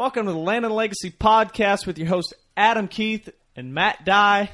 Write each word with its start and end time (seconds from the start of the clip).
Welcome 0.00 0.24
to 0.24 0.32
the 0.32 0.38
Land 0.38 0.64
and 0.64 0.74
Legacy 0.74 1.10
podcast 1.10 1.86
with 1.86 1.98
your 1.98 2.08
host 2.08 2.32
Adam 2.56 2.88
Keith 2.88 3.28
and 3.54 3.74
Matt 3.74 4.02
Dye. 4.06 4.50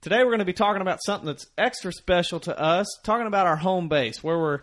Today 0.00 0.18
we're 0.18 0.30
going 0.30 0.40
to 0.40 0.44
be 0.44 0.52
talking 0.52 0.82
about 0.82 0.98
something 1.06 1.28
that's 1.28 1.46
extra 1.56 1.92
special 1.92 2.40
to 2.40 2.58
us, 2.58 2.88
talking 3.04 3.28
about 3.28 3.46
our 3.46 3.54
home 3.54 3.88
base, 3.88 4.20
where 4.20 4.36
we're 4.36 4.62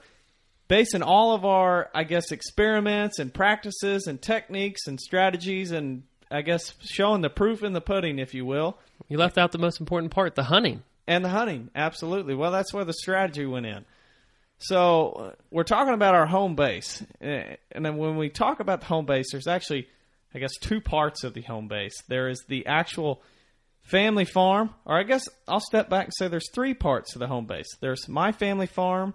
basing 0.68 1.02
all 1.02 1.34
of 1.34 1.46
our, 1.46 1.90
I 1.96 2.04
guess, 2.04 2.34
experiments 2.34 3.20
and 3.20 3.34
practices 3.34 4.06
and 4.06 4.22
techniques 4.22 4.86
and 4.86 5.00
strategies 5.00 5.72
and 5.72 6.04
I 6.30 6.42
guess 6.42 6.74
showing 6.82 7.22
the 7.22 7.30
proof 7.30 7.64
in 7.64 7.72
the 7.72 7.80
pudding, 7.80 8.20
if 8.20 8.34
you 8.34 8.46
will. 8.46 8.78
You 9.08 9.18
left 9.18 9.38
out 9.38 9.54
the 9.54 9.60
most 9.60 9.80
important 9.80 10.12
part, 10.12 10.36
the 10.36 10.44
hunting. 10.44 10.84
And 11.08 11.24
the 11.24 11.30
hunting, 11.30 11.70
absolutely. 11.74 12.36
Well, 12.36 12.52
that's 12.52 12.74
where 12.74 12.84
the 12.84 12.92
strategy 12.92 13.46
went 13.46 13.66
in. 13.66 13.86
So 14.58 15.10
uh, 15.10 15.32
we're 15.52 15.64
talking 15.64 15.94
about 15.94 16.16
our 16.16 16.26
home 16.26 16.56
base, 16.56 17.04
Uh, 17.22 17.56
and 17.72 17.86
then 17.86 17.98
when 17.98 18.18
we 18.18 18.30
talk 18.30 18.60
about 18.60 18.80
the 18.82 18.88
home 18.88 19.06
base, 19.06 19.32
there's 19.32 19.48
actually, 19.48 19.88
I 20.34 20.40
guess, 20.40 20.56
two 20.60 20.82
parts 20.82 21.24
of 21.24 21.34
the 21.34 21.42
home 21.42 21.68
base. 21.68 21.94
There 22.08 22.30
is 22.30 22.44
the 22.48 22.66
actual 22.66 23.22
family 23.82 24.26
farm, 24.26 24.74
or 24.86 24.98
I 24.98 25.04
guess 25.04 25.28
I'll 25.48 25.60
step 25.60 25.90
back 25.90 26.06
and 26.06 26.14
say 26.18 26.28
there's 26.28 26.50
three 26.54 26.74
parts 26.74 27.14
to 27.14 27.20
the 27.20 27.28
home 27.28 27.46
base. 27.46 27.68
There's 27.82 28.08
my 28.08 28.32
family 28.32 28.66
farm, 28.66 29.14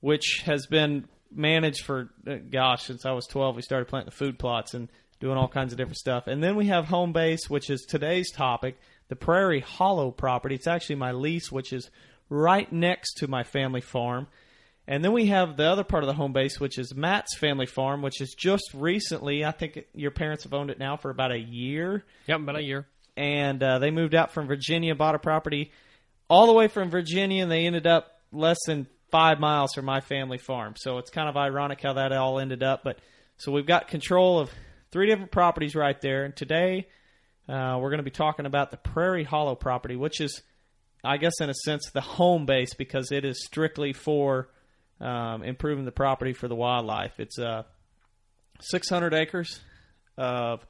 which 0.00 0.42
has 0.44 0.66
been 0.66 1.08
managed 1.30 1.84
for 1.84 2.10
uh, 2.26 2.36
gosh 2.50 2.84
since 2.84 3.06
I 3.06 3.12
was 3.12 3.26
12. 3.26 3.56
We 3.56 3.62
started 3.62 3.88
planting 3.88 4.10
the 4.10 4.16
food 4.16 4.38
plots 4.38 4.74
and 4.74 4.88
doing 5.20 5.38
all 5.38 5.48
kinds 5.48 5.72
of 5.72 5.78
different 5.78 5.96
stuff. 5.96 6.26
And 6.26 6.42
then 6.42 6.56
we 6.56 6.66
have 6.66 6.86
home 6.86 7.12
base, 7.12 7.48
which 7.48 7.70
is 7.70 7.82
today's 7.82 8.30
topic, 8.32 8.78
the 9.08 9.16
Prairie 9.16 9.60
Hollow 9.60 10.10
property. 10.10 10.54
It's 10.54 10.66
actually 10.66 10.96
my 10.96 11.12
lease, 11.12 11.50
which 11.50 11.72
is 11.72 11.90
right 12.28 12.70
next 12.70 13.14
to 13.18 13.28
my 13.28 13.44
family 13.44 13.80
farm. 13.80 14.26
And 14.88 15.04
then 15.04 15.12
we 15.12 15.26
have 15.26 15.56
the 15.56 15.64
other 15.64 15.82
part 15.82 16.04
of 16.04 16.06
the 16.06 16.14
home 16.14 16.32
base, 16.32 16.60
which 16.60 16.78
is 16.78 16.94
Matt's 16.94 17.36
family 17.38 17.66
farm, 17.66 18.02
which 18.02 18.20
is 18.20 18.34
just 18.38 18.62
recently. 18.72 19.44
I 19.44 19.50
think 19.50 19.84
your 19.94 20.12
parents 20.12 20.44
have 20.44 20.54
owned 20.54 20.70
it 20.70 20.78
now 20.78 20.96
for 20.96 21.10
about 21.10 21.32
a 21.32 21.38
year, 21.38 22.04
Yep, 22.28 22.40
about 22.40 22.56
a 22.56 22.62
year. 22.62 22.86
and 23.16 23.60
uh, 23.62 23.78
they 23.80 23.90
moved 23.90 24.14
out 24.14 24.32
from 24.32 24.46
Virginia, 24.46 24.94
bought 24.94 25.16
a 25.16 25.18
property 25.18 25.72
all 26.28 26.46
the 26.46 26.52
way 26.52 26.68
from 26.68 26.90
Virginia, 26.90 27.42
and 27.42 27.50
they 27.50 27.66
ended 27.66 27.86
up 27.86 28.20
less 28.32 28.58
than 28.66 28.86
five 29.10 29.40
miles 29.40 29.72
from 29.74 29.84
my 29.86 30.00
family 30.00 30.38
farm. 30.38 30.74
So 30.76 30.98
it's 30.98 31.10
kind 31.10 31.28
of 31.28 31.36
ironic 31.36 31.80
how 31.82 31.94
that 31.94 32.12
all 32.12 32.38
ended 32.38 32.62
up. 32.62 32.82
But 32.84 32.98
so 33.38 33.50
we've 33.50 33.66
got 33.66 33.88
control 33.88 34.38
of 34.38 34.50
three 34.92 35.06
different 35.08 35.32
properties 35.32 35.74
right 35.74 36.00
there, 36.00 36.24
and 36.24 36.34
today 36.36 36.86
uh, 37.48 37.76
we're 37.80 37.90
going 37.90 37.98
to 37.98 38.04
be 38.04 38.10
talking 38.10 38.46
about 38.46 38.70
the 38.70 38.76
Prairie 38.76 39.24
Hollow 39.24 39.54
property, 39.56 39.96
which 39.96 40.20
is, 40.20 40.42
I 41.04 41.16
guess, 41.16 41.40
in 41.40 41.50
a 41.50 41.54
sense, 41.54 41.90
the 41.92 42.00
home 42.00 42.46
base 42.46 42.74
because 42.74 43.10
it 43.10 43.24
is 43.24 43.44
strictly 43.44 43.92
for 43.92 44.48
um, 45.00 45.42
improving 45.42 45.84
the 45.84 45.92
property 45.92 46.32
for 46.32 46.48
the 46.48 46.54
wildlife. 46.54 47.18
It's 47.18 47.38
uh, 47.38 47.64
600 48.60 49.14
acres 49.14 49.60
of 50.16 50.66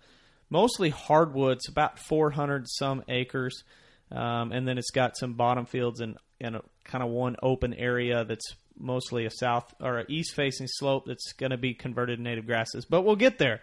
mostly 0.50 0.90
hardwoods, 0.90 1.68
about 1.68 1.98
400 1.98 2.66
some 2.68 3.04
acres, 3.08 3.62
um, 4.10 4.52
and 4.52 4.66
then 4.66 4.78
it's 4.78 4.90
got 4.90 5.16
some 5.16 5.34
bottom 5.34 5.66
fields 5.66 6.00
and 6.00 6.16
and 6.40 6.60
kind 6.84 7.02
of 7.02 7.10
one 7.10 7.36
open 7.42 7.72
area 7.72 8.24
that's 8.24 8.54
mostly 8.78 9.24
a 9.24 9.30
south 9.30 9.74
or 9.80 10.04
east 10.08 10.34
facing 10.34 10.66
slope 10.68 11.04
that's 11.06 11.32
going 11.32 11.50
to 11.50 11.56
be 11.56 11.72
converted 11.72 12.18
to 12.18 12.22
native 12.22 12.46
grasses. 12.46 12.84
But 12.84 13.02
we'll 13.02 13.16
get 13.16 13.38
there. 13.38 13.62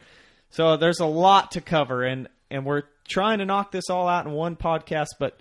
So 0.50 0.76
there's 0.78 1.00
a 1.00 1.06
lot 1.06 1.52
to 1.52 1.62
cover, 1.62 2.04
and 2.04 2.28
and 2.50 2.66
we're 2.66 2.84
trying 3.08 3.40
to 3.40 3.46
knock 3.46 3.72
this 3.72 3.90
all 3.90 4.08
out 4.08 4.26
in 4.26 4.32
one 4.32 4.56
podcast, 4.56 5.10
but 5.20 5.40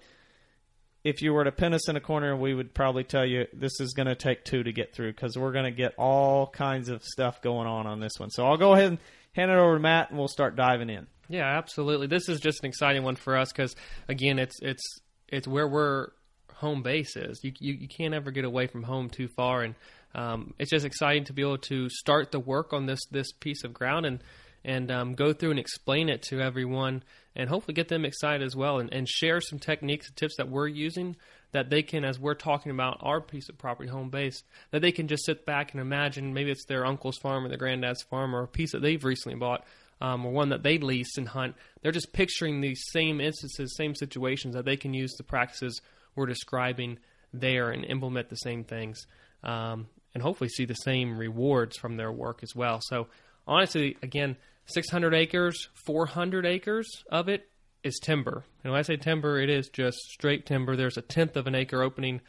if 1.04 1.20
you 1.20 1.32
were 1.32 1.44
to 1.44 1.52
pin 1.52 1.74
us 1.74 1.88
in 1.88 1.96
a 1.96 2.00
corner, 2.00 2.36
we 2.36 2.54
would 2.54 2.74
probably 2.74 3.04
tell 3.04 3.26
you 3.26 3.46
this 3.52 3.80
is 3.80 3.92
going 3.92 4.06
to 4.06 4.14
take 4.14 4.44
two 4.44 4.62
to 4.62 4.72
get 4.72 4.94
through 4.94 5.12
because 5.12 5.36
we're 5.36 5.52
going 5.52 5.64
to 5.64 5.70
get 5.70 5.94
all 5.98 6.46
kinds 6.46 6.88
of 6.88 7.02
stuff 7.02 7.42
going 7.42 7.66
on 7.66 7.86
on 7.86 8.00
this 8.00 8.12
one. 8.18 8.30
So 8.30 8.46
I'll 8.46 8.56
go 8.56 8.72
ahead 8.74 8.88
and 8.88 8.98
hand 9.32 9.50
it 9.50 9.58
over 9.58 9.74
to 9.74 9.80
Matt, 9.80 10.10
and 10.10 10.18
we'll 10.18 10.28
start 10.28 10.54
diving 10.54 10.90
in. 10.90 11.06
Yeah, 11.28 11.46
absolutely. 11.58 12.06
This 12.06 12.28
is 12.28 12.40
just 12.40 12.62
an 12.62 12.68
exciting 12.68 13.02
one 13.02 13.16
for 13.16 13.36
us 13.36 13.50
because 13.52 13.74
again, 14.08 14.38
it's 14.38 14.60
it's 14.60 14.82
it's 15.28 15.48
where 15.48 15.66
we're 15.66 16.08
home 16.54 16.82
base 16.82 17.16
is. 17.16 17.40
You 17.42 17.52
you, 17.58 17.74
you 17.74 17.88
can't 17.88 18.14
ever 18.14 18.30
get 18.30 18.44
away 18.44 18.66
from 18.66 18.82
home 18.82 19.08
too 19.08 19.28
far, 19.28 19.62
and 19.62 19.74
um, 20.14 20.54
it's 20.58 20.70
just 20.70 20.84
exciting 20.84 21.24
to 21.24 21.32
be 21.32 21.42
able 21.42 21.58
to 21.58 21.88
start 21.88 22.32
the 22.32 22.40
work 22.40 22.72
on 22.72 22.86
this 22.86 23.00
this 23.10 23.32
piece 23.32 23.64
of 23.64 23.72
ground 23.72 24.06
and 24.06 24.22
and 24.64 24.90
um, 24.90 25.14
go 25.14 25.32
through 25.32 25.50
and 25.50 25.58
explain 25.58 26.08
it 26.08 26.22
to 26.22 26.40
everyone 26.40 27.02
and 27.34 27.48
hopefully 27.48 27.74
get 27.74 27.88
them 27.88 28.04
excited 28.04 28.44
as 28.44 28.54
well 28.54 28.78
and, 28.78 28.92
and 28.92 29.08
share 29.08 29.40
some 29.40 29.58
techniques 29.58 30.08
and 30.08 30.16
tips 30.16 30.36
that 30.36 30.48
we're 30.48 30.68
using 30.68 31.16
that 31.52 31.70
they 31.70 31.82
can 31.82 32.04
as 32.04 32.18
we're 32.18 32.34
talking 32.34 32.72
about 32.72 32.98
our 33.00 33.20
piece 33.20 33.48
of 33.48 33.58
property 33.58 33.88
home 33.88 34.10
base 34.10 34.42
that 34.70 34.82
they 34.82 34.92
can 34.92 35.08
just 35.08 35.24
sit 35.24 35.46
back 35.46 35.72
and 35.72 35.80
imagine 35.80 36.34
maybe 36.34 36.50
it's 36.50 36.64
their 36.66 36.84
uncle's 36.84 37.18
farm 37.18 37.44
or 37.44 37.48
their 37.48 37.58
granddad's 37.58 38.02
farm 38.02 38.34
or 38.34 38.42
a 38.42 38.48
piece 38.48 38.72
that 38.72 38.82
they've 38.82 39.04
recently 39.04 39.38
bought 39.38 39.64
um, 40.00 40.26
or 40.26 40.32
one 40.32 40.48
that 40.48 40.62
they 40.64 40.78
lease 40.78 41.16
and 41.16 41.28
hunt. 41.28 41.54
They're 41.80 41.92
just 41.92 42.12
picturing 42.12 42.60
these 42.60 42.82
same 42.90 43.20
instances 43.20 43.76
same 43.76 43.94
situations 43.94 44.54
that 44.54 44.64
they 44.64 44.76
can 44.76 44.94
use 44.94 45.12
the 45.14 45.22
practices 45.22 45.80
we're 46.16 46.26
describing 46.26 46.98
there 47.32 47.70
and 47.70 47.84
implement 47.84 48.28
the 48.28 48.36
same 48.36 48.64
things 48.64 49.06
um, 49.42 49.86
and 50.14 50.22
hopefully 50.22 50.48
see 50.48 50.64
the 50.64 50.74
same 50.74 51.16
rewards 51.16 51.76
from 51.78 51.96
their 51.96 52.12
work 52.12 52.42
as 52.42 52.54
well. 52.54 52.80
So 52.82 53.08
honestly 53.46 53.96
again 54.02 54.36
600 54.66 55.14
acres, 55.14 55.68
400 55.86 56.46
acres 56.46 56.88
of 57.10 57.28
it 57.28 57.48
is 57.82 57.98
timber. 58.02 58.44
And 58.62 58.72
when 58.72 58.78
I 58.78 58.82
say 58.82 58.96
timber, 58.96 59.38
it 59.38 59.50
is 59.50 59.68
just 59.68 59.98
straight 59.98 60.46
timber. 60.46 60.76
There's 60.76 60.96
a 60.96 61.02
tenth 61.02 61.36
of 61.36 61.46
an 61.46 61.54
acre 61.54 61.82
opening 61.82 62.20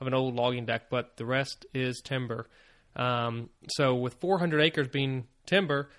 of 0.00 0.06
an 0.06 0.14
old 0.14 0.34
logging 0.34 0.66
deck, 0.66 0.90
but 0.90 1.16
the 1.16 1.26
rest 1.26 1.66
is 1.74 2.00
timber. 2.02 2.48
Um, 2.96 3.50
so 3.76 3.94
with 3.94 4.14
400 4.14 4.60
acres 4.60 4.88
being 4.88 5.26
timber, 5.46 5.90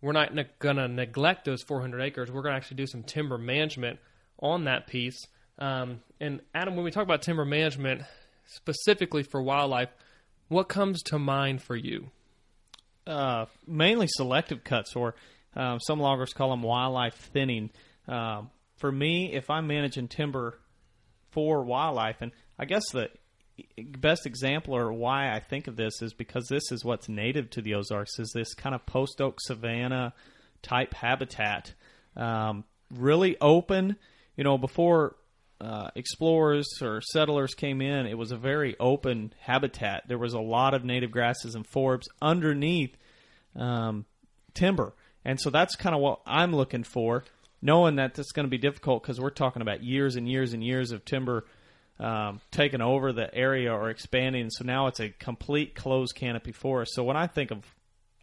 we're 0.00 0.12
not 0.12 0.34
ne- 0.34 0.48
going 0.58 0.76
to 0.76 0.88
neglect 0.88 1.44
those 1.44 1.62
400 1.62 2.00
acres. 2.00 2.30
We're 2.30 2.42
going 2.42 2.52
to 2.52 2.56
actually 2.56 2.76
do 2.76 2.86
some 2.86 3.02
timber 3.02 3.38
management 3.38 3.98
on 4.38 4.64
that 4.64 4.86
piece. 4.86 5.26
Um, 5.58 6.00
and 6.20 6.40
Adam, 6.54 6.74
when 6.74 6.84
we 6.84 6.90
talk 6.90 7.04
about 7.04 7.22
timber 7.22 7.44
management 7.44 8.02
specifically 8.46 9.22
for 9.22 9.42
wildlife, 9.42 9.90
what 10.48 10.68
comes 10.68 11.02
to 11.04 11.18
mind 11.18 11.62
for 11.62 11.76
you? 11.76 12.10
Uh, 13.06 13.46
mainly 13.66 14.06
selective 14.08 14.64
cuts, 14.64 14.96
or 14.96 15.14
um, 15.56 15.78
some 15.80 16.00
loggers 16.00 16.32
call 16.32 16.50
them 16.50 16.62
wildlife 16.62 17.14
thinning. 17.14 17.70
Um, 18.08 18.50
for 18.76 18.90
me, 18.90 19.32
if 19.32 19.50
I'm 19.50 19.66
managing 19.66 20.08
timber 20.08 20.58
for 21.30 21.64
wildlife, 21.64 22.16
and 22.20 22.32
I 22.58 22.64
guess 22.64 22.82
the 22.92 23.10
best 23.78 24.26
example 24.26 24.76
or 24.76 24.92
why 24.92 25.32
I 25.32 25.40
think 25.40 25.68
of 25.68 25.76
this 25.76 26.02
is 26.02 26.12
because 26.12 26.46
this 26.48 26.72
is 26.72 26.84
what's 26.84 27.08
native 27.08 27.50
to 27.50 27.62
the 27.62 27.74
Ozarks 27.74 28.18
is 28.18 28.32
this 28.34 28.54
kind 28.54 28.74
of 28.74 28.84
post 28.86 29.20
oak 29.20 29.38
savanna 29.40 30.12
type 30.62 30.94
habitat, 30.94 31.72
um, 32.16 32.64
really 32.90 33.36
open. 33.40 33.96
You 34.36 34.44
know, 34.44 34.58
before 34.58 35.14
uh, 35.60 35.88
explorers 35.94 36.66
or 36.82 37.00
settlers 37.00 37.54
came 37.54 37.80
in, 37.80 38.06
it 38.06 38.18
was 38.18 38.32
a 38.32 38.36
very 38.36 38.76
open 38.78 39.32
habitat. 39.40 40.04
There 40.08 40.18
was 40.18 40.34
a 40.34 40.40
lot 40.40 40.74
of 40.74 40.84
native 40.84 41.10
grasses 41.10 41.54
and 41.54 41.68
forbs 41.68 42.04
underneath 42.20 42.96
um, 43.56 44.04
timber, 44.52 44.94
and 45.24 45.40
so 45.40 45.50
that's 45.50 45.76
kind 45.76 45.94
of 45.94 46.00
what 46.00 46.20
I'm 46.26 46.54
looking 46.54 46.84
for. 46.84 47.24
Knowing 47.62 47.96
that 47.96 48.18
it's 48.18 48.32
going 48.32 48.44
to 48.44 48.50
be 48.50 48.58
difficult 48.58 49.02
because 49.02 49.18
we're 49.18 49.30
talking 49.30 49.62
about 49.62 49.82
years 49.82 50.16
and 50.16 50.28
years 50.28 50.52
and 50.52 50.62
years 50.62 50.90
of 50.90 51.02
timber 51.06 51.46
um, 51.98 52.40
taking 52.50 52.82
over 52.82 53.12
the 53.12 53.32
area 53.34 53.72
or 53.72 53.88
expanding. 53.88 54.50
So 54.50 54.64
now 54.64 54.88
it's 54.88 55.00
a 55.00 55.08
complete 55.08 55.74
closed 55.74 56.14
canopy 56.14 56.52
forest. 56.52 56.92
So 56.94 57.04
when 57.04 57.16
I 57.16 57.26
think 57.26 57.50
of 57.50 57.64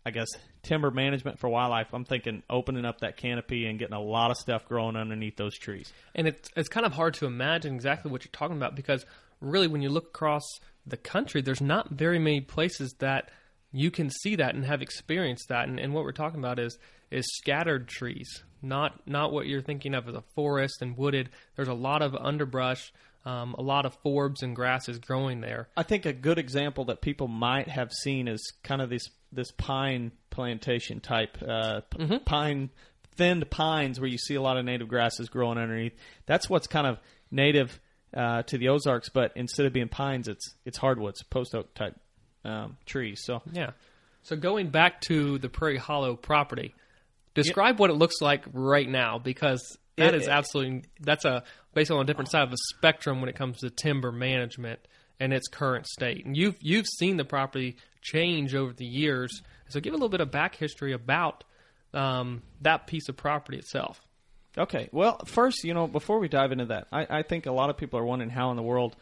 I 0.05 0.11
guess 0.11 0.27
timber 0.63 0.91
management 0.91 1.39
for 1.39 1.49
wildlife, 1.49 1.93
I'm 1.93 2.05
thinking 2.05 2.43
opening 2.49 2.85
up 2.85 3.01
that 3.01 3.17
canopy 3.17 3.67
and 3.67 3.77
getting 3.77 3.95
a 3.95 4.01
lot 4.01 4.31
of 4.31 4.37
stuff 4.37 4.67
growing 4.67 4.95
underneath 4.95 5.37
those 5.37 5.57
trees. 5.57 5.93
And 6.15 6.27
it's 6.27 6.49
it's 6.55 6.69
kind 6.69 6.85
of 6.85 6.93
hard 6.93 7.13
to 7.15 7.25
imagine 7.25 7.75
exactly 7.75 8.11
what 8.11 8.23
you're 8.23 8.31
talking 8.31 8.57
about 8.57 8.75
because 8.75 9.05
really, 9.41 9.67
when 9.67 9.81
you 9.81 9.89
look 9.89 10.07
across 10.07 10.43
the 10.85 10.97
country, 10.97 11.41
there's 11.41 11.61
not 11.61 11.89
very 11.89 12.19
many 12.19 12.41
places 12.41 12.95
that 12.99 13.29
you 13.71 13.91
can 13.91 14.09
see 14.09 14.35
that 14.35 14.55
and 14.55 14.65
have 14.65 14.81
experienced 14.81 15.49
that. 15.49 15.67
And, 15.67 15.79
and 15.79 15.93
what 15.93 16.03
we're 16.03 16.11
talking 16.11 16.39
about 16.39 16.59
is 16.59 16.77
is 17.09 17.25
scattered 17.37 17.87
trees, 17.87 18.43
not 18.61 19.07
not 19.07 19.31
what 19.31 19.47
you're 19.47 19.61
thinking 19.61 19.93
of 19.93 20.07
as 20.07 20.15
a 20.15 20.23
forest 20.35 20.81
and 20.81 20.97
wooded. 20.97 21.29
There's 21.55 21.67
a 21.67 21.73
lot 21.73 22.01
of 22.01 22.15
underbrush, 22.15 22.93
um, 23.25 23.55
a 23.57 23.61
lot 23.61 23.85
of 23.85 24.01
forbs 24.03 24.41
and 24.41 24.55
grasses 24.55 24.99
growing 24.99 25.41
there. 25.41 25.67
I 25.75 25.83
think 25.83 26.05
a 26.05 26.13
good 26.13 26.37
example 26.37 26.85
that 26.85 27.01
people 27.01 27.27
might 27.27 27.67
have 27.67 27.91
seen 27.91 28.27
is 28.27 28.53
kind 28.63 28.81
of 28.81 28.89
this 28.89 29.09
this 29.31 29.51
pine 29.51 30.11
plantation 30.29 30.99
type 30.99 31.37
uh, 31.47 31.81
p- 31.89 32.19
pine 32.19 32.69
thinned 33.15 33.49
pines 33.49 33.99
where 33.99 34.09
you 34.09 34.17
see 34.17 34.35
a 34.35 34.41
lot 34.41 34.57
of 34.57 34.65
native 34.65 34.87
grasses 34.87 35.29
growing 35.29 35.57
underneath. 35.57 35.93
That's 36.25 36.49
what's 36.49 36.67
kind 36.67 36.87
of 36.87 36.97
native 37.29 37.79
uh, 38.15 38.43
to 38.43 38.57
the 38.57 38.69
Ozarks, 38.69 39.09
but 39.09 39.31
instead 39.35 39.65
of 39.65 39.73
being 39.73 39.87
pines, 39.89 40.27
it's 40.27 40.53
it's 40.65 40.77
hardwoods, 40.77 41.23
post 41.23 41.53
oak 41.55 41.73
type 41.73 41.95
um, 42.45 42.77
trees. 42.85 43.21
So 43.23 43.41
Yeah. 43.51 43.71
So 44.23 44.35
going 44.35 44.69
back 44.69 45.01
to 45.01 45.37
the 45.39 45.49
Prairie 45.49 45.77
Hollow 45.77 46.15
property, 46.15 46.75
describe 47.33 47.79
what 47.79 47.89
it 47.89 47.93
looks 47.95 48.21
like 48.21 48.43
right 48.53 48.87
now 48.87 49.17
because 49.17 49.77
that 49.97 50.13
It- 50.13 50.21
is 50.21 50.27
absolutely 50.27 50.83
that's 50.99 51.25
a 51.25 51.43
basically 51.73 51.97
on 51.97 52.03
a 52.03 52.07
different 52.07 52.29
side 52.29 52.43
of 52.43 52.51
the 52.51 52.57
spectrum 52.77 53.19
when 53.21 53.29
it 53.29 53.35
comes 53.35 53.59
to 53.59 53.69
timber 53.69 54.11
management 54.11 54.79
and 55.21 55.31
its 55.33 55.47
current 55.47 55.87
state. 55.87 56.25
And 56.25 56.35
you've 56.35 56.55
you've 56.59 56.87
seen 56.87 57.15
the 57.17 57.25
property 57.25 57.77
change 58.01 58.55
over 58.55 58.73
the 58.73 58.85
years. 58.85 59.41
So 59.69 59.79
give 59.79 59.93
a 59.93 59.95
little 59.95 60.09
bit 60.09 60.19
of 60.21 60.31
back 60.31 60.55
history 60.55 60.91
about 60.91 61.43
um, 61.93 62.41
that 62.61 62.87
piece 62.87 63.07
of 63.07 63.15
property 63.15 63.57
itself. 63.57 64.01
Okay. 64.57 64.89
Well, 64.91 65.21
first, 65.25 65.63
you 65.63 65.73
know, 65.73 65.87
before 65.87 66.19
we 66.19 66.27
dive 66.27 66.51
into 66.51 66.65
that, 66.65 66.87
I, 66.91 67.19
I 67.19 67.21
think 67.23 67.45
a 67.45 67.51
lot 67.53 67.69
of 67.69 67.77
people 67.77 67.99
are 67.99 68.05
wondering 68.05 68.29
how 68.31 68.49
in 68.51 68.57
the 68.57 68.63
world 68.63 68.95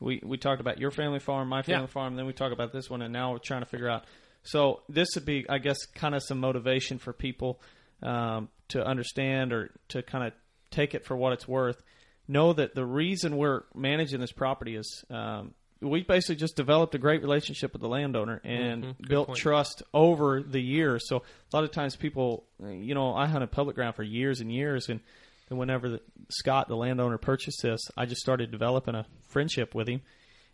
we 0.00 0.20
we 0.24 0.36
talked 0.36 0.60
about 0.60 0.80
your 0.80 0.90
family 0.90 1.20
farm, 1.20 1.48
my 1.48 1.62
family 1.62 1.82
Yeah. 1.82 1.86
farm, 1.86 2.16
then 2.16 2.26
we 2.26 2.32
talk 2.32 2.52
about 2.52 2.72
this 2.72 2.90
one, 2.90 3.02
and 3.02 3.12
now 3.12 3.32
we're 3.32 3.38
trying 3.38 3.62
to 3.62 3.66
figure 3.68 3.88
out. 3.88 4.04
So 4.42 4.82
this 4.88 5.08
would 5.14 5.24
be, 5.26 5.44
I 5.48 5.58
guess, 5.58 5.84
kind 5.86 6.14
of 6.14 6.22
some 6.22 6.38
motivation 6.40 6.98
for 6.98 7.12
people 7.12 7.60
um, 8.02 8.48
to 8.68 8.84
understand 8.84 9.52
or 9.52 9.70
to 9.88 10.02
kind 10.02 10.26
of 10.26 10.32
take 10.70 10.94
it 10.94 11.04
for 11.04 11.16
what 11.16 11.32
it's 11.32 11.46
worth. 11.48 11.82
Know 12.28 12.52
that 12.52 12.74
the 12.74 12.84
reason 12.84 13.36
we're 13.36 13.62
managing 13.74 14.20
this 14.20 14.32
property 14.32 14.74
is 14.76 15.04
um, 15.10 15.54
we 15.80 16.02
basically 16.02 16.36
just 16.36 16.56
developed 16.56 16.94
a 16.94 16.98
great 16.98 17.20
relationship 17.22 17.72
with 17.72 17.82
the 17.82 17.88
landowner 17.88 18.40
and 18.44 18.84
Mhm. 18.84 19.08
Built 19.08 19.26
point. 19.28 19.38
trust 19.38 19.82
over 19.92 20.42
the 20.42 20.60
years. 20.60 21.06
So 21.08 21.18
a 21.18 21.56
lot 21.56 21.64
of 21.64 21.70
times 21.70 21.96
people, 21.96 22.44
you 22.60 22.94
know, 22.94 23.14
I 23.14 23.26
hunted 23.26 23.50
public 23.50 23.76
ground 23.76 23.94
for 23.94 24.02
years 24.02 24.40
and 24.40 24.50
years, 24.50 24.88
and, 24.88 25.00
and 25.50 25.58
whenever 25.58 25.88
the, 25.90 26.00
Scott, 26.30 26.68
the 26.68 26.76
landowner, 26.76 27.18
purchased 27.18 27.62
this, 27.62 27.80
I 27.96 28.06
just 28.06 28.20
started 28.22 28.50
developing 28.50 28.94
a 28.94 29.06
friendship 29.28 29.74
with 29.74 29.88
him, 29.88 30.00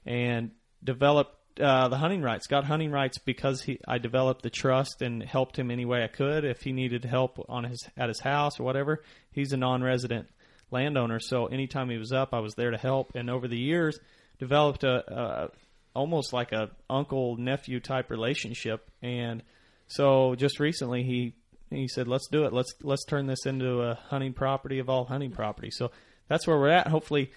and 0.04 0.50
developed 0.82 1.38
uh, 1.60 1.86
the 1.88 1.98
hunting 1.98 2.22
rights. 2.22 2.46
Got 2.46 2.64
hunting 2.64 2.90
rights 2.90 3.18
because 3.18 3.62
he, 3.62 3.78
I 3.86 3.98
developed 3.98 4.40
the 4.42 4.48
trust 4.50 5.02
and 5.02 5.22
helped 5.22 5.58
him 5.58 5.70
any 5.70 5.84
way 5.84 6.02
I 6.02 6.06
could. 6.08 6.44
If 6.44 6.62
he 6.62 6.72
needed 6.72 7.04
help 7.04 7.44
on 7.48 7.64
his 7.64 7.86
at 7.96 8.08
his 8.08 8.20
house 8.20 8.58
or 8.58 8.62
whatever, 8.64 9.02
he's 9.30 9.52
a 9.52 9.56
non-resident 9.58 10.28
landowner, 10.70 11.20
so 11.20 11.46
anytime 11.46 11.90
he 11.90 11.98
was 11.98 12.10
up, 12.12 12.32
I 12.32 12.40
was 12.40 12.54
there 12.54 12.70
to 12.70 12.78
help. 12.78 13.12
And 13.14 13.28
over 13.28 13.46
the 13.46 13.58
years, 13.58 14.00
developed 14.42 14.82
a, 14.82 14.96
a 15.08 15.50
almost 15.94 16.32
like 16.32 16.50
a 16.50 16.68
uncle 16.90 17.36
nephew 17.36 17.78
type 17.78 18.10
relationship. 18.10 18.90
And 19.00 19.40
so 19.86 20.34
just 20.34 20.58
recently, 20.58 21.04
he 21.04 21.34
he 21.70 21.86
said, 21.86 22.08
"Let's 22.08 22.26
do 22.26 22.44
it. 22.44 22.52
Let's 22.52 22.74
let's 22.82 23.04
turn 23.04 23.28
this 23.28 23.46
into 23.46 23.82
a 23.82 23.94
hunting 23.94 24.32
property 24.32 24.80
of 24.80 24.90
all 24.90 25.04
hunting 25.04 25.30
property." 25.30 25.70
So 25.70 25.92
that's 26.26 26.44
where 26.44 26.58
we're 26.58 26.70
at. 26.70 26.88
Hopefully, 26.88 27.30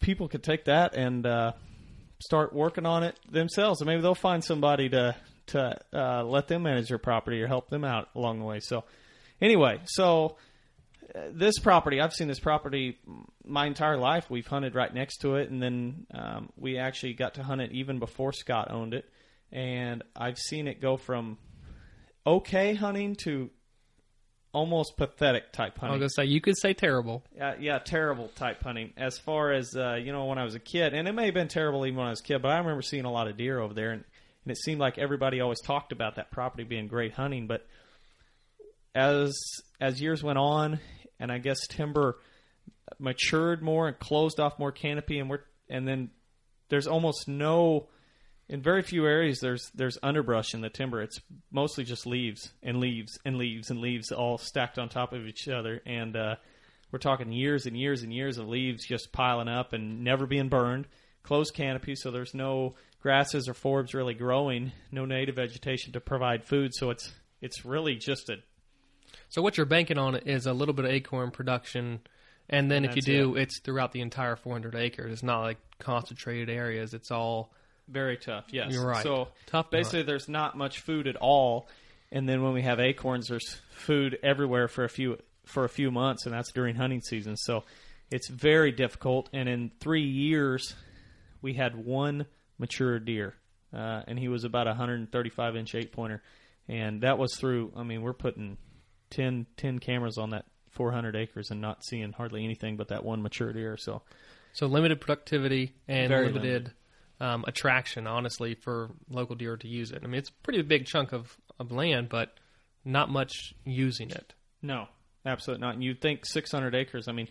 people 0.00 0.28
could 0.28 0.42
take 0.42 0.66
that 0.66 0.94
and 0.94 1.24
uh, 1.24 1.52
start 2.20 2.52
working 2.52 2.84
on 2.84 3.04
it 3.04 3.18
themselves, 3.30 3.80
and 3.80 3.88
maybe 3.88 4.02
they'll 4.02 4.14
find 4.14 4.44
somebody 4.44 4.90
to 4.90 5.16
to 5.46 5.78
uh, 5.94 6.22
let 6.24 6.46
them 6.46 6.64
manage 6.64 6.88
their 6.88 6.98
property 6.98 7.40
or 7.40 7.46
help 7.46 7.70
them 7.70 7.84
out 7.84 8.10
along 8.14 8.38
the 8.38 8.44
way. 8.44 8.60
So 8.60 8.84
anyway, 9.40 9.80
so 9.86 10.36
this 11.32 11.58
property, 11.58 12.00
I've 12.00 12.12
seen 12.12 12.28
this 12.28 12.40
property 12.40 12.98
my 13.44 13.66
entire 13.66 13.96
life. 13.96 14.30
We've 14.30 14.46
hunted 14.46 14.74
right 14.74 14.92
next 14.92 15.18
to 15.18 15.36
it, 15.36 15.50
and 15.50 15.62
then 15.62 16.06
um, 16.12 16.50
we 16.56 16.78
actually 16.78 17.14
got 17.14 17.34
to 17.34 17.42
hunt 17.42 17.60
it 17.60 17.72
even 17.72 17.98
before 17.98 18.32
Scott 18.32 18.70
owned 18.70 18.94
it. 18.94 19.08
And 19.52 20.02
I've 20.14 20.38
seen 20.38 20.68
it 20.68 20.80
go 20.80 20.96
from 20.96 21.38
okay 22.26 22.74
hunting 22.74 23.16
to 23.24 23.50
almost 24.52 24.96
pathetic 24.96 25.52
type 25.52 25.78
hunting. 25.78 26.00
I 26.00 26.02
was 26.04 26.14
gonna 26.14 26.26
say 26.26 26.30
you 26.30 26.40
could 26.40 26.58
say 26.58 26.72
terrible. 26.72 27.24
Uh, 27.40 27.54
yeah, 27.58 27.78
terrible 27.78 28.28
type 28.36 28.62
hunting. 28.62 28.92
As 28.96 29.18
far 29.18 29.52
as 29.52 29.74
uh, 29.76 29.94
you 29.94 30.12
know, 30.12 30.26
when 30.26 30.38
I 30.38 30.44
was 30.44 30.54
a 30.54 30.60
kid, 30.60 30.94
and 30.94 31.08
it 31.08 31.12
may 31.12 31.26
have 31.26 31.34
been 31.34 31.48
terrible 31.48 31.86
even 31.86 31.98
when 31.98 32.06
I 32.06 32.10
was 32.10 32.20
a 32.20 32.24
kid, 32.24 32.42
but 32.42 32.50
I 32.50 32.58
remember 32.58 32.82
seeing 32.82 33.04
a 33.04 33.12
lot 33.12 33.28
of 33.28 33.36
deer 33.36 33.60
over 33.60 33.74
there, 33.74 33.90
and, 33.90 34.04
and 34.44 34.52
it 34.52 34.58
seemed 34.58 34.80
like 34.80 34.98
everybody 34.98 35.40
always 35.40 35.60
talked 35.60 35.92
about 35.92 36.16
that 36.16 36.30
property 36.30 36.64
being 36.64 36.86
great 36.88 37.12
hunting. 37.12 37.46
But 37.46 37.66
as 38.94 39.38
as 39.80 40.00
years 40.00 40.22
went 40.22 40.38
on, 40.38 40.80
and 41.20 41.30
I 41.30 41.38
guess 41.38 41.66
timber 41.68 42.18
matured 42.98 43.62
more 43.62 43.86
and 43.86 43.98
closed 43.98 44.40
off 44.40 44.58
more 44.58 44.72
canopy, 44.72 45.20
and 45.20 45.30
we're 45.30 45.44
and 45.68 45.86
then 45.86 46.10
there's 46.68 46.86
almost 46.86 47.28
no 47.28 47.88
in 48.48 48.60
very 48.60 48.82
few 48.82 49.06
areas 49.06 49.38
there's 49.38 49.70
there's 49.74 49.98
underbrush 50.02 50.54
in 50.54 50.60
the 50.60 50.68
timber. 50.68 51.00
It's 51.00 51.20
mostly 51.52 51.84
just 51.84 52.06
leaves 52.06 52.52
and 52.62 52.80
leaves 52.80 53.18
and 53.24 53.36
leaves 53.36 53.70
and 53.70 53.80
leaves 53.80 54.10
all 54.10 54.38
stacked 54.38 54.78
on 54.78 54.88
top 54.88 55.12
of 55.12 55.26
each 55.26 55.46
other. 55.48 55.80
And 55.86 56.16
uh, 56.16 56.36
we're 56.90 56.98
talking 56.98 57.32
years 57.32 57.66
and 57.66 57.78
years 57.78 58.02
and 58.02 58.12
years 58.12 58.38
of 58.38 58.48
leaves 58.48 58.86
just 58.86 59.12
piling 59.12 59.48
up 59.48 59.72
and 59.72 60.02
never 60.02 60.26
being 60.26 60.48
burned. 60.48 60.88
Closed 61.22 61.54
canopy, 61.54 61.94
so 61.94 62.10
there's 62.10 62.34
no 62.34 62.74
grasses 63.00 63.48
or 63.48 63.54
forbs 63.54 63.94
really 63.94 64.14
growing. 64.14 64.72
No 64.90 65.04
native 65.04 65.36
vegetation 65.36 65.92
to 65.92 66.00
provide 66.00 66.44
food. 66.44 66.72
So 66.74 66.90
it's 66.90 67.12
it's 67.40 67.64
really 67.64 67.94
just 67.94 68.28
a 68.30 68.36
So 69.30 69.42
what 69.42 69.56
you're 69.56 69.66
banking 69.66 69.96
on 69.96 70.16
is 70.16 70.46
a 70.46 70.52
little 70.52 70.74
bit 70.74 70.84
of 70.84 70.90
acorn 70.90 71.30
production, 71.30 72.00
and 72.48 72.70
then 72.70 72.84
And 72.84 72.86
if 72.86 72.96
you 72.96 73.02
do, 73.02 73.36
it's 73.36 73.60
throughout 73.60 73.92
the 73.92 74.00
entire 74.00 74.36
400 74.36 74.74
acres. 74.74 75.12
It's 75.12 75.22
not 75.22 75.40
like 75.40 75.58
concentrated 75.78 76.50
areas. 76.50 76.94
It's 76.94 77.12
all 77.12 77.52
very 77.88 78.16
tough. 78.16 78.46
Yes, 78.50 78.72
You're 78.72 78.86
right. 78.86 79.02
So 79.02 79.28
Tough 79.46 79.70
to 79.70 79.76
Basically, 79.76 80.02
there's 80.02 80.28
not 80.28 80.56
much 80.56 80.80
food 80.80 81.06
at 81.06 81.16
all, 81.16 81.68
and 82.10 82.28
then 82.28 82.42
when 82.42 82.52
we 82.52 82.62
have 82.62 82.80
acorns, 82.80 83.28
there's 83.28 83.60
food 83.70 84.18
everywhere 84.22 84.68
for 84.68 84.84
a 84.84 84.88
few 84.88 85.18
for 85.46 85.64
a 85.64 85.68
few 85.68 85.90
months, 85.90 86.26
and 86.26 86.34
that's 86.34 86.52
during 86.52 86.74
hunting 86.74 87.00
season. 87.00 87.36
So 87.36 87.64
it's 88.10 88.28
very 88.28 88.72
difficult. 88.72 89.28
And 89.32 89.48
in 89.48 89.70
three 89.80 90.02
years, 90.02 90.74
we 91.40 91.54
had 91.54 91.76
one 91.76 92.26
mature 92.58 92.98
deer, 92.98 93.34
uh, 93.72 94.02
and 94.06 94.18
he 94.18 94.28
was 94.28 94.44
about 94.44 94.66
a 94.66 94.70
135 94.70 95.56
inch 95.56 95.74
eight 95.76 95.92
pointer, 95.92 96.20
and 96.68 97.02
that 97.02 97.16
was 97.16 97.36
through. 97.36 97.72
I 97.76 97.84
mean, 97.84 98.02
we're 98.02 98.12
putting 98.12 98.56
10, 99.10 99.46
10 99.56 99.78
cameras 99.78 100.18
on 100.18 100.30
that 100.30 100.44
400 100.70 101.16
acres 101.16 101.50
and 101.50 101.60
not 101.60 101.84
seeing 101.84 102.12
hardly 102.12 102.44
anything 102.44 102.76
but 102.76 102.88
that 102.88 103.04
one 103.04 103.22
mature 103.22 103.52
deer. 103.52 103.76
So 103.76 104.02
so 104.52 104.66
limited 104.66 105.00
productivity 105.00 105.74
and 105.88 106.08
Very 106.08 106.26
limited 106.26 106.72
um, 107.20 107.44
attraction, 107.46 108.06
honestly, 108.06 108.54
for 108.54 108.90
local 109.08 109.36
deer 109.36 109.56
to 109.56 109.68
use 109.68 109.90
it. 109.92 110.00
I 110.02 110.06
mean, 110.06 110.18
it's 110.18 110.30
a 110.30 110.32
pretty 110.42 110.62
big 110.62 110.86
chunk 110.86 111.12
of, 111.12 111.36
of 111.58 111.70
land, 111.70 112.08
but 112.08 112.34
not 112.84 113.10
much 113.10 113.54
using 113.64 114.10
it. 114.10 114.32
No, 114.62 114.86
absolutely 115.26 115.60
not. 115.60 115.74
And 115.74 115.84
you'd 115.84 116.00
think 116.00 116.24
600 116.26 116.74
acres. 116.74 117.06
I 117.08 117.12
mean, 117.12 117.28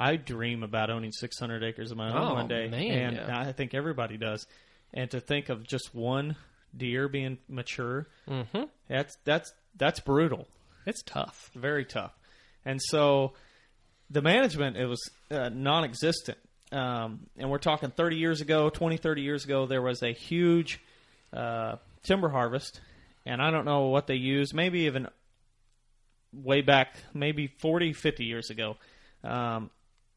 I 0.00 0.16
dream 0.16 0.62
about 0.64 0.90
owning 0.90 1.12
600 1.12 1.62
acres 1.62 1.92
of 1.92 1.96
my 1.96 2.10
own 2.10 2.16
Oh, 2.32 2.34
one 2.34 2.48
day, 2.48 2.68
man, 2.68 2.90
and 2.90 3.16
yeah. 3.16 3.40
I 3.40 3.52
think 3.52 3.72
everybody 3.72 4.16
does. 4.16 4.46
And 4.92 5.10
to 5.12 5.20
think 5.20 5.48
of 5.48 5.64
just 5.66 5.94
one 5.94 6.36
deer 6.76 7.08
being 7.08 7.38
mature, 7.48 8.08
Mm-hmm. 8.28 8.64
that's 8.88 9.16
that's 9.24 9.52
that's 9.76 10.00
brutal, 10.00 10.46
It's 10.86 11.02
tough. 11.02 11.50
very 11.54 11.84
tough. 11.84 12.12
And 12.64 12.80
so, 12.80 13.34
the 14.10 14.22
management 14.22 14.76
it 14.76 14.86
was 14.86 15.00
uh, 15.30 15.50
non-existent. 15.50 16.38
Um, 16.72 17.26
and 17.36 17.50
we're 17.50 17.58
talking 17.58 17.90
30 17.90 18.16
years 18.16 18.40
ago, 18.40 18.68
20, 18.70 18.96
30 18.96 19.22
years 19.22 19.44
ago, 19.44 19.66
there 19.66 19.82
was 19.82 20.02
a 20.02 20.12
huge 20.12 20.80
uh, 21.32 21.76
timber 22.02 22.28
harvest, 22.28 22.80
and 23.24 23.40
I 23.40 23.50
don't 23.50 23.64
know 23.64 23.88
what 23.88 24.06
they 24.06 24.16
used. 24.16 24.54
Maybe 24.54 24.80
even 24.80 25.08
way 26.32 26.62
back, 26.62 26.96
maybe 27.12 27.46
40, 27.46 27.92
50 27.92 28.24
years 28.24 28.50
ago. 28.50 28.76
Um, 29.22 29.70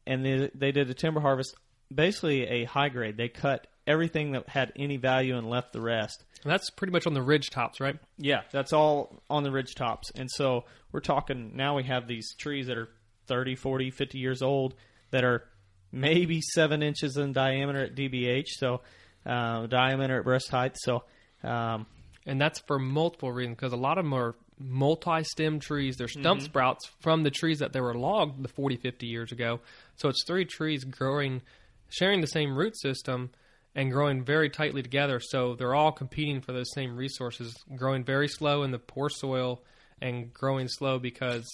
and 0.06 0.24
they, 0.24 0.50
they 0.54 0.72
did 0.72 0.90
a 0.90 0.94
timber 0.94 1.20
harvest, 1.20 1.54
basically 1.94 2.46
a 2.46 2.64
high 2.64 2.88
grade. 2.88 3.16
They 3.16 3.28
cut 3.28 3.66
everything 3.86 4.32
that 4.32 4.48
had 4.48 4.72
any 4.76 4.96
value 4.96 5.36
and 5.36 5.48
left 5.48 5.72
the 5.72 5.80
rest. 5.80 6.24
And 6.42 6.52
that's 6.52 6.70
pretty 6.70 6.92
much 6.92 7.06
on 7.06 7.14
the 7.14 7.22
ridge 7.22 7.50
tops, 7.50 7.80
right? 7.80 7.96
Yeah, 8.16 8.42
that's 8.52 8.72
all 8.72 9.22
on 9.28 9.42
the 9.42 9.50
ridge 9.50 9.74
tops. 9.74 10.10
And 10.14 10.30
so 10.30 10.64
we're 10.92 11.00
talking 11.00 11.52
now 11.54 11.76
we 11.76 11.84
have 11.84 12.06
these 12.06 12.34
trees 12.36 12.68
that 12.68 12.78
are 12.78 12.88
30, 13.26 13.56
40, 13.56 13.90
50 13.90 14.18
years 14.18 14.42
old 14.42 14.74
that 15.10 15.24
are 15.24 15.44
maybe 15.90 16.40
seven 16.54 16.82
inches 16.82 17.16
in 17.16 17.32
diameter 17.32 17.84
at 17.84 17.94
DBH, 17.94 18.48
so 18.58 18.82
uh, 19.26 19.66
diameter 19.66 20.18
at 20.18 20.24
breast 20.24 20.48
height. 20.50 20.76
So 20.78 21.04
um, 21.42 21.86
and 22.26 22.40
that's 22.40 22.60
for 22.60 22.78
multiple 22.78 23.32
reasons 23.32 23.56
because 23.56 23.72
a 23.72 23.76
lot 23.76 23.98
of 23.98 24.04
them 24.04 24.12
are 24.12 24.34
multi-stem 24.58 25.60
trees. 25.60 25.96
They're 25.96 26.08
stump 26.08 26.42
sprouts 26.42 26.90
from 27.00 27.22
the 27.22 27.30
trees 27.30 27.60
that 27.60 27.72
they 27.72 27.80
were 27.80 27.94
logged 27.94 28.42
the 28.42 28.48
40, 28.48 28.76
50 28.76 29.06
years 29.06 29.32
ago. 29.32 29.60
So 29.96 30.08
it's 30.08 30.24
three 30.26 30.44
trees 30.44 30.84
growing, 30.84 31.42
sharing 31.88 32.20
the 32.20 32.26
same 32.26 32.56
root 32.56 32.78
system 32.78 33.30
and 33.74 33.92
growing 33.92 34.24
very 34.24 34.50
tightly 34.50 34.82
together. 34.82 35.20
So 35.20 35.54
they're 35.54 35.74
all 35.74 35.92
competing 35.92 36.40
for 36.40 36.52
those 36.52 36.72
same 36.74 36.96
resources, 36.96 37.54
growing 37.76 38.04
very 38.04 38.28
slow 38.28 38.62
in 38.62 38.70
the 38.70 38.78
poor 38.78 39.08
soil 39.08 39.62
and 40.00 40.32
growing 40.32 40.68
slow 40.68 40.98
because 40.98 41.46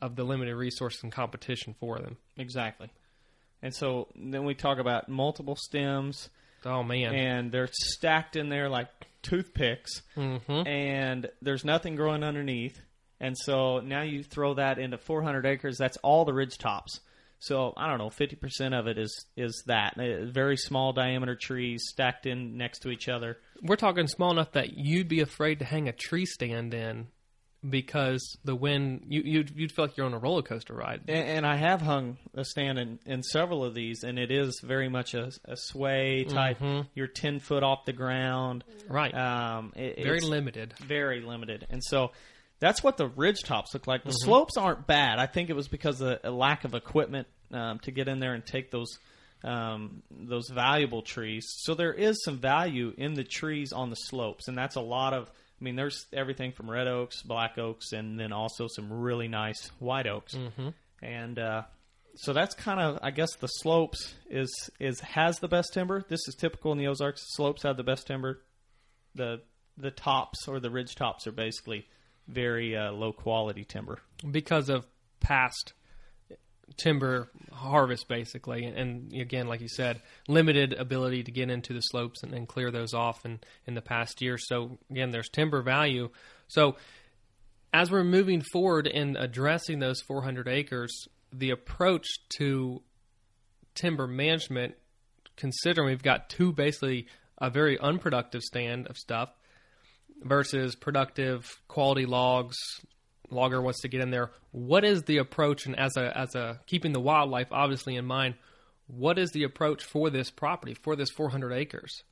of 0.00 0.16
the 0.16 0.24
limited 0.24 0.54
resources 0.56 1.02
and 1.02 1.12
competition 1.12 1.74
for 1.78 1.98
them. 1.98 2.16
Exactly. 2.36 2.90
And 3.62 3.74
so 3.74 4.08
then 4.16 4.44
we 4.44 4.54
talk 4.54 4.78
about 4.78 5.08
multiple 5.08 5.56
stems, 5.56 6.28
Oh 6.64 6.82
man. 6.82 7.14
and 7.14 7.52
they're 7.52 7.68
stacked 7.72 8.36
in 8.36 8.48
there 8.48 8.68
like 8.68 8.88
toothpicks, 9.22 10.02
Mhm. 10.16 10.66
and 10.66 11.30
there's 11.40 11.64
nothing 11.64 11.96
growing 11.96 12.22
underneath. 12.22 12.80
And 13.20 13.36
so 13.38 13.80
now 13.80 14.02
you 14.02 14.22
throw 14.22 14.54
that 14.54 14.78
into 14.78 14.98
400 14.98 15.46
acres. 15.46 15.78
That's 15.78 15.96
all 15.98 16.24
the 16.26 16.34
ridge 16.34 16.58
tops. 16.58 17.00
So 17.46 17.72
I 17.76 17.88
don't 17.88 17.98
know, 17.98 18.10
50% 18.10 18.78
of 18.78 18.86
it 18.86 18.98
is 18.98 19.26
is 19.36 19.62
that 19.66 19.98
Uh, 19.98 20.24
very 20.30 20.56
small 20.56 20.92
diameter 20.92 21.36
trees 21.36 21.84
stacked 21.88 22.26
in 22.26 22.56
next 22.56 22.80
to 22.80 22.90
each 22.90 23.08
other. 23.08 23.38
We're 23.62 23.76
talking 23.76 24.06
small 24.08 24.30
enough 24.30 24.52
that 24.52 24.76
you'd 24.76 25.08
be 25.08 25.20
afraid 25.20 25.58
to 25.60 25.64
hang 25.64 25.88
a 25.88 25.92
tree 25.92 26.26
stand 26.26 26.74
in 26.74 27.08
because 27.68 28.36
the 28.44 28.54
wind 28.54 29.04
you 29.08 29.22
you'd, 29.24 29.50
you'd 29.56 29.72
feel 29.72 29.86
like 29.86 29.96
you're 29.96 30.04
on 30.06 30.12
a 30.12 30.18
roller 30.18 30.42
coaster 30.42 30.74
ride. 30.74 31.00
And, 31.08 31.28
and 31.28 31.46
I 31.46 31.56
have 31.56 31.80
hung 31.80 32.18
a 32.34 32.44
stand 32.44 32.78
in, 32.78 32.98
in 33.06 33.22
several 33.22 33.64
of 33.64 33.74
these, 33.74 34.02
and 34.04 34.18
it 34.18 34.30
is 34.30 34.60
very 34.62 34.88
much 34.90 35.14
a, 35.14 35.30
a 35.46 35.56
sway 35.56 36.24
type. 36.24 36.58
You're 36.94 37.06
10 37.06 37.40
foot 37.40 37.62
off 37.62 37.86
the 37.86 37.94
ground. 37.94 38.64
Right. 38.88 39.14
Um, 39.14 39.72
it- 39.76 40.02
very 40.04 40.20
limited. 40.20 40.74
very 40.78 41.22
limited. 41.22 41.66
And 41.70 41.82
so 41.82 42.10
that's 42.60 42.82
what 42.82 42.96
the 42.98 43.08
ridge 43.08 43.40
tops 43.44 43.72
look 43.74 43.86
like. 43.86 44.04
The 44.04 44.10
slopes 44.12 44.56
aren't 44.58 44.86
bad. 44.86 45.18
I 45.18 45.26
think 45.26 45.48
it 45.50 45.54
was 45.56 45.68
because 45.68 46.00
of 46.02 46.18
a 46.22 46.30
lack 46.30 46.64
of 46.64 46.74
equipment 46.74 47.28
um, 47.52 47.78
to 47.80 47.90
get 47.90 48.08
in 48.08 48.20
there 48.20 48.34
and 48.34 48.44
take 48.44 48.70
those 48.70 48.98
um, 49.42 50.02
those 50.10 50.48
valuable 50.48 51.02
trees. 51.02 51.46
So 51.58 51.74
there 51.74 51.92
is 51.92 52.22
some 52.24 52.38
value 52.38 52.94
in 52.96 53.14
the 53.14 53.24
trees 53.24 53.72
on 53.72 53.90
the 53.90 53.96
slopes, 53.96 54.48
and 54.48 54.56
that's 54.56 54.76
a 54.76 54.80
lot 54.80 55.12
of. 55.12 55.30
I 55.60 55.64
mean, 55.64 55.76
there's 55.76 56.06
everything 56.12 56.52
from 56.52 56.70
red 56.70 56.88
oaks, 56.88 57.22
black 57.22 57.58
oaks, 57.58 57.92
and 57.92 58.18
then 58.18 58.32
also 58.32 58.66
some 58.68 58.92
really 58.92 59.28
nice 59.28 59.70
white 59.78 60.06
oaks. 60.06 60.34
Mm-hmm. 60.34 60.68
And 61.00 61.38
uh, 61.38 61.62
so 62.16 62.32
that's 62.32 62.54
kind 62.54 62.80
of, 62.80 62.98
I 63.02 63.12
guess, 63.12 63.34
the 63.36 63.46
slopes 63.46 64.14
is 64.28 64.50
is 64.80 65.00
has 65.00 65.38
the 65.38 65.48
best 65.48 65.72
timber. 65.72 66.04
This 66.08 66.26
is 66.26 66.34
typical 66.34 66.72
in 66.72 66.78
the 66.78 66.88
Ozarks. 66.88 67.22
Slopes 67.34 67.62
have 67.62 67.76
the 67.76 67.84
best 67.84 68.06
timber 68.06 68.40
the 69.14 69.40
the 69.76 69.90
tops 69.90 70.46
or 70.46 70.60
the 70.60 70.70
ridge 70.70 70.94
tops 70.94 71.26
are 71.26 71.32
basically 71.32 71.86
very 72.28 72.76
uh, 72.76 72.92
low 72.92 73.12
quality 73.12 73.64
timber. 73.64 73.98
because 74.30 74.68
of 74.68 74.86
past 75.20 75.72
timber 76.76 77.30
harvest 77.52 78.08
basically. 78.08 78.64
And, 78.64 78.76
and 78.76 79.12
again 79.12 79.46
like 79.46 79.60
you 79.60 79.68
said 79.68 80.02
limited 80.28 80.72
ability 80.72 81.24
to 81.24 81.30
get 81.30 81.50
into 81.50 81.72
the 81.72 81.80
slopes 81.80 82.22
and, 82.22 82.32
and 82.32 82.48
clear 82.48 82.70
those 82.70 82.94
off 82.94 83.24
in, 83.24 83.40
in 83.66 83.74
the 83.74 83.82
past 83.82 84.20
year. 84.22 84.38
So 84.38 84.78
again 84.90 85.10
there's 85.10 85.28
timber 85.28 85.62
value. 85.62 86.10
So 86.48 86.76
as 87.72 87.90
we're 87.90 88.04
moving 88.04 88.42
forward 88.52 88.86
in 88.86 89.16
addressing 89.16 89.78
those 89.78 90.00
400 90.00 90.48
acres 90.48 91.08
the 91.32 91.50
approach 91.50 92.06
to 92.38 92.82
timber 93.74 94.06
management 94.06 94.74
considering 95.36 95.88
we've 95.88 96.02
got 96.02 96.28
two 96.28 96.52
basically 96.52 97.06
a 97.38 97.50
very 97.50 97.78
unproductive 97.78 98.42
stand 98.42 98.86
of 98.86 98.96
stuff 98.96 99.30
versus 100.22 100.76
productive 100.76 101.60
quality 101.68 102.06
logs 102.06 102.56
logger 103.34 103.60
wants 103.60 103.80
to 103.82 103.88
get 103.88 104.00
in 104.00 104.10
there. 104.10 104.30
What 104.52 104.84
is 104.84 105.02
the 105.02 105.18
approach 105.18 105.66
and 105.66 105.78
as 105.78 105.96
a 105.96 106.16
as 106.16 106.34
a 106.34 106.60
keeping 106.66 106.92
the 106.92 107.00
wildlife 107.00 107.48
obviously 107.52 107.96
in 107.96 108.04
mind 108.06 108.34
what 108.86 109.18
is 109.18 109.30
the 109.30 109.44
approach 109.44 109.82
for 109.82 110.10
this 110.10 110.30
property 110.30 110.74
for 110.74 110.94
this 110.96 111.10
400 111.10 111.52
acres? 111.52 112.02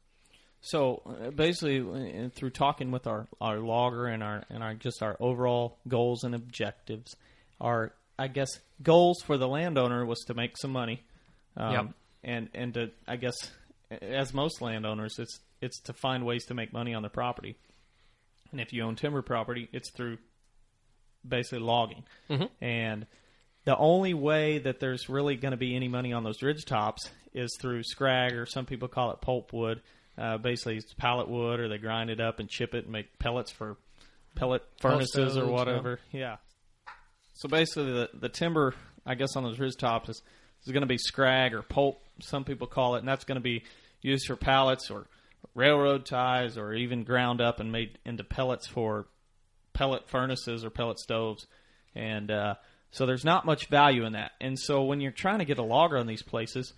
So 0.62 1.02
uh, 1.05 1.31
basically, 1.31 1.81
uh, 1.81 2.29
through 2.35 2.50
talking 2.50 2.91
with 2.93 3.07
our, 3.07 3.26
our 3.41 3.59
logger 3.59 4.07
and 4.07 4.23
our 4.23 4.45
and 4.49 4.62
our 4.62 4.75
just 4.75 5.02
our 5.02 5.17
overall 5.21 5.79
goals 5.88 6.23
and 6.25 6.35
objectives, 6.35 7.17
our 7.61 7.93
I 8.19 8.29
guess 8.29 8.49
goals 8.83 9.23
for 9.23 9.37
the 9.37 9.49
landowner 9.49 10.07
was 10.07 10.21
to 10.26 10.35
make 10.35 10.57
some 10.57 10.71
money, 10.71 11.02
um, 11.57 11.73
Yep. 11.73 11.87
and 12.25 12.49
and 12.55 12.75
to 12.75 12.91
I 13.09 13.17
guess 13.17 13.35
as 13.91 14.33
most 14.33 14.62
landowners, 14.62 15.19
it's 15.19 15.41
it's 15.61 15.81
to 15.83 15.93
find 15.93 16.25
ways 16.25 16.47
to 16.47 16.55
make 16.55 16.73
money 16.73 16.95
on 16.95 17.02
the 17.02 17.09
property, 17.11 17.57
and 18.52 18.61
if 18.61 18.73
you 18.73 18.85
own 18.85 18.95
timber 18.95 19.21
property, 19.23 19.69
it's 19.73 19.91
through 19.91 20.19
basically 21.26 21.61
logging, 21.61 22.05
and 22.61 23.07
the 23.64 23.76
only 23.76 24.14
way 24.14 24.59
that 24.59 24.81
there's 24.81 25.09
really 25.09 25.37
going 25.37 25.52
to 25.52 25.57
be 25.57 25.76
any 25.76 25.88
money 25.88 26.12
on 26.12 26.25
those 26.25 26.43
ridge 26.43 26.64
tops 26.64 27.11
is 27.33 27.57
through 27.61 27.83
scrag, 27.85 28.35
or 28.35 28.47
some 28.47 28.67
people 28.67 28.88
call 28.88 29.12
it 29.12 29.21
pulp 29.21 29.52
wood. 29.52 29.81
Uh, 30.19 30.37
basically, 30.37 30.76
it's 30.76 30.93
pallet 30.95 31.29
wood, 31.29 31.61
or 31.61 31.69
they 31.69 31.79
grind 31.79 32.11
it 32.11 32.21
up 32.21 32.38
and 32.38 32.49
chip 32.49 32.75
it 32.75 32.85
and 32.85 32.93
make 32.93 33.19
pellets 33.19 33.50
for 33.50 33.76
pellet 34.35 34.62
furnaces 34.81 35.37
or 35.37 35.47
whatever. 35.47 36.00
Yeah. 36.11 36.37
So 37.35 37.49
basically, 37.49 37.93
the 37.93 38.11
the 38.12 38.29
timber, 38.29 38.75
I 39.07 39.14
guess, 39.14 39.37
on 39.37 39.45
those 39.45 39.59
ridge 39.59 39.76
tops 39.76 40.09
is 40.09 40.23
is 40.64 40.73
going 40.73 40.83
to 40.83 40.87
be 40.87 40.99
scrag 40.99 41.55
or 41.55 41.62
pulp. 41.62 42.00
Some 42.21 42.45
people 42.45 42.67
call 42.67 42.97
it, 42.97 43.00
and 43.00 43.09
that's 43.09 43.25
going 43.25 43.37
to 43.37 43.43
be 43.43 43.62
used 44.00 44.26
for 44.26 44.37
pallets 44.37 44.91
or 44.91 45.07
railroad 45.55 46.05
ties, 46.05 46.59
or 46.59 46.75
even 46.75 47.05
ground 47.05 47.41
up 47.41 47.61
and 47.61 47.73
made 47.73 47.99
into 48.05 48.25
pellets 48.25 48.67
for 48.67 49.07
pellet 49.73 50.09
furnaces 50.09 50.64
or 50.64 50.71
pellet 50.71 50.99
stoves, 50.99 51.47
and 51.95 52.31
uh, 52.31 52.55
so 52.91 53.07
there's 53.07 53.25
not 53.25 53.47
much 53.47 53.69
value 53.69 54.05
in 54.05 54.12
that. 54.12 54.33
And 54.41 54.59
so 54.59 54.85
when 54.85 55.00
you're 55.00 55.12
trying 55.12 55.38
to 55.38 55.45
get 55.45 55.59
a 55.59 55.64
logger 55.64 55.99
on 55.99 56.07
these 56.07 56.23
places, 56.23 56.73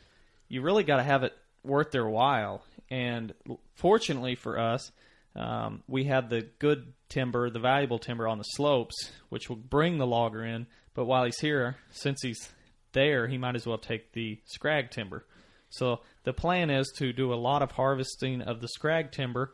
you 0.49 0.63
really 0.63 0.85
got 0.85 0.97
to 0.97 1.03
have 1.03 1.25
it 1.25 1.33
worth 1.65 1.91
their 1.91 2.07
while. 2.07 2.63
And 2.91 3.35
fortunately 3.75 4.37
for 4.37 4.59
us, 4.59 4.93
um, 5.35 5.83
we 5.89 6.05
had 6.05 6.31
the 6.31 6.49
good 6.61 6.93
timber, 7.09 7.51
the 7.51 7.59
valuable 7.59 7.99
timber 7.99 8.29
on 8.29 8.39
the 8.39 8.45
slopes, 8.45 9.11
which 9.29 9.49
will 9.49 9.57
bring 9.57 9.99
the 9.99 10.07
logger 10.07 10.45
in. 10.45 10.67
But 10.95 11.07
while 11.07 11.25
he's 11.25 11.41
here, 11.41 11.77
since 11.91 12.23
he's 12.23 12.49
there, 12.93 13.27
he 13.27 13.37
might 13.37 13.57
as 13.57 13.67
well 13.67 13.79
take 13.79 14.13
the 14.13 14.39
scrag 14.45 14.91
timber. 14.91 15.27
So 15.71 16.01
the 16.23 16.33
plan 16.33 16.71
is 16.71 16.93
to 16.99 17.13
do 17.13 17.33
a 17.33 17.35
lot 17.35 17.63
of 17.63 17.73
harvesting 17.73 18.43
of 18.43 18.61
the 18.61 18.69
scrag 18.69 19.11
timber, 19.11 19.53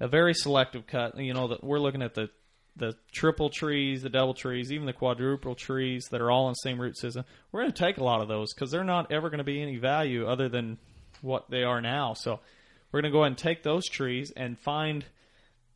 a 0.00 0.08
very 0.08 0.32
selective 0.32 0.86
cut. 0.86 1.18
You 1.18 1.34
know 1.34 1.48
that 1.48 1.62
we're 1.62 1.80
looking 1.80 2.00
at 2.00 2.14
the 2.14 2.30
the 2.78 2.94
triple 3.12 3.50
trees, 3.50 4.02
the 4.02 4.08
double 4.08 4.34
trees, 4.34 4.72
even 4.72 4.86
the 4.86 4.92
quadruple 4.92 5.54
trees 5.54 6.06
that 6.10 6.20
are 6.20 6.30
all 6.30 6.46
in 6.48 6.52
the 6.52 6.54
same 6.62 6.80
root 6.80 6.96
system. 6.96 7.24
We're 7.52 7.60
going 7.62 7.72
to 7.72 7.84
take 7.84 7.98
a 7.98 8.04
lot 8.04 8.20
of 8.20 8.28
those 8.28 8.54
because 8.54 8.70
they're 8.70 8.84
not 8.84 9.10
ever 9.12 9.28
going 9.30 9.38
to 9.38 9.44
be 9.44 9.60
any 9.60 9.76
value 9.76 10.26
other 10.26 10.48
than 10.48 10.78
what 11.20 11.50
they 11.50 11.64
are 11.64 11.80
now. 11.80 12.14
So 12.14 12.40
we're 12.92 13.00
going 13.02 13.12
to 13.12 13.16
go 13.16 13.22
ahead 13.22 13.32
and 13.32 13.38
take 13.38 13.62
those 13.62 13.86
trees 13.88 14.32
and 14.36 14.58
find 14.58 15.04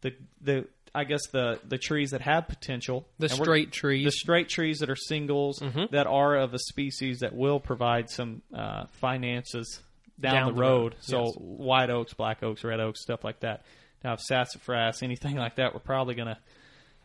the 0.01 0.15
the 0.41 0.67
I 0.95 1.05
guess 1.05 1.27
the 1.33 1.59
the 1.67 1.79
trees 1.79 2.11
that 2.11 2.21
have 2.21 2.49
potential, 2.49 3.07
the 3.19 3.29
straight 3.29 3.73
trees 3.73 4.05
the 4.05 4.11
straight 4.13 4.49
trees 4.49 4.79
that 4.81 4.91
are 4.91 4.97
singles 4.97 5.63
that 5.91 6.07
are 6.07 6.37
of 6.37 6.53
a 6.55 6.59
species 6.59 7.21
that 7.21 7.35
will 7.35 7.61
provide 7.61 8.11
some 8.11 8.43
uh, 8.55 8.85
finances 9.01 9.81
down, 10.21 10.35
Down 10.35 10.47
the 10.49 10.53
the 10.55 10.61
road. 10.61 10.69
road, 10.93 10.95
So 11.01 11.25
yes. 11.25 11.35
white 11.39 11.91
oaks, 11.91 12.15
black 12.15 12.43
oaks, 12.43 12.63
red 12.63 12.79
oaks, 12.79 13.01
stuff 13.03 13.25
like 13.25 13.41
that. 13.41 13.65
Now, 14.05 14.13
if 14.15 14.21
sassafras, 14.21 15.03
anything 15.03 15.37
like 15.37 15.57
that, 15.57 15.73
we're 15.75 15.81
probably 15.81 16.15
going 16.15 16.29
to. 16.29 16.39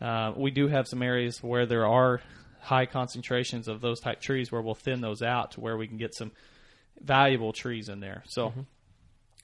Uh, 0.00 0.32
we 0.36 0.50
do 0.50 0.68
have 0.68 0.86
some 0.86 1.02
areas 1.02 1.42
where 1.42 1.66
there 1.66 1.86
are 1.86 2.20
high 2.60 2.86
concentrations 2.86 3.68
of 3.68 3.80
those 3.80 4.00
type 4.00 4.20
trees 4.20 4.52
where 4.52 4.62
we'll 4.62 4.74
thin 4.74 5.00
those 5.00 5.22
out 5.22 5.52
to 5.52 5.60
where 5.60 5.76
we 5.76 5.86
can 5.86 5.96
get 5.96 6.14
some 6.14 6.30
valuable 7.00 7.52
trees 7.52 7.88
in 7.88 8.00
there. 8.00 8.22
So 8.26 8.52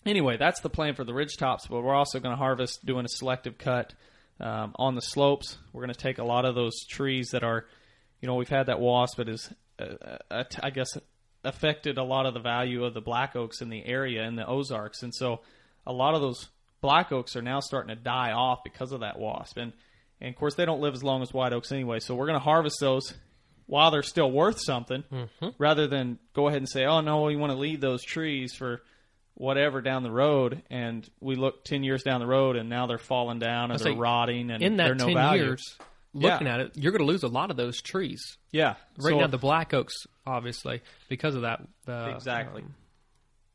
anyway, 0.05 0.37
that's 0.37 0.61
the 0.61 0.71
plan 0.71 0.95
for 0.95 1.05
the 1.05 1.15
ridge 1.15 1.37
tops, 1.37 1.67
but 1.67 1.83
we're 1.83 1.95
also 1.95 2.21
going 2.21 2.33
to 2.33 2.39
harvest 2.39 2.85
doing 2.85 3.05
a 3.05 3.09
selective 3.09 3.59
cut 3.59 3.95
um, 4.41 4.75
on 4.77 4.95
the 4.95 5.01
slopes. 5.01 5.59
We're 5.73 5.83
going 5.83 5.95
to 5.95 6.01
take 6.01 6.19
a 6.19 6.25
lot 6.25 6.45
of 6.45 6.55
those 6.55 6.85
trees 6.87 7.31
that 7.31 7.45
are, 7.45 7.65
you 8.21 8.27
know, 8.27 8.35
we've 8.35 8.49
had 8.49 8.67
that 8.67 8.81
wasp 8.81 9.19
that 9.19 9.29
is, 9.29 9.53
uh, 9.79 10.17
uh, 10.31 10.45
I 10.63 10.71
guess, 10.71 10.89
affected 11.45 11.99
a 11.99 12.05
lot 12.05 12.27
of 12.27 12.35
the 12.35 12.41
value 12.41 12.85
of 12.85 12.95
the 12.95 13.01
black 13.01 13.37
oaks 13.37 13.61
in 13.61 13.69
the 13.69 13.85
area 13.85 14.25
in 14.25 14.35
the 14.35 14.47
Ozarks, 14.47 15.03
and 15.03 15.15
so 15.15 15.41
a 15.87 15.93
lot 15.93 16.15
of 16.15 16.23
those 16.23 16.49
black 16.81 17.13
oaks 17.13 17.37
are 17.37 17.43
now 17.43 17.61
starting 17.61 17.95
to 17.95 18.03
die 18.03 18.33
off 18.33 18.65
because 18.65 18.93
of 18.93 19.01
that 19.01 19.19
wasp, 19.19 19.59
and 19.59 19.73
and 20.25 20.35
of 20.35 20.39
course 20.39 20.55
they 20.55 20.65
don't 20.65 20.81
live 20.81 20.95
as 20.95 21.03
long 21.05 21.23
as 21.23 21.33
white 21.33 21.53
oaks 21.53 21.71
anyway. 21.73 22.01
So 22.01 22.15
we're 22.15 22.27
going 22.27 22.39
to 22.39 22.45
harvest 22.45 22.77
those 22.81 23.15
while 23.67 23.91
they're 23.91 24.03
still 24.03 24.31
worth 24.31 24.61
something, 24.61 25.05
rather 25.59 25.87
than 25.87 26.19
go 26.35 26.49
ahead 26.49 26.59
and 26.59 26.69
say, 26.69 26.85
oh 26.85 27.01
no, 27.01 27.23
we 27.23 27.37
want 27.37 27.53
to 27.53 27.59
leave 27.59 27.81
those 27.81 28.03
trees 28.05 28.53
for 28.55 28.83
whatever 29.35 29.81
down 29.81 30.03
the 30.03 30.11
road, 30.11 30.63
and 30.71 31.09
we 31.21 31.35
look 31.35 31.65
ten 31.65 31.83
years 31.83 32.03
down 32.03 32.21
the 32.21 32.27
road, 32.27 32.57
and 32.57 32.69
now 32.69 32.87
they're 32.87 32.99
falling 32.99 33.39
down 33.39 33.71
and 33.71 33.81
they're 33.81 33.95
rotting, 33.95 34.51
and 34.51 34.63
in 34.63 34.77
they're 34.77 34.91
that 34.91 34.99
no 34.99 35.07
10 35.07 35.15
value. 35.15 35.43
years 35.45 35.77
Yeah. 36.13 36.33
looking 36.35 36.47
at 36.47 36.61
it 36.61 36.77
you're 36.77 36.93
going 36.93 37.01
to 37.01 37.07
lose 37.07 37.25
a 37.25 37.29
lot 37.29 37.51
of 37.51 37.57
those 37.57 37.81
trees 37.83 38.39
Yeah, 38.53 38.75
right 38.99 39.11
So- 39.11 39.19
now 39.19 39.27
the 39.27 39.39
black 39.39 39.75
oaks 39.75 39.95
obviously 40.27 40.81
because 41.09 41.35
of 41.35 41.43
that 41.43 41.61
uh, 41.89 42.13
exactly 42.15 42.63
um, 42.63 42.75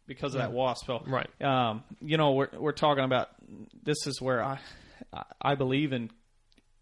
because 0.08 0.34
of 0.36 0.42
that 0.42 0.52
wasp. 0.52 0.90
Right 1.06 1.30
um, 1.42 1.84
you 2.02 2.18
know, 2.18 2.32
we're 2.34 2.50
we're 2.58 2.72
talking 2.74 3.04
about 3.06 3.30
this 3.84 4.06
is 4.08 4.20
where 4.22 4.44
I- 4.44 4.60
I 5.42 5.56
believe 5.56 5.94
in 5.94 6.10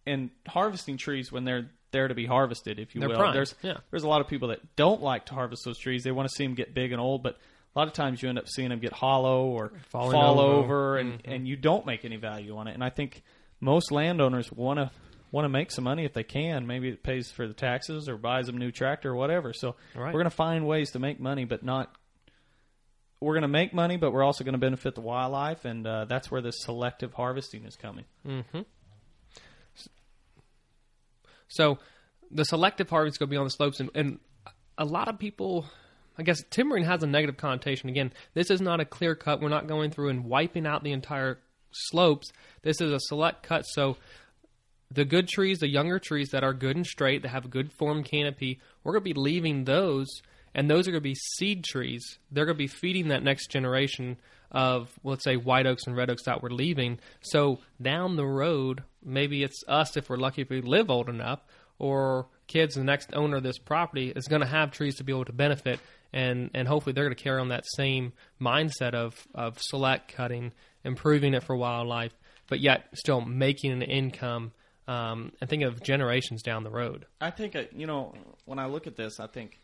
in 0.08 0.32
harvesting 0.48 0.98
trees 0.98 1.32
when 1.32 1.44
they're 1.44 1.70
there 1.92 2.08
to 2.08 2.16
be 2.16 2.26
harvested, 2.26 2.80
if 2.80 2.94
you 2.96 3.00
They're 3.02 3.10
will. 3.10 3.18
prime, 3.18 3.34
There's 3.34 3.56
yeah. 3.62 3.78
there's 3.92 4.04
a 4.04 4.08
lot 4.08 4.22
of 4.22 4.28
people 4.28 4.50
that 4.50 4.60
don't 4.76 5.02
like 5.02 5.26
to 5.28 5.34
harvest 5.34 5.64
those 5.66 5.78
trees. 5.78 6.04
They 6.04 6.12
want 6.12 6.28
to 6.30 6.36
see 6.36 6.44
them 6.46 6.54
get 6.56 6.74
big 6.74 6.92
and 6.92 7.00
old, 7.00 7.24
but 7.24 7.38
a 7.76 7.80
lot 7.80 7.88
of 7.88 7.94
times 7.94 8.22
you 8.22 8.30
end 8.30 8.38
up 8.40 8.48
seeing 8.48 8.70
them 8.70 8.80
get 8.80 8.92
hollow 8.94 9.46
or 9.46 9.72
Falling 9.90 10.12
fall 10.12 10.40
over. 10.40 10.64
over, 10.64 10.98
and 10.98 11.22
and 11.26 11.48
you 11.48 11.56
don't 11.56 11.86
make 11.86 12.04
any 12.06 12.18
value 12.18 12.58
on 12.58 12.68
it. 12.68 12.74
And 12.74 12.84
I 12.84 12.90
think 12.90 13.24
most 13.62 13.92
landowners 13.92 14.52
want 14.52 14.80
to 14.80 14.92
want 15.32 15.46
to 15.46 15.50
make 15.50 15.72
some 15.72 15.84
money 15.84 16.06
if 16.06 16.14
they 16.14 16.24
can. 16.24 16.66
Maybe 16.68 16.90
it 16.90 17.04
pays 17.04 17.32
for 17.32 17.48
the 17.48 17.54
taxes 17.54 18.08
or 18.10 18.18
buys 18.18 18.48
them 18.48 18.56
a 18.56 18.60
new 18.60 18.72
tractor 18.72 19.12
or 19.12 19.16
whatever. 19.16 19.52
So 19.54 19.76
Right. 19.96 20.06
we're 20.14 20.20
going 20.22 20.24
to 20.26 20.30
find 20.30 20.66
ways 20.66 20.92
to 20.92 21.00
make 21.00 21.20
money, 21.20 21.44
but 21.46 21.64
not. 21.64 21.94
We're 23.20 23.34
going 23.34 23.42
to 23.42 23.48
make 23.48 23.74
money, 23.74 23.98
but 23.98 24.12
we're 24.14 24.24
also 24.24 24.44
going 24.44 24.54
to 24.54 24.60
benefit 24.60 24.94
the 24.94 25.02
wildlife, 25.02 25.66
and 25.66 25.88
uh, 25.88 26.06
that's 26.06 26.30
where 26.30 26.40
this 26.42 26.62
selective 26.62 27.14
harvesting 27.14 27.66
is 27.66 27.76
coming. 27.76 28.06
So 31.48 31.80
the 32.32 32.46
selective 32.46 32.90
harvest 32.90 33.16
is 33.16 33.18
going 33.18 33.30
to 33.30 33.34
be 33.34 33.38
on 33.38 33.46
the 33.46 33.52
slopes, 33.52 33.80
and, 33.80 33.90
and 33.96 34.20
a 34.78 34.86
lot 34.86 35.08
of 35.08 35.20
people, 35.20 35.66
I 36.18 36.24
guess, 36.24 36.44
timbering 36.50 36.86
has 36.86 37.04
a 37.04 37.08
negative 37.08 37.38
connotation. 37.38 37.90
Again, 37.90 38.12
this 38.34 38.52
is 38.52 38.62
not 38.62 38.80
a 38.80 38.86
clear 38.86 39.16
cut. 39.16 39.42
We're 39.42 39.50
not 39.50 39.68
going 39.68 39.92
through 39.92 40.10
and 40.10 40.26
wiping 40.26 40.68
out 40.68 40.84
the 40.84 40.92
entire 40.92 41.40
slopes. 41.72 42.32
This 42.64 42.82
is 42.82 42.92
a 42.92 43.00
select 43.00 43.44
cut. 43.44 43.64
So 43.64 43.98
the 44.92 45.06
good 45.06 45.28
trees, 45.28 45.60
the 45.60 45.70
younger 45.70 46.00
trees 46.00 46.30
that 46.30 46.44
are 46.44 46.54
good 46.54 46.76
and 46.76 46.86
straight, 46.86 47.22
that 47.24 47.30
have 47.30 47.46
a 47.46 47.50
good 47.50 47.72
formed 47.74 48.06
canopy, 48.06 48.60
we're 48.84 48.94
going 48.94 49.04
to 49.04 49.14
be 49.14 49.20
leaving 49.20 49.64
those, 49.64 50.08
and 50.54 50.70
those 50.70 50.88
are 50.88 50.92
going 50.92 51.02
to 51.04 51.10
be 51.10 51.16
seed 51.16 51.64
trees. 51.64 52.20
They're 52.32 52.46
going 52.46 52.56
to 52.56 52.64
be 52.64 52.68
feeding 52.68 53.10
that 53.10 53.24
next 53.24 53.52
generation 53.52 54.18
of, 54.52 54.90
let's 55.04 55.24
say, 55.24 55.36
white 55.36 55.66
oaks 55.66 55.84
and 55.88 55.96
red 55.96 56.10
oaks 56.10 56.24
that 56.24 56.42
we're 56.42 56.50
leaving. 56.50 57.00
So 57.22 57.60
down 57.82 58.16
the 58.16 58.26
road, 58.26 58.84
maybe 59.04 59.44
it's 59.44 59.64
us 59.68 59.98
if 59.98 60.10
we're 60.10 60.18
lucky 60.18 60.42
if 60.44 60.50
we 60.50 60.62
live 60.62 60.90
old 60.90 61.10
enough, 61.10 61.40
or 61.80 62.28
kids, 62.48 62.76
the 62.76 62.84
next 62.84 63.14
owner 63.14 63.38
of 63.38 63.44
this 63.44 63.60
property 63.60 64.12
is 64.16 64.28
going 64.28 64.42
to 64.42 64.48
have 64.48 64.72
trees 64.72 64.96
to 64.96 65.04
be 65.04 65.12
able 65.12 65.26
to 65.26 65.34
benefit, 65.34 65.80
and 66.14 66.50
and 66.54 66.68
hopefully 66.68 66.94
they're 66.94 67.04
going 67.04 67.16
to 67.16 67.24
carry 67.24 67.40
on 67.40 67.50
that 67.50 67.66
same 67.76 68.14
mindset 68.42 68.94
of 68.94 69.28
of 69.36 69.60
select 69.60 70.14
cutting, 70.14 70.54
improving 70.84 71.34
it 71.34 71.44
for 71.44 71.56
wildlife, 71.56 72.14
but 72.48 72.60
yet 72.60 72.86
still 72.94 73.22
making 73.22 73.72
an 73.72 73.82
income. 73.82 74.52
Um, 74.88 75.34
and 75.42 75.50
think 75.50 75.64
of 75.64 75.84
generations 75.84 76.42
down 76.44 76.64
the 76.64 76.70
road. 76.70 77.06
I 77.20 77.30
think 77.30 77.58
uh, 77.58 77.64
you 77.76 77.86
know 77.86 78.14
when 78.46 78.58
I 78.58 78.68
look 78.68 78.88
at 78.88 78.96
this, 78.96 79.20
I 79.20 79.28
think 79.28 79.60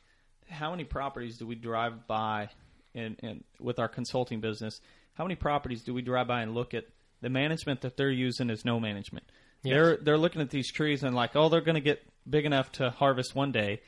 how 0.50 0.72
many 0.72 0.84
properties 0.84 1.38
do 1.38 1.48
we 1.48 1.56
drive 1.56 2.08
by, 2.08 2.50
in, 2.94 3.16
in 3.22 3.44
with 3.60 3.80
our 3.80 3.88
consulting 3.88 4.42
business? 4.42 4.80
How 5.14 5.24
many 5.24 5.36
properties 5.36 5.84
do 5.84 5.94
we 5.94 6.02
drive 6.02 6.28
by 6.28 6.42
and 6.42 6.54
look 6.54 6.74
at 6.74 6.86
the 7.22 7.30
management 7.30 7.82
that 7.82 7.98
they're 7.98 8.12
using 8.12 8.50
is 8.50 8.66
no 8.66 8.80
management? 8.80 9.26
They're 9.64 9.98
they're 9.98 10.18
looking 10.18 10.42
at 10.42 10.50
these 10.50 10.72
trees 10.72 11.04
and 11.04 11.16
like, 11.16 11.36
oh, 11.36 11.48
they're 11.50 11.62
going 11.62 11.76
to 11.76 11.82
get 11.82 12.04
big 12.30 12.46
enough 12.46 12.72
to 12.74 12.90
harvest 12.90 13.34
one 13.34 13.52
day, 13.52 13.82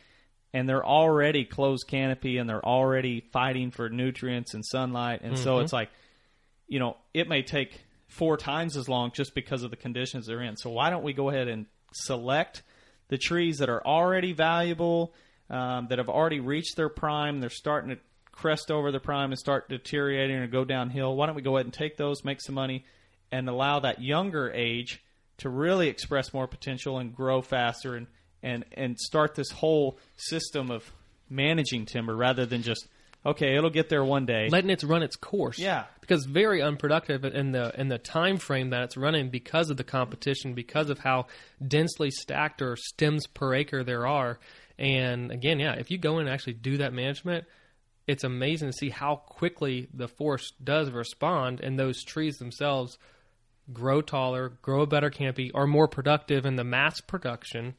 and 0.53 0.69
they're 0.69 0.85
already 0.85 1.43
closed 1.43 1.88
canopy 1.88 2.38
and 2.38 2.50
they're 2.50 2.65
already 2.65 3.21
fighting 3.33 3.71
for 3.71 3.89
nutrients 3.89 4.53
and 4.53 4.65
sunlight, 4.65 5.21
and 5.21 5.38
so 5.38 5.59
it's 5.59 5.74
like, 5.74 5.89
you 6.67 6.79
know, 6.79 6.95
it 7.13 7.27
may 7.27 7.41
take 7.41 7.81
four 8.07 8.38
times 8.38 8.77
as 8.77 8.88
long 8.88 9.12
just 9.12 9.35
because 9.35 9.63
of 9.63 9.71
the 9.71 9.75
conditions 9.75 10.27
they're 10.27 10.41
in. 10.41 10.55
So 10.55 10.69
why 10.69 10.89
don't 10.89 11.03
we 11.03 11.12
go 11.12 11.29
ahead 11.29 11.50
and 11.50 11.65
select 11.93 12.63
the 13.09 13.17
trees 13.17 13.57
that 13.57 13.69
are 13.69 13.85
already 13.85 14.31
valuable, 14.31 15.13
um, 15.50 15.88
that 15.89 15.97
have 15.97 16.09
already 16.09 16.39
reached 16.39 16.75
their 16.77 16.89
prime, 16.89 17.39
they're 17.41 17.50
starting 17.50 17.89
to 17.89 17.97
crest 18.36 18.70
over 18.70 18.92
the 18.92 19.00
prime 19.00 19.32
and 19.32 19.39
start 19.39 19.70
deteriorating 19.70 20.36
or 20.38 20.48
go 20.48 20.65
downhill. 20.65 21.15
Why 21.15 21.25
don't 21.25 21.36
we 21.36 21.42
go 21.42 21.56
ahead 21.58 21.65
and 21.65 21.74
take 21.74 21.98
those, 21.98 22.24
make 22.24 22.42
some 22.42 22.56
money, 22.56 22.86
and 23.32 23.50
allow 23.50 23.80
that 23.80 24.01
younger 24.01 24.51
age 24.51 25.01
to 25.38 25.50
really 25.50 25.88
express 25.88 26.34
more 26.34 26.48
potential 26.48 27.00
and 27.00 27.15
grow 27.15 27.42
faster 27.42 27.96
and 27.96 28.08
and 28.44 28.63
and 28.74 29.00
start 29.00 29.36
this 29.36 29.50
whole 29.51 29.98
system 30.18 30.70
of 30.70 30.92
managing 31.30 31.86
timber 31.86 32.15
rather 32.15 32.45
than 32.45 32.62
just 32.62 32.88
okay, 33.26 33.56
it'll 33.58 33.71
get 33.71 33.89
there 33.89 34.04
one 34.04 34.28
day. 34.28 34.50
letting 34.50 34.69
it 34.69 34.84
run 34.84 35.02
its 35.02 35.15
course. 35.15 35.58
Yeah. 35.58 35.86
because 36.00 36.26
very 36.26 36.62
unproductive 36.62 37.26
in 37.26 37.52
the 37.52 37.74
in 37.80 37.88
the 37.88 37.98
time 37.98 38.38
frame 38.38 38.69
that 38.69 38.84
it's 38.84 38.98
running 38.98 39.30
because 39.30 39.69
of 39.71 39.78
the 39.78 39.84
competition, 39.84 40.54
because 40.54 40.89
of 40.89 41.00
how 41.00 41.26
densely 41.65 42.12
stacked 42.12 42.62
or 42.62 42.76
stems 42.76 43.26
per 43.28 43.56
acre 43.56 43.84
there 43.84 44.06
are. 44.06 44.38
And 44.78 45.32
again, 45.32 45.60
yeah, 45.60 45.74
if 45.74 45.89
you 45.89 45.98
go 45.98 46.19
in 46.19 46.28
and 46.28 46.30
actually 46.30 46.54
do 46.54 46.78
that 46.78 46.93
management, 46.93 47.45
it's 48.08 48.24
amazing 48.24 48.70
to 48.70 48.78
see 48.78 48.89
how 48.89 49.15
quickly 49.15 49.88
the 49.94 50.08
forest 50.08 50.54
does 50.63 50.91
respond, 50.91 51.60
and 51.62 51.78
those 51.78 52.04
trees 52.04 52.38
themselves 52.38 52.98
grow 53.74 54.02
taller, 54.02 54.50
grow 54.62 54.82
a 54.82 54.88
better 54.88 55.10
canopy, 55.10 55.52
are 55.54 55.68
more 55.68 55.88
productive 55.88 56.46
in 56.46 56.56
the 56.56 56.63
mass 56.63 57.02
production 57.02 57.74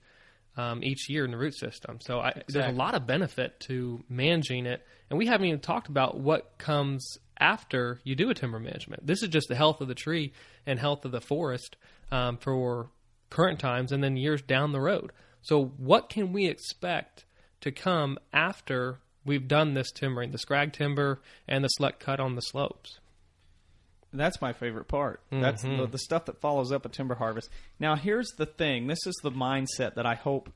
um, 0.56 0.82
each 0.82 1.08
year 1.08 1.24
in 1.24 1.30
the 1.30 1.36
root 1.36 1.54
system. 1.54 1.98
So 2.00 2.18
I, 2.18 2.42
there's 2.48 2.72
a 2.72 2.76
lot 2.76 2.94
of 2.94 3.06
benefit 3.06 3.60
to 3.60 4.02
managing 4.08 4.66
it, 4.66 4.84
and 5.10 5.18
we 5.18 5.26
haven't 5.26 5.46
even 5.46 5.60
talked 5.60 5.88
about 5.88 6.18
what 6.18 6.58
comes 6.58 7.18
after 7.38 8.00
you 8.02 8.16
do 8.16 8.30
a 8.30 8.34
timber 8.34 8.58
management. 8.58 9.06
This 9.06 9.22
is 9.22 9.28
just 9.28 9.48
the 9.48 9.54
health 9.54 9.80
of 9.80 9.88
the 9.88 9.94
tree 9.94 10.32
and 10.64 10.78
health 10.78 11.04
of 11.04 11.12
the 11.12 11.20
forest 11.20 11.76
um, 12.10 12.38
for 12.38 12.88
current 13.30 13.60
times, 13.60 13.92
and 13.92 14.02
then 14.02 14.16
years 14.16 14.42
down 14.42 14.72
the 14.72 14.80
road. 14.80 15.12
So 15.42 15.66
what 15.76 16.08
can 16.08 16.32
we 16.32 16.46
expect 16.46 17.26
to 17.60 17.70
come 17.70 18.18
after 18.32 18.98
we've 19.26 19.46
done 19.48 19.74
this 19.74 19.90
timbering, 19.90 20.30
the 20.30 20.38
scrag 20.38 20.72
timber 20.72 21.20
and 21.48 21.62
the 21.64 21.68
select 21.68 22.00
cut 22.00 22.20
on 22.20 22.34
the 22.36 22.40
slopes? 22.42 22.98
That's 24.12 24.40
my 24.40 24.52
favorite 24.54 24.88
part. 24.88 25.20
That's 25.30 25.62
Mm-hmm. 25.62 25.78
the, 25.82 25.86
the 25.88 25.98
stuff 25.98 26.24
that 26.26 26.40
follows 26.40 26.72
up 26.72 26.86
a 26.86 26.88
timber 26.88 27.16
harvest. 27.16 27.50
Now, 27.78 27.96
here's 27.96 28.28
the 28.38 28.46
thing. 28.46 28.86
This 28.86 29.04
is 29.06 29.14
the 29.22 29.30
mindset 29.32 29.94
that 29.96 30.06
I 30.06 30.14
hope 30.14 30.48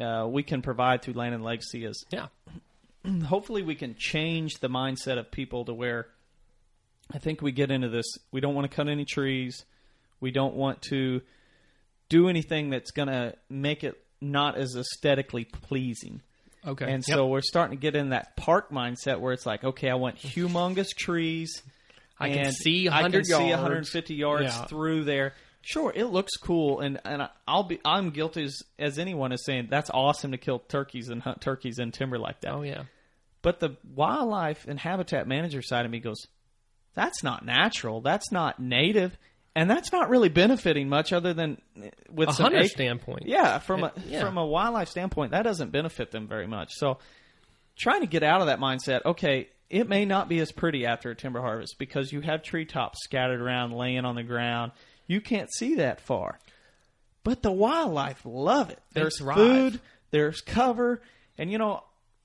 uh, 0.00 0.26
we 0.30 0.42
can 0.42 0.62
provide 0.62 1.02
through 1.02 1.14
Land 1.14 1.34
and 1.34 1.44
Legacy. 1.44 1.84
Is 1.84 2.04
Yeah, 2.10 2.28
hopefully 3.26 3.62
we 3.62 3.74
can 3.74 3.96
change 3.98 4.54
the 4.60 4.68
mindset 4.68 5.18
of 5.18 5.30
people 5.30 5.64
to 5.66 5.74
where 5.74 6.06
I 7.12 7.18
think 7.18 7.42
we 7.42 7.52
get 7.52 7.70
into 7.70 7.88
this. 7.88 8.06
We 8.30 8.40
don't 8.40 8.54
want 8.54 8.70
to 8.70 8.74
cut 8.74 8.88
any 8.88 9.04
trees. 9.04 9.64
We 10.20 10.30
don't 10.30 10.54
want 10.54 10.80
to 10.90 11.22
do 12.08 12.28
anything 12.28 12.70
that's 12.70 12.92
going 12.92 13.08
to 13.08 13.34
make 13.48 13.82
it 13.84 14.00
not 14.20 14.56
as 14.56 14.76
aesthetically 14.76 15.44
pleasing. 15.44 16.22
Okay. 16.66 16.84
And 16.92 17.04
Yep. 17.06 17.16
so 17.16 17.26
we're 17.26 17.40
starting 17.42 17.76
to 17.76 17.80
get 17.80 17.94
in 17.96 18.10
that 18.10 18.36
park 18.36 18.70
mindset 18.70 19.20
where 19.20 19.32
it's 19.32 19.46
like, 19.46 19.64
okay, 19.64 19.88
I 19.90 19.94
want 19.94 20.16
humongous 20.16 20.88
trees. 20.96 21.62
I 22.18 22.28
can 22.30 22.52
see 22.52 22.86
I 22.88 23.02
can 23.02 23.12
100 23.12 23.26
see 23.26 23.50
150 23.50 24.14
yards 24.14 24.44
Yeah. 24.44 24.64
through 24.66 25.04
there. 25.04 25.34
Sure, 25.62 25.92
it 25.94 26.04
looks 26.06 26.36
cool, 26.36 26.80
and 26.80 26.98
and 27.04 27.28
I'll 27.46 27.64
be 27.64 27.80
I'm 27.84 28.10
guilty 28.10 28.44
as, 28.44 28.62
as 28.78 28.98
anyone 28.98 29.32
is 29.32 29.44
saying 29.44 29.68
that's 29.70 29.90
awesome 29.92 30.32
to 30.32 30.38
kill 30.38 30.58
turkeys 30.58 31.08
and 31.10 31.20
hunt 31.22 31.40
turkeys 31.42 31.78
in 31.78 31.92
timber 31.92 32.18
like 32.18 32.40
that. 32.42 32.52
oh 32.52 32.62
yeah, 32.62 32.84
But 33.42 33.60
the 33.60 33.76
wildlife 33.94 34.66
and 34.66 34.78
habitat 34.80 35.26
manager 35.28 35.60
side 35.62 35.84
of 35.84 35.90
me 35.90 36.00
goes, 36.00 36.26
that's 36.94 37.22
not 37.22 37.44
natural. 37.44 38.00
That's 38.00 38.32
not 38.32 38.58
native, 38.58 39.16
and 39.56 39.68
that's 39.70 39.92
not 39.92 40.08
really 40.10 40.28
benefiting 40.28 40.88
much 40.88 41.12
other 41.12 41.34
than 41.34 41.60
uh, 41.76 41.88
with 42.10 42.28
a 42.28 42.32
hunter 42.32 42.58
ac- 42.58 42.68
standpoint. 42.68 43.24
yeah, 43.26 43.58
from 43.58 43.84
a 43.84 43.92
Yeah. 44.06 44.20
from 44.20 44.38
a 44.38 44.46
wildlife 44.46 44.88
standpoint, 44.88 45.32
that 45.32 45.42
doesn't 45.42 45.70
benefit 45.72 46.10
them 46.10 46.26
very 46.28 46.46
much. 46.46 46.70
So, 46.74 46.98
trying 47.78 48.00
to 48.02 48.06
get 48.06 48.22
out 48.22 48.40
of 48.40 48.46
that 48.48 48.58
mindset. 48.60 49.04
Okay, 49.04 49.48
it 49.68 49.88
may 49.88 50.04
not 50.04 50.28
be 50.28 50.38
as 50.40 50.52
pretty 50.52 50.84
after 50.86 51.10
a 51.10 51.14
timber 51.16 51.40
harvest 51.40 51.76
because 51.78 52.12
you 52.12 52.20
have 52.20 52.42
treetops 52.42 52.98
scattered 53.04 53.40
around, 53.40 53.72
laying 53.72 54.04
on 54.04 54.14
the 54.16 54.22
ground. 54.22 54.72
You 55.06 55.20
can't 55.20 55.52
see 55.52 55.76
that 55.76 56.00
far, 56.00 56.38
but 57.24 57.42
the 57.42 57.52
wildlife 57.52 58.20
love 58.24 58.70
it. 58.70 58.78
There's 58.92 59.18
food, 59.20 59.80
there's 60.10 60.40
cover, 60.40 61.02
and 61.38 61.50
you 61.50 61.58
know, 61.58 61.82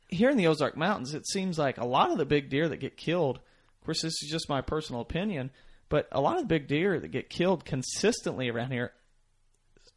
here 0.07 0.29
in 0.29 0.37
the 0.37 0.47
Ozark 0.47 0.77
Mountains, 0.77 1.13
it 1.15 1.27
seems 1.27 1.57
like 1.57 1.77
a 1.79 1.85
lot 1.85 2.11
of 2.11 2.17
the 2.19 2.25
big 2.25 2.49
deer 2.49 2.69
that 2.69 2.77
get 2.77 2.95
killed. 2.97 3.37
Of 3.37 3.85
course, 3.85 4.01
this 4.03 4.13
is 4.21 4.29
just 4.31 4.49
my 4.49 4.61
personal 4.61 5.01
opinion, 5.01 5.49
but 5.89 6.07
a 6.11 6.21
lot 6.21 6.35
of 6.35 6.43
the 6.43 6.47
big 6.47 6.67
deer 6.67 6.99
that 6.99 7.09
get 7.09 7.29
killed 7.29 7.65
consistently 7.65 8.49
around 8.49 8.71
here 8.71 8.91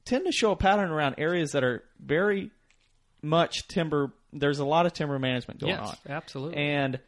tend 0.04 0.26
to 0.26 0.32
show 0.32 0.52
a 0.52 0.56
pattern 0.56 0.90
around 0.90 1.16
areas 1.18 1.52
that 1.52 1.64
are 1.64 1.84
very 2.00 2.50
much 3.22 3.68
timber. 3.68 4.12
There's 4.32 4.58
a 4.58 4.64
lot 4.64 4.86
of 4.86 4.92
timber 4.92 5.18
management 5.18 5.60
going 5.60 5.74
yes, 5.74 5.88
on, 5.88 5.96
absolutely. 6.08 6.56
and 6.62 7.00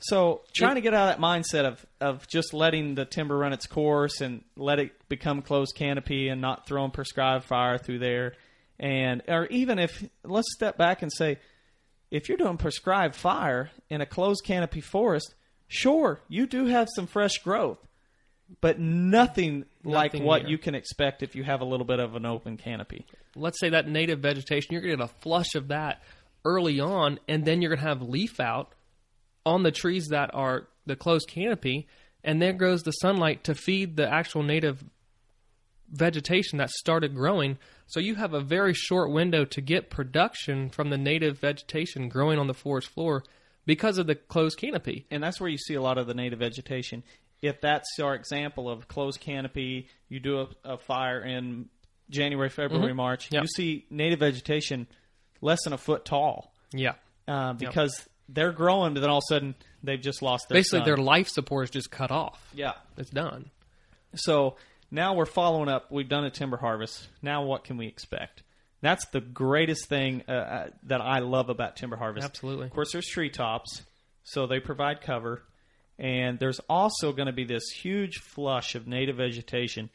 so 0.00 0.42
trying 0.54 0.76
to 0.76 0.80
get 0.80 0.94
out 0.94 1.10
of 1.10 1.16
that 1.16 1.24
mindset 1.24 1.64
of 1.64 1.84
of 2.00 2.28
just 2.28 2.54
letting 2.54 2.94
the 2.94 3.04
timber 3.04 3.36
run 3.36 3.52
its 3.52 3.66
course 3.66 4.20
and 4.20 4.44
let 4.56 4.78
it 4.78 4.92
become 5.08 5.42
closed 5.42 5.74
canopy 5.74 6.28
and 6.28 6.40
not 6.40 6.66
throwing 6.66 6.90
prescribed 6.90 7.44
fire 7.44 7.78
through 7.78 7.98
there, 7.98 8.34
and 8.78 9.22
or 9.26 9.46
even 9.46 9.78
if 9.78 10.04
let's 10.22 10.52
step 10.54 10.78
back 10.78 11.02
and 11.02 11.12
say 11.12 11.38
if 12.10 12.28
you're 12.28 12.38
doing 12.38 12.56
prescribed 12.56 13.16
fire 13.16 13.70
in 13.90 14.00
a 14.00 14.06
closed 14.06 14.44
canopy 14.44 14.80
forest, 14.80 15.34
sure 15.66 16.20
you 16.28 16.46
do 16.46 16.66
have 16.66 16.88
some 16.94 17.06
fresh 17.06 17.38
growth. 17.38 17.78
But 18.60 18.78
nothing, 18.78 19.66
like 19.84 20.14
Nothing 20.14 20.26
what 20.26 20.42
near. 20.42 20.52
you 20.52 20.58
can 20.58 20.74
expect 20.74 21.22
if 21.22 21.36
you 21.36 21.44
have 21.44 21.60
a 21.60 21.64
little 21.66 21.84
bit 21.84 22.00
of 22.00 22.14
an 22.16 22.24
open 22.24 22.56
canopy. 22.56 23.06
let's 23.36 23.60
say 23.60 23.68
that 23.68 23.86
native 23.86 24.20
vegetation, 24.20 24.72
you're 24.72 24.80
going 24.80 24.96
to 24.96 25.04
get 25.04 25.10
a 25.10 25.20
flush 25.20 25.54
of 25.54 25.68
that 25.68 26.02
early 26.44 26.80
on, 26.80 27.18
and 27.28 27.44
then 27.44 27.60
you're 27.60 27.68
going 27.68 27.80
to 27.82 27.88
have 27.88 28.02
leaf 28.02 28.40
out 28.40 28.72
on 29.44 29.62
the 29.62 29.70
trees 29.70 30.08
that 30.08 30.30
are 30.34 30.66
the 30.86 30.96
closed 30.96 31.28
canopy, 31.28 31.86
and 32.24 32.40
there 32.40 32.52
goes 32.54 32.82
the 32.82 32.92
sunlight 32.92 33.44
to 33.44 33.54
feed 33.54 33.96
the 33.96 34.08
actual 34.10 34.42
native 34.42 34.82
vegetation 35.90 36.58
that 36.58 36.70
started 36.70 37.14
growing. 37.14 37.58
So 37.86 38.00
you 38.00 38.16
have 38.16 38.34
a 38.34 38.40
very 38.40 38.74
short 38.74 39.10
window 39.10 39.44
to 39.46 39.60
get 39.60 39.90
production 39.90 40.68
from 40.70 40.90
the 40.90 40.98
native 40.98 41.38
vegetation 41.38 42.08
growing 42.08 42.38
on 42.38 42.46
the 42.46 42.54
forest 42.54 42.88
floor 42.88 43.24
because 43.64 43.98
of 43.98 44.06
the 44.06 44.14
closed 44.14 44.58
canopy. 44.58 45.06
and 45.10 45.22
that's 45.22 45.40
where 45.40 45.50
you 45.50 45.58
see 45.58 45.74
a 45.74 45.82
lot 45.82 45.98
of 45.98 46.06
the 46.06 46.14
native 46.14 46.38
vegetation. 46.38 47.02
If 47.42 47.60
that's 47.60 47.86
our 48.02 48.14
example 48.14 48.68
of 48.68 48.88
closed 48.88 49.20
canopy, 49.20 49.88
you 50.08 50.18
do 50.20 50.40
a, 50.40 50.48
a 50.64 50.78
fire 50.78 51.20
in 51.20 51.68
January, 52.10 52.48
February, 52.48 52.92
March. 52.94 53.26
Mm-hmm. 53.26 53.34
Yep. 53.36 53.42
You 53.44 53.48
see 53.56 53.86
native 53.90 54.18
vegetation 54.20 54.86
less 55.40 55.62
than 55.64 55.72
a 55.72 55.78
foot 55.78 56.04
tall 56.04 56.52
Yeah. 56.72 56.94
uh, 57.28 57.52
because 57.52 58.08
they're 58.28 58.52
growing, 58.52 58.94
but 58.94 59.00
then 59.00 59.10
all 59.10 59.18
of 59.18 59.24
a 59.30 59.34
sudden 59.34 59.54
they've 59.84 60.00
just 60.00 60.20
lost 60.22 60.48
their 60.48 60.56
Basically, 60.58 60.80
sun. 60.80 60.86
their 60.86 60.96
life 60.96 61.28
support 61.28 61.64
is 61.64 61.70
just 61.70 61.90
cut 61.90 62.10
off. 62.10 62.40
yeah. 62.54 62.72
It's 62.96 63.10
done. 63.10 63.50
So 64.16 64.56
now 64.90 65.14
we're 65.14 65.26
following 65.26 65.68
up. 65.68 65.92
We've 65.92 66.08
done 66.08 66.24
a 66.24 66.30
timber 66.30 66.56
harvest. 66.56 67.06
Now 67.22 67.44
what 67.44 67.62
can 67.64 67.76
we 67.76 67.86
expect? 67.86 68.42
That's 68.80 69.04
the 69.12 69.20
greatest 69.20 69.88
thing 69.88 70.22
uh, 70.28 70.32
uh, 70.32 70.66
that 70.84 71.00
I 71.00 71.18
love 71.18 71.50
about 71.50 71.76
timber 71.76 71.96
harvest. 71.96 72.24
Absolutely. 72.24 72.66
Of 72.66 72.72
course, 72.72 72.92
there's 72.92 73.06
treetops, 73.06 73.82
so 74.24 74.46
they 74.46 74.60
provide 74.60 75.00
cover, 75.00 75.42
and 75.98 76.38
there's 76.38 76.60
also 76.68 77.12
going 77.12 77.26
to 77.26 77.32
be 77.32 77.44
this 77.44 77.68
huge 77.70 78.18
flush 78.18 78.74
of 78.74 78.86
native 78.86 79.16
vegetation, 79.16 79.90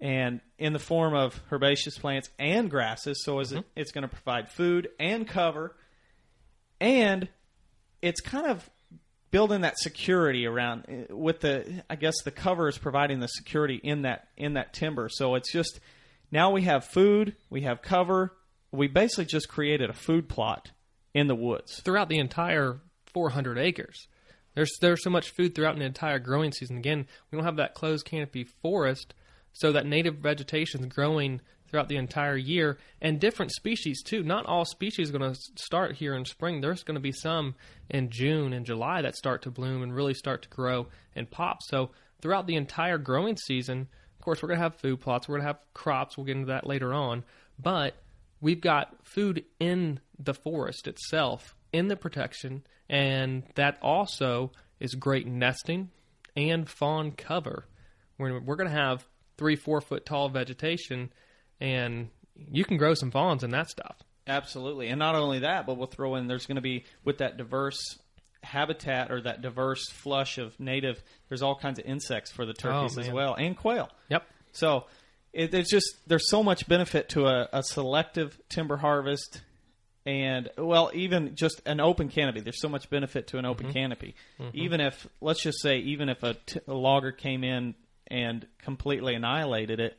and 0.00 0.40
in 0.58 0.72
the 0.72 0.78
form 0.78 1.14
of 1.14 1.40
herbaceous 1.50 1.98
plants 1.98 2.30
and 2.38 2.70
grasses. 2.70 3.24
So 3.24 3.40
is 3.40 3.52
it, 3.52 3.64
it's 3.74 3.90
going 3.90 4.02
to 4.02 4.08
provide 4.08 4.50
food 4.50 4.88
and 5.00 5.26
cover, 5.26 5.74
and 6.80 7.28
it's 8.02 8.20
kind 8.20 8.46
of 8.46 8.68
building 9.30 9.62
that 9.62 9.78
security 9.78 10.46
around 10.46 10.84
uh, 10.88 11.14
with 11.16 11.40
the 11.40 11.82
I 11.88 11.96
guess 11.96 12.14
the 12.24 12.30
cover 12.30 12.68
is 12.68 12.78
providing 12.78 13.20
the 13.20 13.26
security 13.26 13.80
in 13.82 14.02
that 14.02 14.28
in 14.36 14.54
that 14.54 14.72
timber. 14.72 15.08
So 15.08 15.34
it's 15.34 15.52
just 15.52 15.80
now 16.30 16.50
we 16.50 16.62
have 16.62 16.84
food, 16.84 17.36
we 17.50 17.62
have 17.62 17.82
cover. 17.82 18.34
We 18.70 18.86
basically 18.86 19.24
just 19.24 19.48
created 19.48 19.88
a 19.88 19.94
food 19.94 20.28
plot 20.28 20.72
in 21.14 21.26
the 21.26 21.34
woods. 21.34 21.80
throughout 21.80 22.10
the 22.10 22.18
entire 22.18 22.80
400 23.14 23.56
acres. 23.56 24.06
There's 24.54 24.70
there's 24.80 25.02
so 25.02 25.10
much 25.10 25.30
food 25.30 25.54
throughout 25.54 25.76
an 25.76 25.82
entire 25.82 26.18
growing 26.18 26.52
season. 26.52 26.76
Again, 26.76 27.06
we 27.30 27.36
don't 27.36 27.44
have 27.44 27.56
that 27.56 27.74
closed 27.74 28.04
canopy 28.04 28.44
forest, 28.44 29.14
so 29.52 29.72
that 29.72 29.86
native 29.86 30.16
vegetation 30.16 30.80
is 30.80 30.86
growing 30.86 31.40
throughout 31.68 31.88
the 31.88 31.96
entire 31.96 32.36
year, 32.36 32.78
and 33.00 33.20
different 33.20 33.52
species 33.52 34.02
too. 34.02 34.22
Not 34.22 34.46
all 34.46 34.64
species 34.64 35.10
are 35.10 35.18
going 35.18 35.34
to 35.34 35.40
start 35.56 35.96
here 35.96 36.14
in 36.14 36.24
spring. 36.24 36.60
There's 36.60 36.82
going 36.82 36.94
to 36.94 37.00
be 37.00 37.12
some 37.12 37.54
in 37.90 38.10
June 38.10 38.52
and 38.52 38.64
July 38.66 39.02
that 39.02 39.16
start 39.16 39.42
to 39.42 39.50
bloom 39.50 39.82
and 39.82 39.94
really 39.94 40.14
start 40.14 40.42
to 40.42 40.48
grow 40.48 40.86
and 41.14 41.30
pop. 41.30 41.62
So 41.62 41.90
throughout 42.20 42.46
the 42.46 42.56
entire 42.56 42.98
growing 42.98 43.36
season, 43.36 43.88
of 44.18 44.24
course, 44.24 44.42
we're 44.42 44.48
going 44.48 44.58
to 44.58 44.64
have 44.64 44.76
food 44.76 45.00
plots. 45.00 45.28
We're 45.28 45.36
going 45.36 45.46
to 45.46 45.48
have 45.48 45.60
crops. 45.74 46.16
We'll 46.16 46.26
get 46.26 46.36
into 46.36 46.48
that 46.48 46.66
later 46.66 46.92
on, 46.94 47.24
but 47.58 47.94
we've 48.40 48.60
got 48.60 48.94
food 49.04 49.44
in 49.60 50.00
the 50.18 50.34
forest 50.34 50.86
itself 50.86 51.54
in 51.72 51.88
the 51.88 51.96
protection 51.96 52.62
and 52.88 53.42
that 53.54 53.78
also 53.82 54.50
is 54.80 54.94
great 54.94 55.26
nesting 55.26 55.90
and 56.36 56.68
fawn 56.68 57.12
cover 57.12 57.66
we're, 58.18 58.40
we're 58.40 58.56
going 58.56 58.70
to 58.70 58.76
have 58.76 59.06
three 59.36 59.56
four 59.56 59.80
foot 59.80 60.06
tall 60.06 60.28
vegetation 60.28 61.10
and 61.60 62.08
you 62.50 62.64
can 62.64 62.76
grow 62.76 62.94
some 62.94 63.10
fawns 63.10 63.42
in 63.42 63.50
that 63.50 63.68
stuff 63.68 63.96
Absolutely. 64.28 64.88
And 64.88 64.98
not 64.98 65.14
only 65.14 65.40
that, 65.40 65.66
but 65.66 65.78
we'll 65.78 65.86
throw 65.86 66.14
in 66.16 66.26
there's 66.26 66.46
going 66.46 66.56
to 66.56 66.62
be 66.62 66.84
with 67.04 67.18
that 67.18 67.36
diverse 67.38 67.98
habitat 68.42 69.10
or 69.10 69.20
that 69.22 69.42
diverse 69.42 69.88
flush 69.88 70.38
of 70.38 70.58
native 70.60 71.02
there's 71.28 71.42
all 71.42 71.56
kinds 71.56 71.80
of 71.80 71.84
insects 71.84 72.30
for 72.30 72.46
the 72.46 72.52
oh, 72.52 72.62
turkeys 72.62 72.96
as 72.96 73.10
well 73.10 73.34
and 73.34 73.56
quail. 73.56 73.88
yep 74.08 74.24
So 74.52 74.84
it, 75.32 75.52
it's 75.52 75.70
just 75.70 75.96
there's 76.06 76.30
so 76.30 76.42
much 76.42 76.68
benefit 76.68 77.08
to 77.10 77.26
a, 77.26 77.48
a 77.52 77.62
selective 77.64 78.38
timber 78.48 78.76
harvest, 78.76 79.40
and 80.08 80.48
well, 80.56 80.90
even 80.94 81.34
just 81.34 81.60
an 81.66 81.80
open 81.80 82.08
canopy. 82.08 82.40
There's 82.40 82.62
so 82.62 82.70
much 82.70 82.88
benefit 82.88 83.26
to 83.28 83.38
an 83.38 83.44
open 83.44 83.66
mm-hmm. 83.66 83.74
canopy. 83.74 84.14
Mm-hmm. 84.40 84.56
Even 84.56 84.80
if 84.80 85.06
let's 85.20 85.42
just 85.42 85.60
say, 85.60 85.80
even 85.80 86.08
if 86.08 86.22
a, 86.22 86.32
t- 86.32 86.60
a 86.66 86.72
logger 86.72 87.12
came 87.12 87.44
in 87.44 87.74
and 88.06 88.46
completely 88.56 89.14
annihilated 89.14 89.80
it, 89.80 89.98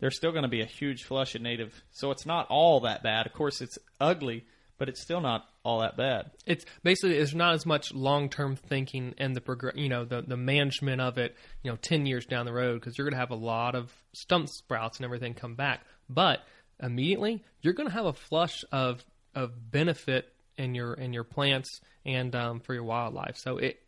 there's 0.00 0.16
still 0.16 0.32
going 0.32 0.42
to 0.42 0.48
be 0.48 0.62
a 0.62 0.66
huge 0.66 1.04
flush 1.04 1.36
of 1.36 1.42
native. 1.42 1.80
So 1.92 2.10
it's 2.10 2.26
not 2.26 2.48
all 2.50 2.80
that 2.80 3.04
bad. 3.04 3.26
Of 3.26 3.34
course, 3.34 3.60
it's 3.60 3.78
ugly, 4.00 4.44
but 4.78 4.88
it's 4.88 5.00
still 5.00 5.20
not 5.20 5.46
all 5.62 5.80
that 5.80 5.96
bad. 5.96 6.32
it's 6.44 6.64
basically 6.82 7.16
there's 7.16 7.34
not 7.34 7.54
as 7.54 7.64
much 7.64 7.94
long 7.94 8.28
term 8.28 8.56
thinking 8.56 9.14
and 9.18 9.36
the 9.36 9.40
progr- 9.40 9.76
you 9.76 9.88
know 9.88 10.04
the 10.04 10.22
the 10.22 10.36
management 10.36 11.00
of 11.00 11.18
it 11.18 11.36
you 11.64 11.70
know 11.70 11.76
10 11.76 12.06
years 12.06 12.24
down 12.24 12.46
the 12.46 12.52
road 12.52 12.74
because 12.74 12.96
you're 12.96 13.04
going 13.04 13.14
to 13.14 13.18
have 13.18 13.32
a 13.32 13.34
lot 13.34 13.74
of 13.74 13.92
stump 14.12 14.48
sprouts 14.48 14.98
and 14.98 15.04
everything 15.04 15.34
come 15.34 15.56
back 15.56 15.80
but 16.08 16.38
immediately 16.80 17.42
you're 17.62 17.74
going 17.74 17.88
to 17.88 17.92
have 17.92 18.06
a 18.06 18.12
flush 18.12 18.64
of 18.70 19.04
of 19.36 19.70
benefit 19.70 20.32
in 20.56 20.74
your 20.74 20.94
in 20.94 21.12
your 21.12 21.22
plants 21.22 21.80
and 22.04 22.34
um, 22.34 22.60
for 22.60 22.74
your 22.74 22.82
wildlife. 22.82 23.36
So 23.36 23.58
it 23.58 23.78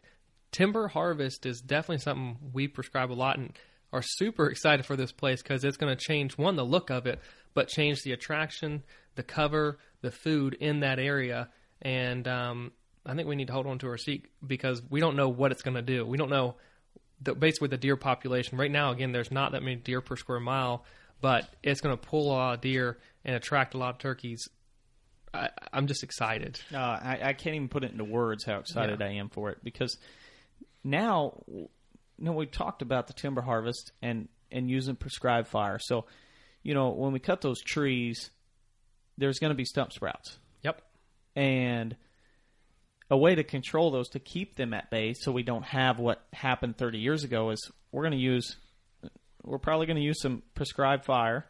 timber 0.53 0.89
harvest 0.89 1.47
is 1.47 1.61
definitely 1.61 1.99
something 1.99 2.37
we 2.53 2.69
prescribe 2.69 3.11
a 3.11 3.15
lot 3.15 3.39
and 3.39 3.53
are 3.93 4.03
super 4.03 4.49
excited 4.49 4.85
for 4.87 4.97
this 4.97 5.13
place 5.13 5.43
because 5.43 5.65
it's 5.65 5.79
going 5.79 5.95
to 5.95 6.05
change 6.05 6.37
one 6.37 6.57
the 6.57 6.65
look 6.65 6.91
of 6.91 7.07
it 7.07 7.21
but 7.55 7.69
change 7.69 8.03
the 8.03 8.13
attraction 8.13 8.83
the 9.15 9.23
cover 9.23 9.79
the 10.03 10.11
food 10.11 10.55
in 10.61 10.81
that 10.81 10.99
area. 10.99 11.49
And 11.83 12.29
um, 12.29 12.73
i 13.07 13.15
think 13.15 13.27
we 13.27 13.37
need 13.37 13.47
to 13.47 13.53
hold 13.55 13.67
on 13.67 13.79
to 13.79 13.89
our 13.89 13.97
seat 13.97 14.27
because 14.47 14.83
we 14.91 15.01
don't 15.01 15.17
know 15.17 15.31
what 15.31 15.51
it's 15.51 15.63
going 15.63 15.77
to 15.77 15.83
do. 15.83 16.05
We 16.05 16.19
don't 16.19 16.31
know 16.31 16.57
the, 17.21 17.35
basically 17.35 17.69
the 17.69 17.79
deer 17.79 17.97
population. 17.97 18.59
Right 18.59 18.71
now 18.71 18.91
again 18.93 19.13
there's 19.13 19.33
not 19.33 19.53
that 19.53 19.63
many 19.63 19.77
deer 19.77 20.03
per 20.03 20.17
square 20.17 20.41
mile 20.41 20.85
but 21.21 21.49
it's 21.63 21.81
going 21.81 21.97
to 21.97 22.09
pull 22.09 22.31
a 22.31 22.33
lot 22.33 22.55
of 22.55 22.61
deer 22.61 22.99
and 23.25 23.35
attract 23.35 23.75
a 23.75 23.79
lot 23.79 23.91
of 23.91 23.99
turkeys 23.99 24.49
I, 25.35 25.51
i'm 25.73 25.87
just 25.87 26.03
excited 26.03 26.61
Uh, 26.73 26.77
I, 26.79 27.19
I 27.23 27.33
can't 27.33 27.57
even 27.57 27.69
put 27.69 27.85
it 27.85 27.93
into 27.93 28.05
words 28.05 28.45
how 28.45 28.59
excited 28.59 29.01
Yeah. 29.01 29.07
I 29.07 29.11
am 29.13 29.29
for 29.29 29.51
it 29.51 29.59
because 29.63 29.97
now, 30.85 31.43
you 31.49 31.69
know, 32.19 32.33
we 32.33 32.47
talked 32.47 32.83
about 32.83 33.07
the 33.09 33.13
timber 33.13 33.43
harvest 33.43 33.93
and 34.01 34.29
and 34.51 34.71
using 34.71 34.97
prescribed 34.97 35.49
fire. 35.49 35.79
So, 35.79 36.07
you 36.63 36.73
know, 36.73 36.89
when 36.91 37.13
we 37.13 37.19
cut 37.19 37.43
those 37.43 37.61
trees, 37.61 38.31
there's 39.19 39.39
going 39.39 39.51
to 39.51 39.57
be 39.57 39.65
stump 39.67 39.93
sprouts, 39.93 40.39
yep 40.63 40.81
and 41.37 41.97
a 43.11 43.17
way 43.17 43.35
to 43.35 43.45
control 43.45 43.91
those 43.91 44.09
to 44.11 44.19
keep 44.19 44.57
them 44.57 44.73
at 44.75 44.91
bay 44.91 45.13
so 45.15 45.33
we 45.33 45.43
don't 45.43 45.65
have 45.65 45.99
what 45.99 46.25
happened 46.33 46.77
30 46.77 46.99
years 46.99 47.25
ago 47.25 47.51
is 47.51 47.71
we're 47.93 48.03
going 48.03 48.13
to 48.13 48.19
use 48.19 48.57
we're 49.45 49.59
probably 49.59 49.87
going 49.87 49.97
to 49.97 50.03
use 50.03 50.21
some 50.21 50.43
prescribed 50.55 51.05
fire 51.05 51.47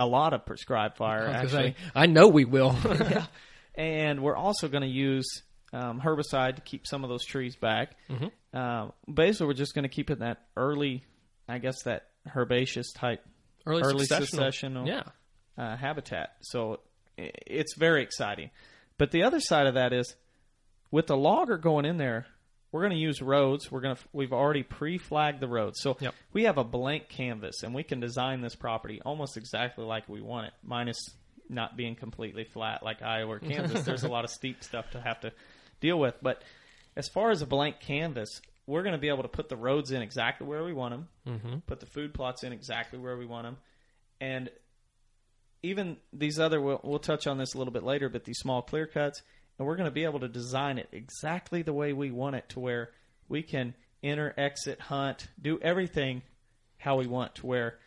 a 0.00 0.06
lot 0.06 0.32
of 0.32 0.44
prescribed 0.44 0.96
fire 0.96 1.28
I 1.28 1.32
actually 1.32 1.72
say, 1.72 1.76
I 1.94 2.06
know 2.06 2.26
we 2.26 2.44
will 2.44 2.76
yeah. 2.84 3.26
And 3.76 4.20
we're 4.22 4.36
also 4.36 4.66
going 4.66 4.82
to 4.82 4.88
use 4.88 5.42
um, 5.72 6.00
herbicide 6.00 6.56
to 6.56 6.60
keep 6.62 6.86
some 6.88 7.04
of 7.04 7.08
those 7.08 7.24
trees 7.24 7.54
back. 7.54 7.94
Mm-hmm. 8.10 8.58
Um, 8.58 8.92
basically, 9.12 9.46
we're 9.46 9.52
just 9.54 9.74
going 9.74 9.84
to 9.84 9.88
keep 9.88 10.10
it 10.10 10.14
in 10.14 10.18
that 10.18 10.38
early, 10.56 11.04
I 11.48 11.58
guess, 11.58 11.84
that 11.84 12.08
herbaceous 12.36 12.92
type 12.92 13.24
early, 13.64 13.82
Early 13.82 14.06
successional. 14.06 14.48
successional. 14.50 14.86
yeah 14.88 15.02
uh, 15.60 15.76
habitat. 15.76 16.36
So 16.40 16.80
it's 17.16 17.74
very 17.76 18.02
exciting. 18.02 18.50
But 18.98 19.10
the 19.10 19.22
other 19.24 19.40
side 19.40 19.66
of 19.66 19.74
that 19.74 19.92
is 19.92 20.14
with 20.90 21.06
the 21.06 21.16
logger 21.16 21.58
going 21.58 21.84
in 21.84 21.96
there, 21.96 22.26
we're 22.72 22.82
going 22.82 22.92
to 22.92 22.98
use 22.98 23.20
roads. 23.20 23.70
We're 23.70 23.80
going 23.80 23.96
to 23.96 24.02
we've 24.12 24.32
already 24.32 24.62
pre-flagged 24.62 25.40
the 25.40 25.48
roads, 25.48 25.80
so 25.80 25.96
Yep. 26.00 26.14
we 26.32 26.44
have 26.44 26.58
a 26.58 26.64
blank 26.64 27.08
canvas, 27.08 27.62
and 27.62 27.74
we 27.74 27.82
can 27.82 28.00
design 28.00 28.40
this 28.40 28.54
property 28.54 29.00
almost 29.04 29.36
exactly 29.36 29.84
like 29.84 30.08
we 30.08 30.20
want 30.20 30.46
it, 30.46 30.52
minus 30.62 30.98
not 31.48 31.76
being 31.76 31.96
completely 31.96 32.44
flat 32.44 32.82
like 32.82 33.02
Iowa 33.02 33.36
or 33.36 33.38
Kansas. 33.40 33.84
There's 33.84 34.04
a 34.04 34.08
lot 34.08 34.24
of 34.24 34.30
steep 34.30 34.62
stuff 34.62 34.90
to 34.92 35.00
have 35.00 35.20
to 35.20 35.32
deal 35.80 35.98
with. 35.98 36.14
But 36.22 36.42
as 36.96 37.08
far 37.08 37.30
as 37.30 37.42
a 37.42 37.46
blank 37.46 37.80
canvas, 37.80 38.40
we're 38.66 38.82
going 38.82 38.94
to 38.94 39.00
be 39.00 39.08
able 39.08 39.22
to 39.22 39.28
put 39.28 39.48
the 39.48 39.56
roads 39.56 39.90
in 39.90 40.00
exactly 40.00 40.46
where 40.46 40.62
we 40.62 40.72
want 40.72 40.94
them, 40.94 41.08
mm-hmm. 41.26 41.58
put 41.66 41.80
the 41.80 41.86
food 41.86 42.14
plots 42.14 42.44
in 42.44 42.52
exactly 42.52 42.98
where 42.98 43.16
we 43.16 43.26
want 43.26 43.46
them, 43.46 43.56
and 44.20 44.48
even 45.62 45.96
these 46.12 46.38
other 46.38 46.60
we'll, 46.60 46.80
we'll 46.82 46.98
touch 46.98 47.26
on 47.26 47.36
this 47.36 47.54
a 47.54 47.58
little 47.58 47.72
bit 47.72 47.82
later, 47.82 48.08
but 48.08 48.24
these 48.24 48.38
small 48.38 48.62
clear 48.62 48.86
cuts, 48.86 49.22
and 49.60 49.66
we're 49.66 49.76
going 49.76 49.88
to 49.88 49.94
be 49.94 50.04
able 50.04 50.20
to 50.20 50.28
design 50.28 50.78
it 50.78 50.88
exactly 50.90 51.60
the 51.60 51.74
way 51.74 51.92
we 51.92 52.10
want 52.10 52.34
it 52.34 52.48
to 52.48 52.58
where 52.58 52.88
we 53.28 53.42
can 53.42 53.74
enter, 54.02 54.32
exit, 54.38 54.80
hunt, 54.80 55.28
do 55.40 55.58
everything 55.60 56.22
how 56.78 56.96
we 56.96 57.06
want 57.06 57.34
to 57.34 57.46
where. 57.46 57.78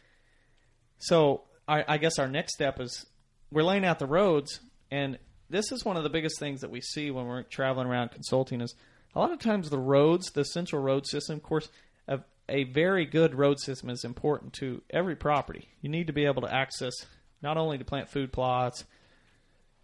So 0.99 1.41
I, 1.67 1.83
I 1.87 1.97
guess 1.97 2.19
our 2.19 2.27
next 2.27 2.53
step 2.53 2.79
is 2.79 3.07
we're 3.49 3.63
laying 3.63 3.85
out 3.85 3.97
the 3.97 4.05
roads, 4.05 4.59
and 4.91 5.17
this 5.49 5.71
is 5.71 5.83
one 5.83 5.97
of 5.97 6.03
the 6.03 6.11
biggest 6.11 6.39
things 6.39 6.61
that 6.61 6.69
we 6.69 6.79
see 6.79 7.09
when 7.09 7.25
we're 7.25 7.41
traveling 7.41 7.87
around 7.87 8.11
consulting 8.11 8.61
is 8.61 8.75
a 9.15 9.19
lot 9.19 9.31
of 9.31 9.39
times 9.39 9.71
the 9.71 9.79
roads, 9.79 10.29
the 10.29 10.45
central 10.45 10.79
road 10.79 11.07
system, 11.07 11.37
of 11.37 11.43
course, 11.43 11.69
a, 12.07 12.19
a 12.47 12.65
very 12.65 13.07
good 13.07 13.33
road 13.33 13.59
system 13.59 13.89
is 13.89 14.03
important 14.03 14.53
to 14.53 14.83
every 14.91 15.15
property. 15.15 15.69
You 15.81 15.89
need 15.89 16.05
to 16.05 16.13
be 16.13 16.25
able 16.25 16.43
to 16.43 16.53
access 16.53 16.93
not 17.41 17.57
only 17.57 17.79
to 17.79 17.83
plant 17.83 18.09
food 18.09 18.31
plots, 18.31 18.85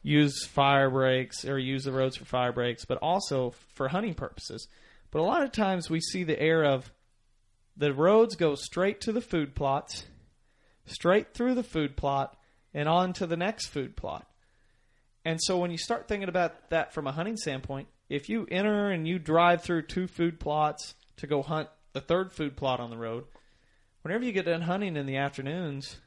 use 0.02 0.46
fire 0.46 0.90
breaks 0.90 1.46
or 1.46 1.60
use 1.60 1.84
the 1.84 1.92
roads 1.92 2.18
for 2.18 2.26
fire 2.26 2.52
breaks, 2.52 2.86
but 2.86 2.98
also 3.02 3.54
for 3.74 3.88
hunting 3.88 4.14
purposes. 4.14 4.68
But 5.12 5.20
a 5.20 5.24
lot 5.24 5.44
of 5.44 5.52
times 5.52 5.90
we 5.90 6.00
see 6.00 6.24
the 6.24 6.40
air 6.40 6.64
of 6.64 6.92
the 7.76 7.94
roads 7.94 8.36
go 8.36 8.56
straight 8.56 9.02
to 9.02 9.12
the 9.12 9.22
food 9.22 9.56
plots, 9.56 10.06
straight 10.86 11.34
through 11.34 11.56
the 11.56 11.64
food 11.64 11.96
plot 11.96 12.36
and 12.74 12.88
on 12.88 13.14
to 13.14 13.26
the 13.26 13.38
next 13.38 13.68
food 13.68 13.96
plot. 13.96 14.28
And 15.26 15.40
so 15.42 15.58
when 15.58 15.72
you 15.72 15.78
start 15.78 16.08
thinking 16.08 16.30
about 16.30 16.70
that 16.70 16.94
from 16.94 17.08
a 17.08 17.12
hunting 17.12 17.38
standpoint, 17.38 17.88
if 18.10 18.30
you 18.30 18.48
enter 18.50 18.90
and 18.90 19.08
you 19.08 19.20
drive 19.20 19.64
through 19.64 19.84
two 19.84 20.08
food 20.08 20.40
plots 20.40 20.96
to 21.18 21.28
go 21.28 21.42
hunt 21.42 21.70
the 21.94 22.02
third 22.02 22.32
food 22.32 22.56
plot 22.56 22.80
on 22.80 22.90
the 22.90 22.98
road, 22.98 23.26
whenever 24.02 24.24
you 24.24 24.32
get 24.32 24.46
done 24.46 24.62
hunting 24.62 24.96
in 24.96 25.06
the 25.06 25.18
afternoons, 25.18 25.98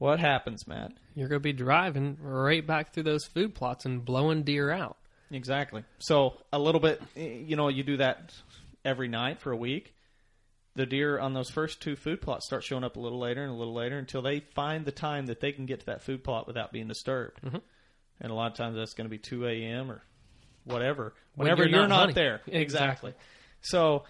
what 0.00 0.18
happens, 0.18 0.66
Matt? 0.66 0.92
You're 1.14 1.28
going 1.28 1.40
to 1.40 1.42
be 1.42 1.52
driving 1.52 2.16
right 2.22 2.66
back 2.66 2.94
through 2.94 3.02
those 3.02 3.26
food 3.26 3.54
plots 3.54 3.84
and 3.84 4.02
blowing 4.02 4.44
deer 4.44 4.70
out. 4.70 4.96
Exactly. 5.30 5.84
So 5.98 6.38
a 6.52 6.58
little 6.58 6.80
bit, 6.80 7.02
you 7.14 7.54
know, 7.54 7.68
you 7.68 7.82
do 7.82 7.98
that 7.98 8.32
every 8.82 9.08
night 9.08 9.40
for 9.40 9.52
a 9.52 9.56
week. 9.56 9.94
The 10.74 10.86
deer 10.86 11.18
on 11.18 11.34
those 11.34 11.50
first 11.50 11.82
two 11.82 11.96
food 11.96 12.22
plots 12.22 12.46
start 12.46 12.64
showing 12.64 12.82
up 12.82 12.96
a 12.96 12.98
little 13.00 13.18
later 13.20 13.42
and 13.42 13.52
a 13.52 13.54
little 13.54 13.74
later 13.74 13.98
until 13.98 14.22
they 14.22 14.40
find 14.40 14.86
the 14.86 14.90
time 14.90 15.26
that 15.26 15.40
they 15.40 15.52
can 15.52 15.66
get 15.66 15.80
to 15.80 15.86
that 15.86 16.00
food 16.02 16.24
plot 16.24 16.46
without 16.46 16.72
being 16.72 16.88
disturbed. 16.88 17.42
Mhm. 17.42 17.60
And 18.22 18.32
a 18.32 18.34
lot 18.34 18.50
of 18.50 18.56
times 18.56 18.76
that's 18.76 18.94
going 18.94 19.04
to 19.04 19.10
be 19.10 19.18
2 19.18 19.46
a.m. 19.46 19.92
or 19.92 20.02
whatever. 20.64 21.12
When 21.34 21.44
Whenever 21.44 21.64
you're 21.64 21.80
you're, 21.80 21.88
not 21.88 22.06
not, 22.06 22.14
there. 22.14 22.40
Exactly. 22.46 23.12
So 23.60 24.04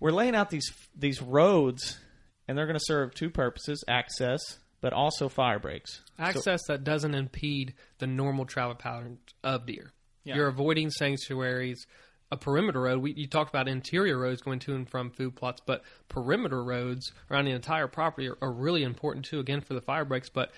we're 0.00 0.10
laying 0.12 0.34
out 0.34 0.50
these 0.50 0.70
these 0.94 1.22
roads, 1.22 1.98
and 2.46 2.58
they're 2.58 2.66
going 2.66 2.78
to 2.78 2.84
serve 2.84 3.14
two 3.14 3.30
purposes: 3.30 3.82
access, 3.88 4.40
but 4.80 4.92
also 4.92 5.28
fire 5.28 5.58
breaks. 5.58 6.00
So- 6.16 6.22
Access 6.22 6.62
that 6.68 6.84
doesn't 6.84 7.14
impede 7.14 7.74
the 7.98 8.06
normal 8.06 8.44
travel 8.44 8.74
pattern 8.74 9.18
of 9.42 9.66
deer. 9.66 9.92
Yeah. 10.24 10.36
You're 10.36 10.48
avoiding 10.48 10.90
sanctuaries. 10.90 11.86
A 12.30 12.36
perimeter 12.36 12.82
road, 12.82 13.00
we, 13.00 13.14
you 13.14 13.26
talked 13.26 13.48
about 13.48 13.68
interior 13.68 14.18
roads 14.18 14.42
going 14.42 14.58
to 14.60 14.74
and 14.74 14.86
from 14.86 15.10
food 15.10 15.34
plots, 15.34 15.62
but 15.64 15.82
perimeter 16.10 16.62
roads 16.62 17.10
around 17.30 17.46
the 17.46 17.52
entire 17.52 17.86
property 17.88 18.28
are, 18.28 18.36
are 18.42 18.52
really 18.52 18.82
important 18.82 19.24
too, 19.24 19.38
again, 19.40 19.62
for 19.62 19.72
the 19.72 19.80
fire 19.80 20.04
breaks. 20.04 20.28
But 20.28 20.50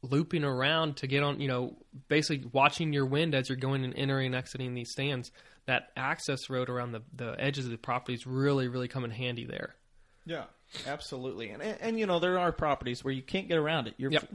looping 0.00 0.44
around 0.44 0.96
to 0.98 1.06
get 1.06 1.22
on, 1.22 1.40
you 1.40 1.48
know, 1.48 1.76
basically 2.08 2.48
watching 2.52 2.94
your 2.94 3.04
wind 3.04 3.34
as 3.34 3.50
you're 3.50 3.56
going 3.58 3.84
and 3.84 3.92
entering 3.98 4.26
and 4.26 4.34
exiting 4.34 4.72
these 4.72 4.90
stands, 4.90 5.30
that 5.66 5.90
access 5.94 6.48
road 6.48 6.70
around 6.70 6.92
the, 6.92 7.02
the 7.14 7.34
edges 7.38 7.66
of 7.66 7.70
the 7.70 7.76
property 7.76 8.14
is 8.14 8.26
really, 8.26 8.68
really 8.68 8.88
come 8.88 9.04
in 9.04 9.10
handy 9.10 9.44
there. 9.44 9.74
Yeah, 10.28 10.44
absolutely. 10.86 11.48
And, 11.50 11.62
and 11.62 11.78
and 11.80 11.98
you 11.98 12.06
know 12.06 12.18
there 12.20 12.38
are 12.38 12.52
properties 12.52 13.02
where 13.02 13.14
you 13.14 13.22
can't 13.22 13.48
get 13.48 13.56
around 13.56 13.88
it. 13.88 13.94
Your 13.96 14.12
Yep. 14.12 14.28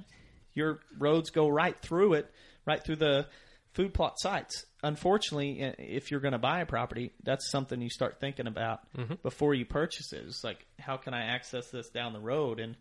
your 0.53 0.79
roads 0.97 1.29
go 1.29 1.47
right 1.47 1.79
through 1.79 2.13
it, 2.13 2.32
right 2.65 2.84
through 2.84 2.97
the 2.97 3.27
food 3.73 3.93
plot 3.93 4.15
sites. 4.17 4.65
Unfortunately, 4.82 5.62
if 5.77 6.10
you're 6.12 6.19
going 6.19 6.34
to 6.34 6.39
buy 6.39 6.62
a 6.62 6.65
property, 6.65 7.13
that's 7.23 7.49
something 7.49 7.79
you 7.82 7.89
start 7.89 8.19
thinking 8.19 8.47
about 8.47 8.79
mm-hmm. 8.97 9.13
before 9.21 9.53
you 9.53 9.65
purchase 9.65 10.12
it. 10.13 10.23
It's 10.25 10.43
like 10.43 10.65
how 10.79 10.97
can 10.97 11.13
I 11.13 11.25
access 11.27 11.69
this 11.69 11.89
down 11.89 12.13
the 12.13 12.19
road 12.19 12.60
and 12.60 12.75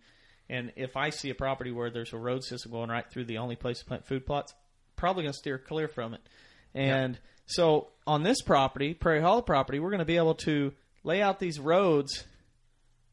and 0.49 0.73
if 0.77 0.97
I 0.97 1.11
see 1.11 1.31
a 1.31 1.35
property 1.35 1.71
where 1.71 1.91
there's 1.91 2.13
a 2.13 2.19
road 2.19 2.43
system 2.45 2.73
going 2.73 2.91
right 2.91 3.09
through 3.11 3.27
the 3.27 3.39
only 3.39 3.57
place 3.57 3.79
to 3.81 3.85
plant 3.85 4.07
food 4.07 4.27
plots, 4.27 4.55
probably 4.97 5.25
going 5.25 5.33
to 5.33 5.39
steer 5.39 5.59
clear 5.59 5.89
from 5.89 6.15
it. 6.15 6.21
And 6.75 7.19
so 7.47 7.89
on 8.07 8.23
this 8.23 8.43
property, 8.43 8.95
Prairie 8.95 9.21
Hollow 9.21 9.43
property, 9.43 9.79
we're 9.79 9.91
going 9.91 10.01
to 10.01 10.05
be 10.05 10.17
able 10.17 10.35
to 10.37 10.73
lay 11.05 11.23
out 11.23 11.39
these 11.39 11.59
roads 11.59 12.25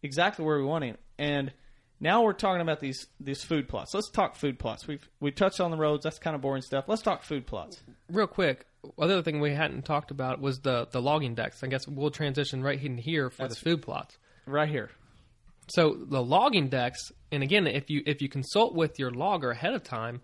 exactly 0.03 0.45
where 0.45 0.57
we 0.57 0.63
want 0.63 0.83
it. 0.85 0.99
And 1.17 1.51
now 1.99 2.23
we're 2.23 2.33
talking 2.33 2.61
about 2.61 2.79
these 2.79 3.07
these 3.19 3.43
food 3.43 3.67
plots. 3.67 3.93
Let's 3.93 4.09
talk 4.09 4.35
food 4.35 4.57
plots. 4.59 4.87
We've 4.87 5.07
we 5.19 5.31
touched 5.31 5.59
on 5.59 5.71
the 5.71 5.77
roads. 5.77 6.03
That's 6.03 6.19
kind 6.19 6.35
of 6.35 6.41
boring 6.41 6.61
stuff. 6.61 6.85
Let's 6.87 7.01
talk 7.01 7.23
food 7.23 7.45
plots. 7.45 7.81
real 8.09 8.27
quick, 8.27 8.65
other 8.97 9.21
thing 9.21 9.39
we 9.41 9.53
hadn't 9.53 9.83
talked 9.85 10.11
about 10.11 10.39
was 10.39 10.59
the 10.59 10.87
the 10.91 11.01
logging 11.01 11.35
decks. 11.35 11.63
I 11.63 11.67
guess 11.67 11.87
we'll 11.87 12.11
transition 12.11 12.63
right 12.63 12.81
in 12.81 12.97
here 12.97 13.29
for 13.29 13.43
That's- 13.43 13.59
the 13.59 13.69
food 13.69 13.81
plots. 13.81 14.17
Right 14.45 14.69
here. 14.69 14.89
So 15.67 15.95
the 16.09 16.23
logging 16.23 16.69
decks, 16.69 17.11
and 17.31 17.43
again, 17.43 17.67
if 17.67 17.89
you 17.89 18.01
if 18.05 18.21
you 18.21 18.29
consult 18.29 18.73
with 18.73 18.97
your 18.97 19.11
logger 19.11 19.51
ahead 19.51 19.73
of 19.73 19.83
time, 19.83 20.21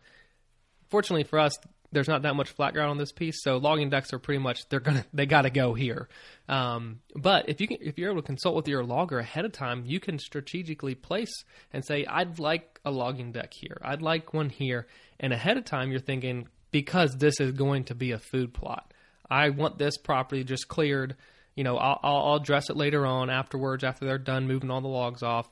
fortunately 0.89 1.23
for 1.23 1.37
us, 1.39 1.57
there's 1.91 2.07
not 2.07 2.23
that 2.23 2.35
much 2.35 2.49
flat 2.51 2.73
ground 2.73 2.91
on 2.91 2.97
this 2.97 3.11
piece, 3.11 3.41
so 3.43 3.57
logging 3.57 3.89
decks 3.89 4.13
are 4.13 4.19
pretty 4.19 4.39
much 4.39 4.67
they're 4.69 4.79
gonna 4.79 5.05
they 5.13 5.25
got 5.25 5.43
to 5.43 5.49
go 5.49 5.73
here. 5.73 6.07
Um, 6.47 6.99
but 7.15 7.49
if 7.49 7.61
you 7.61 7.67
can, 7.67 7.77
if 7.81 7.97
you're 7.97 8.11
able 8.11 8.21
to 8.21 8.25
consult 8.25 8.55
with 8.55 8.67
your 8.67 8.83
logger 8.83 9.19
ahead 9.19 9.45
of 9.45 9.51
time, 9.51 9.83
you 9.85 9.99
can 9.99 10.19
strategically 10.19 10.95
place 10.95 11.43
and 11.73 11.85
say, 11.85 12.05
I'd 12.05 12.39
like 12.39 12.79
a 12.85 12.91
logging 12.91 13.31
deck 13.31 13.53
here, 13.53 13.77
I'd 13.81 14.01
like 14.01 14.33
one 14.33 14.49
here, 14.49 14.87
and 15.19 15.33
ahead 15.33 15.57
of 15.57 15.65
time 15.65 15.91
you're 15.91 15.99
thinking 15.99 16.47
because 16.71 17.15
this 17.15 17.39
is 17.39 17.53
going 17.53 17.85
to 17.85 17.95
be 17.95 18.11
a 18.11 18.19
food 18.19 18.53
plot, 18.53 18.93
I 19.29 19.49
want 19.49 19.77
this 19.77 19.97
property 19.97 20.43
just 20.43 20.67
cleared. 20.67 21.15
You 21.55 21.63
know, 21.63 21.77
I'll, 21.77 21.99
I'll, 22.03 22.17
I'll 22.17 22.35
address 22.35 22.69
it 22.69 22.75
later 22.75 23.05
on 23.05 23.29
afterwards 23.29 23.83
after 23.85 24.05
they're 24.05 24.17
done 24.17 24.47
moving 24.47 24.69
all 24.69 24.81
the 24.81 24.89
logs 24.89 25.23
off. 25.23 25.47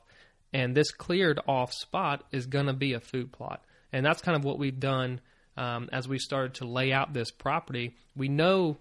And 0.52 0.74
this 0.74 0.92
cleared 0.92 1.40
off 1.48 1.72
spot 1.72 2.24
is 2.30 2.46
to 2.46 2.72
be 2.74 2.92
a 2.92 3.00
food 3.00 3.32
plot. 3.32 3.64
And 3.92 4.04
that's 4.04 4.22
kind 4.22 4.36
of 4.36 4.44
what 4.44 4.58
we've 4.58 4.78
done 4.78 5.20
um, 5.56 5.88
as 5.92 6.08
we 6.08 6.18
started 6.18 6.54
to 6.54 6.66
lay 6.66 6.92
out 6.92 7.12
this 7.12 7.30
property. 7.30 7.96
We 8.16 8.28
know, 8.28 8.78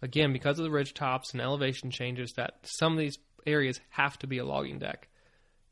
again, 0.00 0.32
because 0.32 0.58
of 0.58 0.64
the 0.64 0.70
ridge 0.70 0.94
tops 0.94 1.32
and 1.32 1.40
elevation 1.40 1.90
changes, 1.90 2.32
that 2.36 2.54
some 2.62 2.92
of 2.92 2.98
these 2.98 3.18
areas 3.46 3.80
have 3.90 4.18
to 4.20 4.26
be 4.26 4.38
a 4.38 4.44
logging 4.44 4.78
deck. 4.78 5.08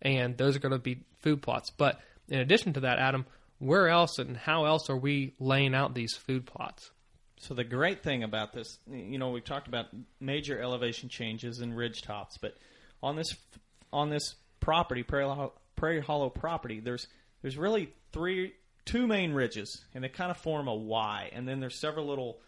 And 0.02 0.36
those 0.36 0.56
are 0.56 0.60
going 0.60 0.72
to 0.72 0.78
be 0.78 1.04
food 1.20 1.42
plots. 1.42 1.70
But 1.70 2.00
in 2.28 2.40
addition 2.40 2.72
to 2.74 2.80
that, 2.80 2.98
Adam, 2.98 3.26
where 3.58 3.88
else 3.88 4.18
and 4.18 4.36
how 4.36 4.64
else 4.64 4.88
are 4.88 4.96
we 4.96 5.34
laying 5.38 5.74
out 5.74 5.94
these 5.94 6.14
food 6.16 6.46
plots? 6.46 6.90
So 7.40 7.54
the 7.54 7.64
great 7.64 8.02
thing 8.02 8.22
about 8.22 8.52
this, 8.52 8.78
you 8.90 9.18
know, 9.18 9.30
we've 9.30 9.44
talked 9.44 9.68
about 9.68 9.86
major 10.20 10.60
elevation 10.60 11.08
changes 11.08 11.60
and 11.60 11.76
ridge 11.76 12.02
tops, 12.02 12.36
but 12.38 12.54
on 13.02 13.16
this 13.16 13.34
on 13.92 14.10
this 14.10 14.34
property, 14.60 15.02
Prairie 15.02 15.24
Hollow, 15.24 15.54
Prairie 15.74 16.02
Hollow 16.02 16.28
property, 16.28 16.80
there's 16.80 17.06
there's 17.40 17.56
really 17.56 17.94
three 18.12 18.52
two 18.90 19.07
main 19.07 19.33
ridges, 19.33 19.85
and 19.94 20.03
they 20.03 20.09
kind 20.09 20.31
of 20.31 20.37
form 20.37 20.68
a 20.68 20.74
Y, 20.74 21.31
and 21.33 21.46
then 21.46 21.61
there's 21.61 21.81
several 21.81 22.07
little 22.07 22.40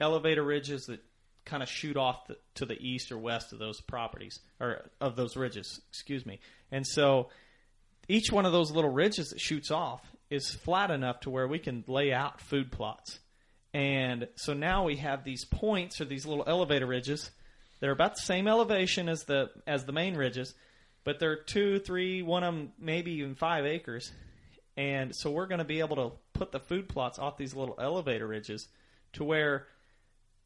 elevator 0.00 0.42
ridges 0.42 0.86
that 0.86 1.00
kind 1.44 1.62
of 1.62 1.68
shoot 1.68 1.96
off 1.96 2.26
the, 2.26 2.36
to 2.54 2.66
the 2.66 2.80
east 2.80 3.10
or 3.10 3.18
west 3.18 3.52
of 3.52 3.58
those 3.58 3.80
properties 3.80 4.38
or 4.60 4.88
of 5.00 5.16
those 5.16 5.36
ridges, 5.36 5.80
excuse 5.88 6.24
me. 6.26 6.40
And 6.70 6.86
so 6.86 7.30
each 8.06 8.30
one 8.30 8.46
of 8.46 8.52
those 8.52 8.70
little 8.70 8.92
ridges 8.92 9.30
that 9.30 9.40
shoots 9.40 9.70
off 9.70 10.02
is 10.30 10.50
flat 10.50 10.90
enough 10.90 11.20
to 11.20 11.30
where 11.30 11.48
we 11.48 11.58
can 11.58 11.84
lay 11.86 12.12
out 12.12 12.40
food 12.40 12.70
plots. 12.70 13.18
And 13.72 14.28
so 14.36 14.52
now 14.52 14.84
we 14.84 14.96
have 14.96 15.24
these 15.24 15.44
points 15.44 16.00
or 16.00 16.04
these 16.04 16.26
little 16.26 16.44
elevator 16.46 16.86
ridges 16.86 17.30
that 17.80 17.88
are 17.88 17.92
about 17.92 18.14
the 18.14 18.22
same 18.22 18.46
elevation 18.46 19.08
as 19.08 19.24
the 19.24 19.50
as 19.66 19.84
the 19.84 19.92
main 19.92 20.16
ridges, 20.16 20.54
but 21.04 21.18
they're 21.18 21.42
two, 21.42 21.78
three, 21.78 22.22
one 22.22 22.42
of 22.44 22.54
them 22.54 22.72
maybe 22.78 23.12
even 23.12 23.34
five 23.34 23.64
acres. 23.66 24.10
And 24.78 25.12
so 25.14 25.32
we're 25.32 25.48
going 25.48 25.58
to 25.58 25.64
be 25.64 25.80
able 25.80 25.96
to 25.96 26.12
put 26.34 26.52
the 26.52 26.60
food 26.60 26.88
plots 26.88 27.18
off 27.18 27.36
these 27.36 27.52
little 27.52 27.74
elevator 27.80 28.28
ridges 28.28 28.68
to 29.14 29.24
where 29.24 29.66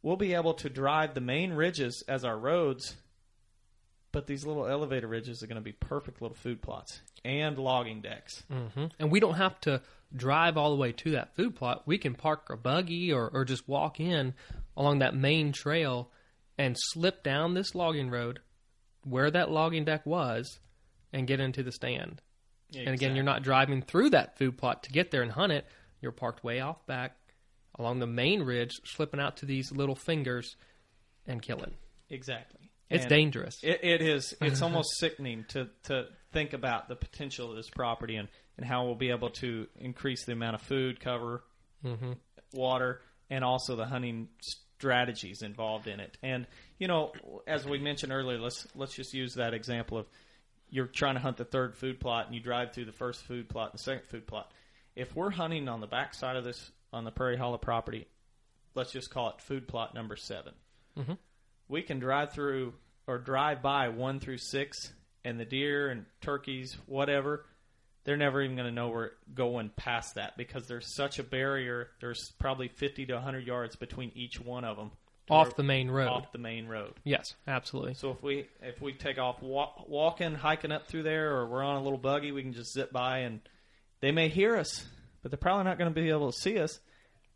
we'll 0.02 0.16
be 0.16 0.32
able 0.32 0.54
to 0.54 0.70
drive 0.70 1.12
the 1.12 1.20
main 1.20 1.52
ridges 1.52 2.02
as 2.08 2.24
our 2.24 2.38
roads, 2.38 2.96
but 4.10 4.26
these 4.26 4.46
little 4.46 4.66
elevator 4.66 5.06
ridges 5.06 5.42
are 5.42 5.46
going 5.46 5.56
to 5.56 5.60
be 5.60 5.72
perfect 5.72 6.22
little 6.22 6.34
food 6.34 6.62
plots 6.62 7.02
and 7.26 7.58
logging 7.58 8.00
decks. 8.00 8.42
hmm 8.50 8.86
And 8.98 9.10
we 9.10 9.20
don't 9.20 9.34
have 9.34 9.60
to 9.60 9.82
drive 10.16 10.56
all 10.56 10.70
the 10.70 10.80
way 10.80 10.92
to 10.92 11.10
that 11.10 11.36
food 11.36 11.54
plot. 11.54 11.82
We 11.84 11.98
can 11.98 12.14
park 12.14 12.48
a 12.50 12.56
buggy 12.56 13.12
or, 13.12 13.28
or 13.28 13.44
just 13.44 13.68
walk 13.68 14.00
in 14.00 14.32
along 14.78 15.00
that 15.00 15.14
main 15.14 15.52
trail 15.52 16.10
and 16.56 16.74
slip 16.78 17.22
down 17.22 17.52
this 17.52 17.74
logging 17.74 18.08
road 18.08 18.40
where 19.04 19.30
that 19.30 19.50
logging 19.50 19.84
deck 19.84 20.06
was 20.06 20.58
and 21.12 21.26
get 21.26 21.38
into 21.38 21.62
the 21.62 21.72
stand. 21.72 22.22
And 22.74 22.88
again, 22.94 23.14
you're 23.14 23.24
not 23.24 23.42
driving 23.42 23.82
through 23.82 24.10
that 24.10 24.38
food 24.38 24.56
plot 24.58 24.82
to 24.84 24.90
get 24.90 25.10
there 25.10 25.22
and 25.22 25.30
hunt 25.32 25.52
it. 25.52 25.66
You're 26.00 26.12
parked 26.12 26.42
way 26.44 26.60
off 26.60 26.84
back 26.86 27.16
along 27.78 27.98
the 28.00 28.06
main 28.06 28.42
ridge, 28.42 28.72
slipping 28.84 29.20
out 29.20 29.38
to 29.38 29.46
these 29.46 29.72
little 29.72 29.94
fingers 29.94 30.56
and 31.26 31.40
killing. 31.42 31.74
exactly. 32.10 32.58
It's 32.90 33.04
And- 33.04 33.08
dangerous. 33.10 33.58
It, 33.62 33.80
it 33.82 34.02
is. 34.02 34.34
It's 34.42 34.60
almost 34.66 34.98
sickening 34.98 35.44
to, 35.48 35.68
to 35.84 36.06
think 36.32 36.52
about 36.52 36.88
the 36.88 36.96
potential 36.96 37.48
of 37.50 37.56
this 37.56 37.70
property 37.70 38.16
and, 38.16 38.28
and 38.58 38.66
how 38.66 38.84
we'll 38.84 38.94
be 38.96 39.08
able 39.10 39.30
to 39.30 39.66
increase 39.78 40.26
the 40.26 40.32
amount 40.32 40.56
of 40.56 40.62
food 40.62 41.00
cover, 41.00 41.42
hmm 41.82 42.12
water, 42.52 43.00
and 43.30 43.42
also 43.42 43.76
the 43.76 43.86
hunting 43.86 44.28
strategies 44.76 45.40
involved 45.42 45.86
in 45.86 46.00
it. 46.00 46.18
And 46.22 46.46
you 46.78 46.88
know, 46.88 47.12
as 47.46 47.64
we 47.64 47.78
mentioned 47.78 48.12
earlier, 48.12 48.38
let's 48.38 48.66
let's 48.74 48.94
just 48.94 49.14
use 49.14 49.34
that 49.34 49.54
example 49.54 49.96
of 49.98 50.06
you're 50.72 50.86
trying 50.86 51.14
to 51.14 51.20
hunt 51.20 51.36
the 51.36 51.44
third 51.44 51.76
food 51.76 52.00
plot 52.00 52.26
and 52.26 52.34
you 52.34 52.40
drive 52.40 52.72
through 52.72 52.86
the 52.86 52.92
first 52.92 53.22
food 53.24 53.48
plot 53.48 53.70
and 53.70 53.78
the 53.78 53.82
second 53.82 54.06
food 54.06 54.26
plot. 54.26 54.50
If 54.96 55.14
we're 55.14 55.30
hunting 55.30 55.68
on 55.68 55.80
the 55.80 55.86
back 55.86 56.14
side 56.14 56.34
of 56.34 56.44
this 56.44 56.72
on 56.92 57.04
the 57.04 57.10
Prairie 57.10 57.36
Hollow 57.36 57.58
property, 57.58 58.08
let's 58.74 58.90
just 58.90 59.10
call 59.10 59.28
it 59.28 59.40
food 59.40 59.68
plot 59.68 59.94
number 59.94 60.16
7 60.16 60.54
Mhm. 60.98 61.18
We 61.68 61.82
can 61.82 61.98
drive 61.98 62.32
through 62.32 62.74
or 63.06 63.18
drive 63.18 63.62
by 63.62 63.88
one 63.88 64.18
through 64.18 64.38
six, 64.38 64.92
and 65.24 65.38
the 65.38 65.44
deer 65.44 65.90
and 65.90 66.06
turkeys, 66.20 66.76
whatever, 66.86 67.46
they're 68.04 68.16
never 68.16 68.42
even 68.42 68.56
going 68.56 68.68
to 68.68 68.74
know 68.74 68.88
we're 68.88 69.10
going 69.34 69.70
past 69.70 70.14
that 70.16 70.36
because 70.36 70.66
there's 70.68 70.94
such 70.94 71.18
a 71.18 71.22
barrier. 71.22 71.90
There's 72.00 72.32
probably 72.38 72.68
50 72.68 73.06
to 73.06 73.14
100 73.14 73.46
yards 73.46 73.76
between 73.76 74.10
each 74.14 74.40
one 74.40 74.64
of 74.64 74.76
them 74.76 74.90
off 75.30 75.46
where- 75.46 75.54
the 75.56 75.62
main 75.62 75.90
road. 75.90 76.08
off 76.08 76.32
the 76.32 76.38
main 76.38 76.66
road. 76.66 76.94
Yes, 77.04 77.34
absolutely. 77.46 77.94
So 77.94 78.10
if 78.10 78.22
we 78.22 78.46
if 78.60 78.80
we 78.80 78.92
take 78.92 79.18
off 79.18 79.40
wa- 79.42 79.72
walking, 79.86 80.34
hiking 80.34 80.72
up 80.72 80.88
through 80.88 81.04
there, 81.04 81.36
or 81.36 81.46
we're 81.46 81.62
on 81.62 81.76
a 81.76 81.82
little 81.82 81.98
buggy, 81.98 82.32
we 82.32 82.42
can 82.42 82.52
just 82.52 82.72
zip 82.72 82.92
by, 82.92 83.18
and 83.18 83.40
they 84.00 84.10
may 84.12 84.28
hear 84.28 84.56
us, 84.56 84.84
but 85.22 85.30
they're 85.30 85.38
probably 85.38 85.64
not 85.64 85.78
going 85.78 85.92
to 85.92 86.00
be 86.00 86.10
able 86.10 86.30
to 86.32 86.38
see 86.38 86.58
us, 86.58 86.80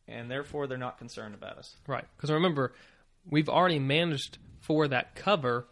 and 0.08 0.30
therefore 0.30 0.66
they're 0.66 0.78
not 0.78 0.98
concerned 0.98 1.34
about 1.34 1.58
us. 1.58 1.76
Right. 1.86 2.04
Because 2.16 2.30
remember, 2.30 2.74
we've 3.28 3.48
already 3.48 3.78
managed 3.78 4.38
for 4.60 4.88
that 4.88 5.14
cover, 5.14 5.68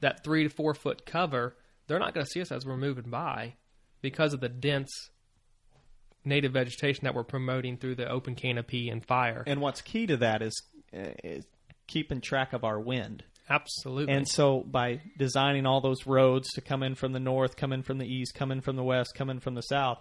that 0.00 0.22
three 0.22 0.44
to 0.44 0.48
four 0.48 0.72
foot 0.74 1.04
cover. 1.04 1.56
They're 1.88 1.98
not 1.98 2.14
going 2.14 2.24
to 2.24 2.30
see 2.30 2.40
us 2.40 2.50
as 2.52 2.64
we're 2.66 2.76
moving 2.76 3.10
by 3.10 3.54
because 4.02 4.32
of 4.34 4.40
the 4.40 4.48
dense 4.48 5.10
native 6.24 6.52
vegetation 6.52 7.04
that 7.04 7.14
we're 7.14 7.24
promoting 7.24 7.76
through 7.76 7.94
the 7.94 8.08
open 8.08 8.34
canopy 8.34 8.88
and 8.88 9.04
fire. 9.04 9.44
And 9.46 9.60
what's 9.60 9.80
key 9.80 10.06
to 10.08 10.16
that 10.18 10.42
is, 10.42 10.60
uh, 10.92 11.10
is 11.22 11.44
keeping 11.86 12.20
track 12.20 12.52
of 12.52 12.64
our 12.64 12.78
wind. 12.80 13.24
Absolutely. 13.48 14.12
And 14.12 14.26
so 14.28 14.64
by 14.66 15.00
designing 15.18 15.66
all 15.66 15.80
those 15.80 16.06
roads 16.06 16.48
to 16.54 16.60
come 16.60 16.82
in 16.82 16.94
from 16.96 17.12
the 17.12 17.20
north, 17.20 17.56
come 17.56 17.72
in 17.72 17.82
from 17.82 17.98
the 17.98 18.06
east, 18.06 18.34
come 18.34 18.50
in 18.50 18.60
from 18.60 18.76
the 18.76 18.82
west, 18.82 19.14
come 19.14 19.30
in 19.30 19.38
from 19.38 19.54
the 19.54 19.62
south, 19.62 19.98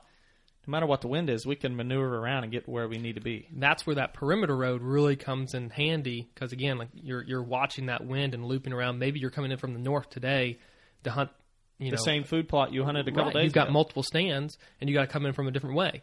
no 0.68 0.72
matter 0.72 0.88
what 0.88 1.02
the 1.02 1.08
wind 1.08 1.30
is, 1.30 1.46
we 1.46 1.56
can 1.56 1.76
maneuver 1.76 2.18
around 2.18 2.42
and 2.44 2.52
get 2.52 2.68
where 2.68 2.88
we 2.88 2.98
need 2.98 3.16
to 3.16 3.22
be. 3.22 3.48
that's 3.58 3.86
where 3.86 3.98
that 3.98 4.16
perimeter 4.16 4.56
road 4.58 4.82
really 4.82 5.16
comes 5.16 5.54
in 5.54 5.70
handy 5.70 6.28
because 6.34 6.54
again, 6.54 6.80
like 6.80 6.90
you're 6.96 7.24
you're 7.24 7.44
watching 7.44 7.86
that 7.86 8.04
wind 8.04 8.34
and 8.34 8.44
looping 8.46 8.74
around. 8.74 8.98
Maybe 8.98 9.20
you're 9.20 9.30
coming 9.30 9.52
in 9.52 9.58
from 9.60 9.74
the 9.74 9.80
north 9.80 10.10
today 10.10 10.58
to 11.04 11.12
hunt. 11.12 11.30
You 11.78 11.92
The 11.92 11.98
know, 11.98 12.02
same 12.04 12.24
food 12.24 12.48
plot 12.48 12.74
you 12.74 12.84
hunted 12.84 13.08
a 13.08 13.12
couple 13.12 13.26
Right, 13.26 13.34
days 13.34 13.44
You've 13.44 13.54
got 13.54 13.66
ago. 13.66 13.74
multiple 13.74 14.02
stands, 14.02 14.58
and 14.82 14.90
you 14.90 14.96
got 14.96 15.02
to 15.02 15.08
come 15.08 15.26
in 15.28 15.34
from 15.34 15.48
a 15.48 15.52
different 15.52 15.76
way. 15.76 16.02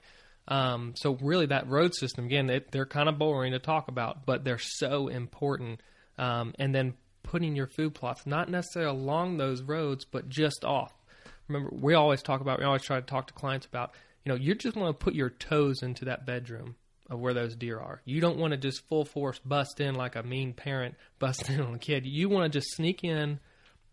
Um, 0.49 0.95
so 0.97 1.17
really, 1.21 1.47
that 1.47 1.69
road 1.69 1.95
system 1.95 2.25
again, 2.25 2.47
they, 2.47 2.61
they're 2.71 2.87
kind 2.87 3.09
of 3.09 3.19
boring 3.19 3.53
to 3.53 3.59
talk 3.59 3.89
about, 3.89 4.27
but 4.27 4.45
they're 4.45 4.59
so 4.59 5.09
important. 5.09 5.81
Um, 6.19 6.55
and 6.59 6.75
then 6.75 6.95
putting 7.23 7.57
your 7.57 7.67
food 7.67 7.95
plots 7.95 8.27
not 8.27 8.49
necessarily 8.49 8.91
along 8.91 9.37
those 9.37 9.63
roads, 9.63 10.05
but 10.05 10.29
just 10.29 10.65
off. 10.65 10.93
Remember, 11.49 11.71
we 11.73 11.95
always 11.95 12.23
talk 12.23 12.41
about. 12.41 12.59
We 12.59 12.65
always 12.65 12.83
try 12.83 13.01
to 13.01 13.07
talk 13.07 13.29
to 13.29 13.35
clients 13.35 13.67
about. 13.67 13.93
You 14.25 14.33
know, 14.33 14.39
you 14.39 14.55
just 14.55 14.77
want 14.77 14.99
to 14.99 15.05
put 15.05 15.15
your 15.15 15.31
toes 15.31 15.83
into 15.83 16.05
that 16.07 16.27
bedroom 16.27 16.77
of 17.11 17.21
where 17.21 17.35
those 17.35 17.57
deer 17.57 17.79
are. 17.79 18.01
You 18.05 18.21
don't 18.21 18.39
want 18.39 18.53
to 18.53 18.57
just 18.57 18.87
full 18.89 19.05
force 19.05 19.39
bust 19.41 19.81
in 19.81 19.95
like 19.95 20.17
a 20.17 20.23
mean 20.23 20.53
parent 20.55 20.95
busting 21.19 21.57
in 21.57 21.61
on 21.61 21.75
a 21.75 21.79
kid. 21.79 22.07
You 22.07 22.29
want 22.29 22.51
to 22.51 22.59
just 22.59 22.75
sneak 22.75 23.05
in, 23.05 23.41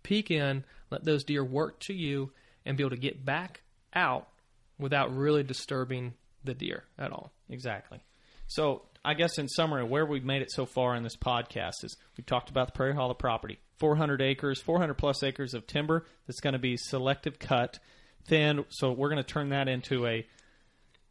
peek 0.03 0.31
in, 0.31 0.63
let 0.89 1.03
those 1.03 1.23
deer 1.23 1.43
work 1.43 1.79
to 1.81 1.93
you, 1.93 2.31
and 2.65 2.77
be 2.77 2.83
able 2.83 2.91
to 2.91 2.97
get 2.97 3.25
back 3.25 3.61
out 3.93 4.29
without 4.77 5.15
really 5.15 5.43
disturbing 5.43 6.13
the 6.43 6.53
deer 6.53 6.83
at 6.97 7.11
all. 7.11 7.31
Exactly. 7.49 7.99
So, 8.47 8.83
I 9.05 9.13
guess 9.13 9.37
in 9.37 9.47
summary, 9.47 9.83
where 9.83 10.05
we've 10.05 10.25
made 10.25 10.41
it 10.41 10.51
so 10.51 10.65
far 10.65 10.95
in 10.95 11.03
this 11.03 11.15
podcast 11.15 11.83
is 11.83 11.95
we've 12.17 12.25
talked 12.25 12.49
about 12.49 12.67
the 12.67 12.73
Prairie 12.73 12.95
Hollow 12.95 13.13
property 13.13 13.59
400 13.77 14.21
acres, 14.21 14.59
400 14.61 14.95
plus 14.95 15.23
acres 15.23 15.53
of 15.53 15.67
timber 15.67 16.05
that's 16.27 16.39
going 16.41 16.53
to 16.53 16.59
be 16.59 16.75
selective 16.75 17.39
cut, 17.39 17.79
thin. 18.27 18.65
So, 18.69 18.91
we're 18.91 19.09
going 19.09 19.23
to 19.23 19.27
turn 19.29 19.49
that 19.49 19.67
into 19.67 20.05
a 20.07 20.25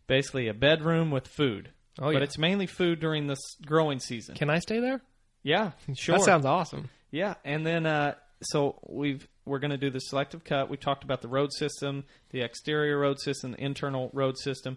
basically 0.06 0.48
a 0.48 0.54
bedroom 0.54 1.10
with 1.10 1.28
food. 1.28 1.70
Oh, 2.00 2.06
But 2.12 2.18
yeah. 2.18 2.22
it's 2.24 2.38
mainly 2.38 2.66
food 2.66 3.00
during 3.00 3.26
this 3.26 3.40
growing 3.66 3.98
season. 4.00 4.34
Can 4.34 4.50
I 4.50 4.58
stay 4.60 4.80
there? 4.80 5.00
yeah, 5.42 5.72
sure. 5.94 6.16
That 6.18 6.24
sounds 6.24 6.44
awesome. 6.46 6.88
Yeah, 7.10 7.34
and 7.44 7.64
then 7.66 7.86
uh, 7.86 8.14
so 8.42 8.78
we've 8.88 9.26
we're 9.46 9.58
going 9.60 9.70
to 9.70 9.78
do 9.78 9.90
the 9.90 10.00
selective 10.00 10.44
cut. 10.44 10.68
We 10.68 10.76
talked 10.76 11.04
about 11.04 11.22
the 11.22 11.28
road 11.28 11.52
system, 11.52 12.04
the 12.30 12.42
exterior 12.42 12.98
road 12.98 13.18
system, 13.18 13.52
the 13.52 13.64
internal 13.64 14.10
road 14.12 14.36
system. 14.36 14.76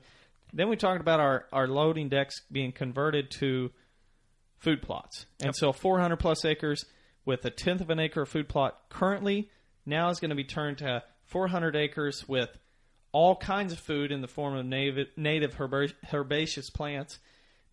Then 0.54 0.70
we 0.70 0.76
talked 0.76 1.02
about 1.02 1.20
our 1.20 1.46
our 1.52 1.68
loading 1.68 2.10
decks 2.10 2.42
being 2.52 2.72
converted 2.72 3.32
to 3.40 3.72
food 4.58 4.82
plots, 4.82 5.26
and 5.42 5.56
so 5.56 5.72
400 5.72 6.18
plus 6.18 6.46
acres 6.46 6.86
with 7.26 7.46
a 7.46 7.50
tenth 7.50 7.82
of 7.82 7.90
an 7.90 8.00
acre 8.00 8.24
of 8.24 8.30
food 8.30 8.50
plot 8.50 8.78
currently 8.90 9.50
now 9.86 10.10
is 10.10 10.20
going 10.20 10.30
to 10.30 10.36
be 10.36 10.44
turned 10.44 10.80
to 10.80 11.04
400 11.26 11.76
acres 11.76 12.28
with 12.28 12.50
all 13.12 13.36
kinds 13.36 13.74
of 13.74 13.80
food 13.80 14.12
in 14.12 14.22
the 14.22 14.28
form 14.28 14.56
of 14.56 14.66
native 14.66 15.08
native 15.18 15.54
herba- 15.56 15.94
herbaceous 16.14 16.70
plants. 16.70 17.20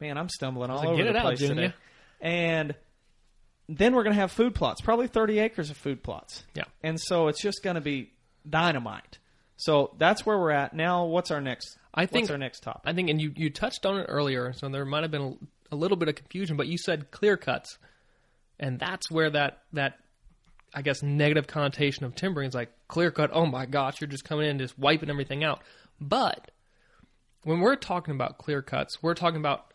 Man, 0.00 0.16
I'm 0.16 0.28
stumbling 0.28 0.70
all 0.70 0.78
like, 0.78 0.88
over 0.88 0.96
"Get 0.96 1.04
the 1.04 1.10
it 1.10 1.16
out, 1.16 1.22
place 1.22 1.38
Junior." 1.40 1.54
today. 1.54 1.74
And 2.20 2.74
then 3.68 3.94
we're 3.94 4.02
going 4.02 4.14
to 4.14 4.20
have 4.20 4.32
food 4.32 4.54
plots, 4.54 4.80
probably 4.80 5.08
30 5.08 5.38
acres 5.40 5.70
of 5.70 5.76
food 5.76 6.02
plots. 6.02 6.44
Yeah. 6.54 6.64
And 6.82 6.98
so 7.00 7.28
it's 7.28 7.40
just 7.40 7.62
going 7.62 7.74
to 7.74 7.80
be 7.80 8.12
dynamite. 8.48 9.18
So 9.56 9.94
that's 9.98 10.24
where 10.24 10.38
we're 10.38 10.52
at. 10.52 10.74
Now, 10.74 11.04
what's 11.04 11.30
our 11.30 11.40
next? 11.40 11.78
I 11.98 12.06
think- 12.06 12.24
what's 12.24 12.30
our 12.30 12.38
next 12.38 12.61
topic? 12.62 12.82
I 12.84 12.92
think, 12.92 13.11
and 13.11 13.20
you, 13.20 13.32
you 13.37 13.50
touched 13.50 13.84
on 13.87 13.98
it 13.98 14.04
earlier, 14.08 14.52
so 14.52 14.68
there 14.68 14.84
might 14.84 15.02
have 15.02 15.11
been 15.11 15.38
a, 15.70 15.74
a 15.74 15.76
little 15.76 15.96
bit 15.96 16.08
of 16.08 16.14
confusion, 16.14 16.56
but 16.56 16.66
you 16.66 16.78
said 16.78 17.11
clear 17.11 17.37
cuts, 17.37 17.78
and 18.58 18.78
that's 18.78 19.11
where 19.11 19.30
that 19.30 19.62
that 19.72 19.98
I 20.74 20.82
guess 20.82 21.02
negative 21.02 21.46
connotation 21.46 22.04
of 22.04 22.14
timbering 22.14 22.48
is 22.48 22.54
like 22.54 22.70
clear 22.88 23.11
cut. 23.11 23.30
Oh 23.32 23.46
my 23.46 23.66
gosh, 23.66 24.00
you're 24.00 24.08
just 24.08 24.24
coming 24.24 24.44
in 24.46 24.50
and 24.52 24.61
just 24.61 24.78
wiping 24.78 25.11
everything 25.11 25.42
out. 25.44 25.61
But 26.00 26.50
when 27.44 27.61
we're 27.61 27.76
talking 27.76 28.14
about 28.14 28.38
clear 28.38 28.62
cuts, 28.62 29.02
we're 29.02 29.14
talking 29.14 29.38
about 29.40 29.72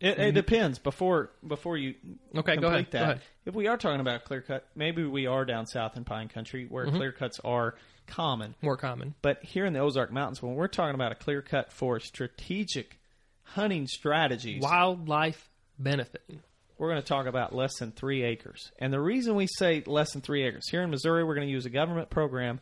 It, 0.00 0.18
it 0.18 0.32
depends. 0.32 0.78
Before 0.78 1.30
before 1.46 1.76
you 1.76 1.94
Okay, 2.36 2.56
go 2.56 2.68
ahead, 2.68 2.86
that, 2.92 2.98
go 2.98 3.02
ahead. 3.04 3.20
if 3.46 3.54
we 3.54 3.66
are 3.66 3.76
talking 3.76 4.00
about 4.00 4.24
clear 4.24 4.40
cut, 4.42 4.66
maybe 4.74 5.04
we 5.04 5.26
are 5.26 5.44
down 5.44 5.66
south 5.66 5.96
in 5.96 6.04
Pine 6.04 6.28
Country 6.28 6.66
where 6.68 6.86
Mm-hmm. 6.86 6.96
clear 6.96 7.12
cuts 7.12 7.40
are 7.44 7.74
common. 8.06 8.54
more 8.62 8.76
common. 8.76 9.14
But 9.22 9.42
here 9.44 9.64
in 9.64 9.72
the 9.72 9.80
Ozark 9.80 10.12
Mountains, 10.12 10.42
when 10.42 10.54
we're 10.54 10.68
talking 10.68 10.94
about 10.94 11.12
a 11.12 11.16
clear 11.16 11.42
cut 11.42 11.72
for 11.72 11.98
strategic 12.00 12.98
hunting 13.44 13.86
strategies, 13.86 14.62
Wildlife 14.62 15.48
benefiting. 15.78 16.40
we're 16.78 16.88
going 16.90 17.00
to 17.02 17.06
talk 17.06 17.26
about 17.26 17.54
less 17.54 17.78
than 17.78 17.92
three 17.92 18.22
acres. 18.22 18.70
And 18.78 18.92
the 18.92 19.00
reason 19.00 19.34
we 19.34 19.46
say 19.46 19.82
less 19.86 20.12
than 20.12 20.22
three 20.22 20.44
acres, 20.44 20.68
here 20.70 20.82
in 20.82 20.90
Missouri, 20.90 21.24
we're 21.24 21.34
going 21.34 21.46
to 21.46 21.52
use 21.52 21.66
a 21.66 21.70
government 21.70 22.10
program 22.10 22.60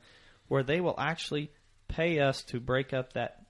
where 0.48 0.62
they 0.62 0.80
will 0.80 0.98
actually 0.98 1.50
pay 1.88 2.18
us 2.20 2.42
to 2.44 2.60
break 2.60 2.92
up 2.92 3.12
that, 3.14 3.42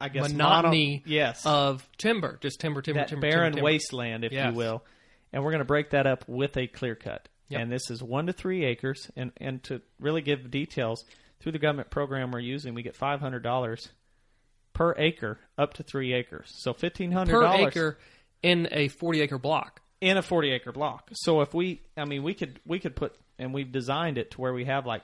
I 0.00 0.08
guess, 0.08 0.30
monotony 0.32 1.02
mono- 1.06 1.14
yes, 1.16 1.44
of 1.46 1.88
timber, 1.96 2.38
just 2.40 2.60
timber, 2.60 2.82
timber, 2.82 3.00
that 3.00 3.08
timber, 3.08 3.22
barren 3.22 3.52
timber, 3.52 3.56
timber. 3.56 3.64
wasteland, 3.64 4.24
if 4.24 4.32
Yes. 4.32 4.50
you 4.52 4.56
will. 4.58 4.84
And 5.32 5.42
we're 5.42 5.50
going 5.50 5.60
to 5.60 5.64
break 5.64 5.90
that 5.90 6.06
up 6.06 6.24
with 6.28 6.56
a 6.56 6.66
clear 6.66 6.94
cut. 6.94 7.28
Yep. 7.54 7.62
And 7.62 7.72
this 7.72 7.90
is 7.90 8.02
one 8.02 8.26
to 8.26 8.32
three 8.32 8.64
acres. 8.64 9.10
And, 9.16 9.32
and 9.38 9.62
to 9.64 9.80
really 9.98 10.22
give 10.22 10.50
details, 10.50 11.04
through 11.40 11.52
the 11.52 11.58
government 11.58 11.90
program 11.90 12.30
we're 12.30 12.40
using, 12.40 12.72
we 12.72 12.82
get 12.82 12.98
$500 12.98 13.88
per 14.72 14.94
acre 14.96 15.38
up 15.58 15.74
to 15.74 15.82
three 15.82 16.14
acres. 16.14 16.50
So 16.62 16.72
$1,500 16.72 17.28
per 17.28 17.66
acre 17.68 17.98
in 18.42 18.66
a 18.72 18.88
40 18.88 19.20
acre 19.20 19.38
block. 19.38 19.82
in 20.00 20.16
a 20.16 20.22
40 20.22 20.50
acre 20.52 20.72
block. 20.72 21.10
So 21.12 21.42
if 21.42 21.52
we, 21.52 21.82
I 21.96 22.06
mean, 22.06 22.22
we 22.22 22.32
could 22.32 22.60
we 22.66 22.78
could 22.78 22.96
put 22.96 23.14
and 23.38 23.52
we've 23.52 23.70
designed 23.70 24.16
it 24.16 24.30
to 24.32 24.40
where 24.40 24.54
we 24.54 24.64
have 24.64 24.86
like 24.86 25.02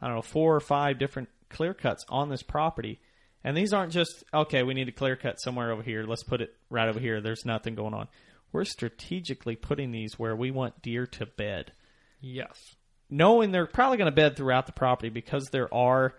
I 0.00 0.08
don't 0.08 0.16
know 0.16 0.22
four 0.22 0.54
or 0.54 0.60
five 0.60 0.98
different 0.98 1.30
clear 1.48 1.74
cuts 1.74 2.04
on 2.08 2.28
this 2.28 2.42
property, 2.42 3.00
and 3.44 3.56
these 3.56 3.72
aren't 3.72 3.92
just 3.92 4.24
okay. 4.34 4.62
We 4.62 4.74
need 4.74 4.88
a 4.88 4.92
clear 4.92 5.16
cut 5.16 5.40
somewhere 5.40 5.72
over 5.72 5.82
here. 5.82 6.04
Let's 6.04 6.24
put 6.24 6.40
it 6.40 6.54
right 6.70 6.88
over 6.88 7.00
here. 7.00 7.20
There's 7.20 7.44
nothing 7.46 7.74
going 7.74 7.94
on. 7.94 8.08
We're 8.52 8.64
strategically 8.64 9.56
putting 9.56 9.90
these 9.92 10.18
where 10.18 10.36
we 10.36 10.50
want 10.50 10.82
deer 10.82 11.06
to 11.06 11.26
bed, 11.26 11.72
Yes. 12.20 12.76
knowing 13.10 13.50
they're 13.50 13.66
probably 13.66 13.96
going 13.96 14.10
to 14.10 14.14
bed 14.14 14.36
throughout 14.36 14.66
the 14.66 14.72
property 14.72 15.08
because 15.08 15.46
there 15.50 15.72
are 15.74 16.14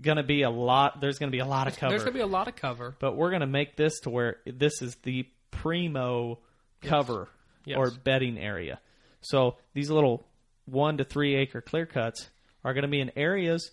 going 0.00 0.16
to 0.18 0.22
be 0.22 0.42
a 0.42 0.50
lot. 0.50 1.00
There's 1.00 1.18
going 1.18 1.30
to 1.30 1.34
be 1.34 1.40
a 1.40 1.46
lot 1.46 1.66
of 1.68 1.76
cover 1.76 1.90
There's 1.90 2.02
going 2.02 2.12
to 2.14 2.18
be 2.18 2.22
a 2.22 2.26
lot 2.26 2.48
of 2.48 2.56
cover. 2.56 2.94
but 2.98 3.16
we're 3.16 3.30
going 3.30 3.40
to 3.40 3.46
make 3.46 3.76
this 3.76 4.00
to 4.00 4.10
where 4.10 4.36
this 4.46 4.82
is 4.82 4.94
the 5.04 5.26
primo 5.50 6.38
cover 6.82 7.28
Yes. 7.64 7.78
or 7.78 7.90
bedding 7.90 8.36
area. 8.38 8.78
So 9.22 9.56
these 9.72 9.88
little 9.90 10.22
one 10.66 10.98
to 10.98 11.04
three 11.04 11.34
acre 11.34 11.62
clear 11.62 11.86
cuts 11.86 12.28
are 12.62 12.74
going 12.74 12.82
to 12.82 12.88
be 12.88 13.00
in 13.00 13.10
areas 13.16 13.70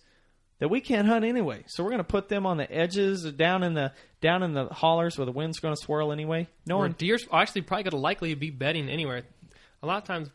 that 0.62 0.68
we 0.68 0.80
can't 0.80 1.08
hunt 1.08 1.24
anyway. 1.24 1.64
So 1.66 1.82
we're 1.82 1.90
going 1.90 1.98
to 1.98 2.04
put 2.04 2.28
them 2.28 2.46
on 2.46 2.56
the 2.56 2.72
edges, 2.72 3.24
down 3.32 3.64
in 3.64 3.74
the 3.74 3.90
down 4.20 4.44
in 4.44 4.52
the 4.52 4.66
hollers 4.66 5.18
where 5.18 5.26
the 5.26 5.32
wind's 5.32 5.58
going 5.58 5.74
to 5.74 5.82
swirl 5.82 6.12
anyway. 6.12 6.46
No 6.66 6.78
one, 6.78 6.92
deer's 6.92 7.26
actually 7.32 7.62
probably 7.62 7.82
going 7.82 7.90
to 7.90 7.96
likely 7.96 8.32
be 8.34 8.50
bedding 8.50 8.88
anywhere. 8.88 9.24
A 9.82 9.86
lot 9.88 10.00
of 10.00 10.04
times, 10.04 10.30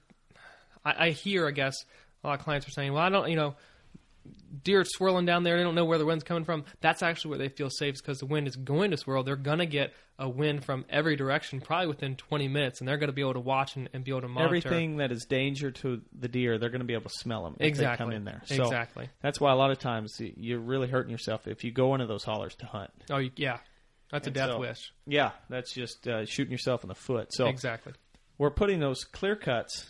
I, 0.84 1.06
I 1.06 1.10
hear, 1.12 1.48
I 1.48 1.52
guess, 1.52 1.78
a 2.25 2.28
lot 2.28 2.40
of 2.40 2.44
clients 2.44 2.67
are 2.67 2.71
saying, 2.71 2.92
"Well, 2.92 3.02
I 3.02 3.08
don't, 3.08 3.30
you 3.30 3.38
know, 3.38 3.56
deer 4.63 4.84
swirling 4.86 5.25
down 5.25 5.44
there. 5.44 5.58
They 5.58 5.63
don't 5.63 5.75
know 5.75 5.86
where 5.86 5.98
the 5.98 6.06
wind's 6.06 6.23
coming 6.23 6.44
from." 6.44 6.65
That's 6.82 7.04
actually 7.04 7.30
where 7.30 7.40
they 7.40 7.50
feel 7.50 7.69
safe 7.69 7.96
because 7.96 8.19
the 8.19 8.25
wind 8.25 8.48
is 8.48 8.56
going 8.56 8.92
to 8.92 8.98
swirl. 8.98 9.23
They're 9.23 9.36
going 9.36 9.60
to 9.60 9.65
get 9.65 9.94
a 10.19 10.28
wind 10.28 10.65
from 10.65 10.84
every 10.90 11.15
direction, 11.15 11.62
probably 11.62 11.88
within 11.88 12.15
20 12.15 12.48
minutes, 12.48 12.80
and 12.80 12.88
they're 12.88 12.98
going 12.98 13.10
to 13.10 13.13
be 13.13 13.21
able 13.21 13.36
to 13.36 13.40
watch 13.40 13.75
and, 13.75 13.88
and 13.94 14.04
be 14.04 14.12
able 14.12 14.21
to 14.21 14.28
monitor 14.28 14.48
everything 14.48 14.98
that 14.98 15.12
is 15.12 15.25
danger 15.25 15.69
to 15.69 16.02
the 16.17 16.28
deer, 16.28 16.58
they're 16.58 16.69
going 16.69 16.82
to 16.82 16.86
be 16.88 16.94
able 16.94 17.10
to 17.10 17.17
smell 17.17 17.44
them 17.44 17.56
if 17.60 17.67
exactly 17.67 18.06
they 18.06 18.10
come 18.10 18.15
in 18.15 18.25
there. 18.25 18.42
So 18.46 18.63
exactly. 18.63 19.10
that's 19.21 19.40
why 19.40 19.52
a 19.52 19.56
lot 19.56 19.69
of 19.69 19.78
times 19.78 20.15
you're 20.19 20.60
really 20.60 20.88
hurting 20.88 21.12
yourself 21.12 21.48
if 21.48 21.63
you 21.63 21.71
go 21.71 21.94
into 21.94 22.08
those 22.08 22.23
hollers 22.23 22.56
to 22.56 22.65
hunt. 22.65 22.90
Oh, 23.12 23.21
yeah, 23.36 23.60
that's 24.12 24.28
a 24.28 24.32
death 24.32 24.50
so- 24.50 24.60
wish. 24.60 24.92
Yeah, 25.06 25.32
that's 25.50 25.71
just 25.71 26.08
uh, 26.08 26.25
shooting 26.25 26.52
yourself 26.52 26.84
in 26.84 26.88
the 26.88 26.96
foot. 26.96 27.32
So 27.32 27.48
Exactly. 27.48 27.94
we're 28.40 28.50
putting 28.50 28.80
those 28.80 29.04
clear 29.04 29.36
cuts, 29.36 29.86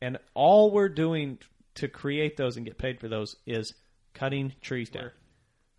and 0.00 0.18
all 0.34 0.70
we're 0.70 0.88
doing 0.90 1.38
to 1.76 1.88
create 1.88 2.36
those 2.36 2.56
and 2.56 2.66
get 2.66 2.78
paid 2.78 3.00
for 3.00 3.08
those 3.08 3.36
is 3.46 3.74
cutting 4.14 4.52
trees 4.60 4.90
down. 4.90 5.10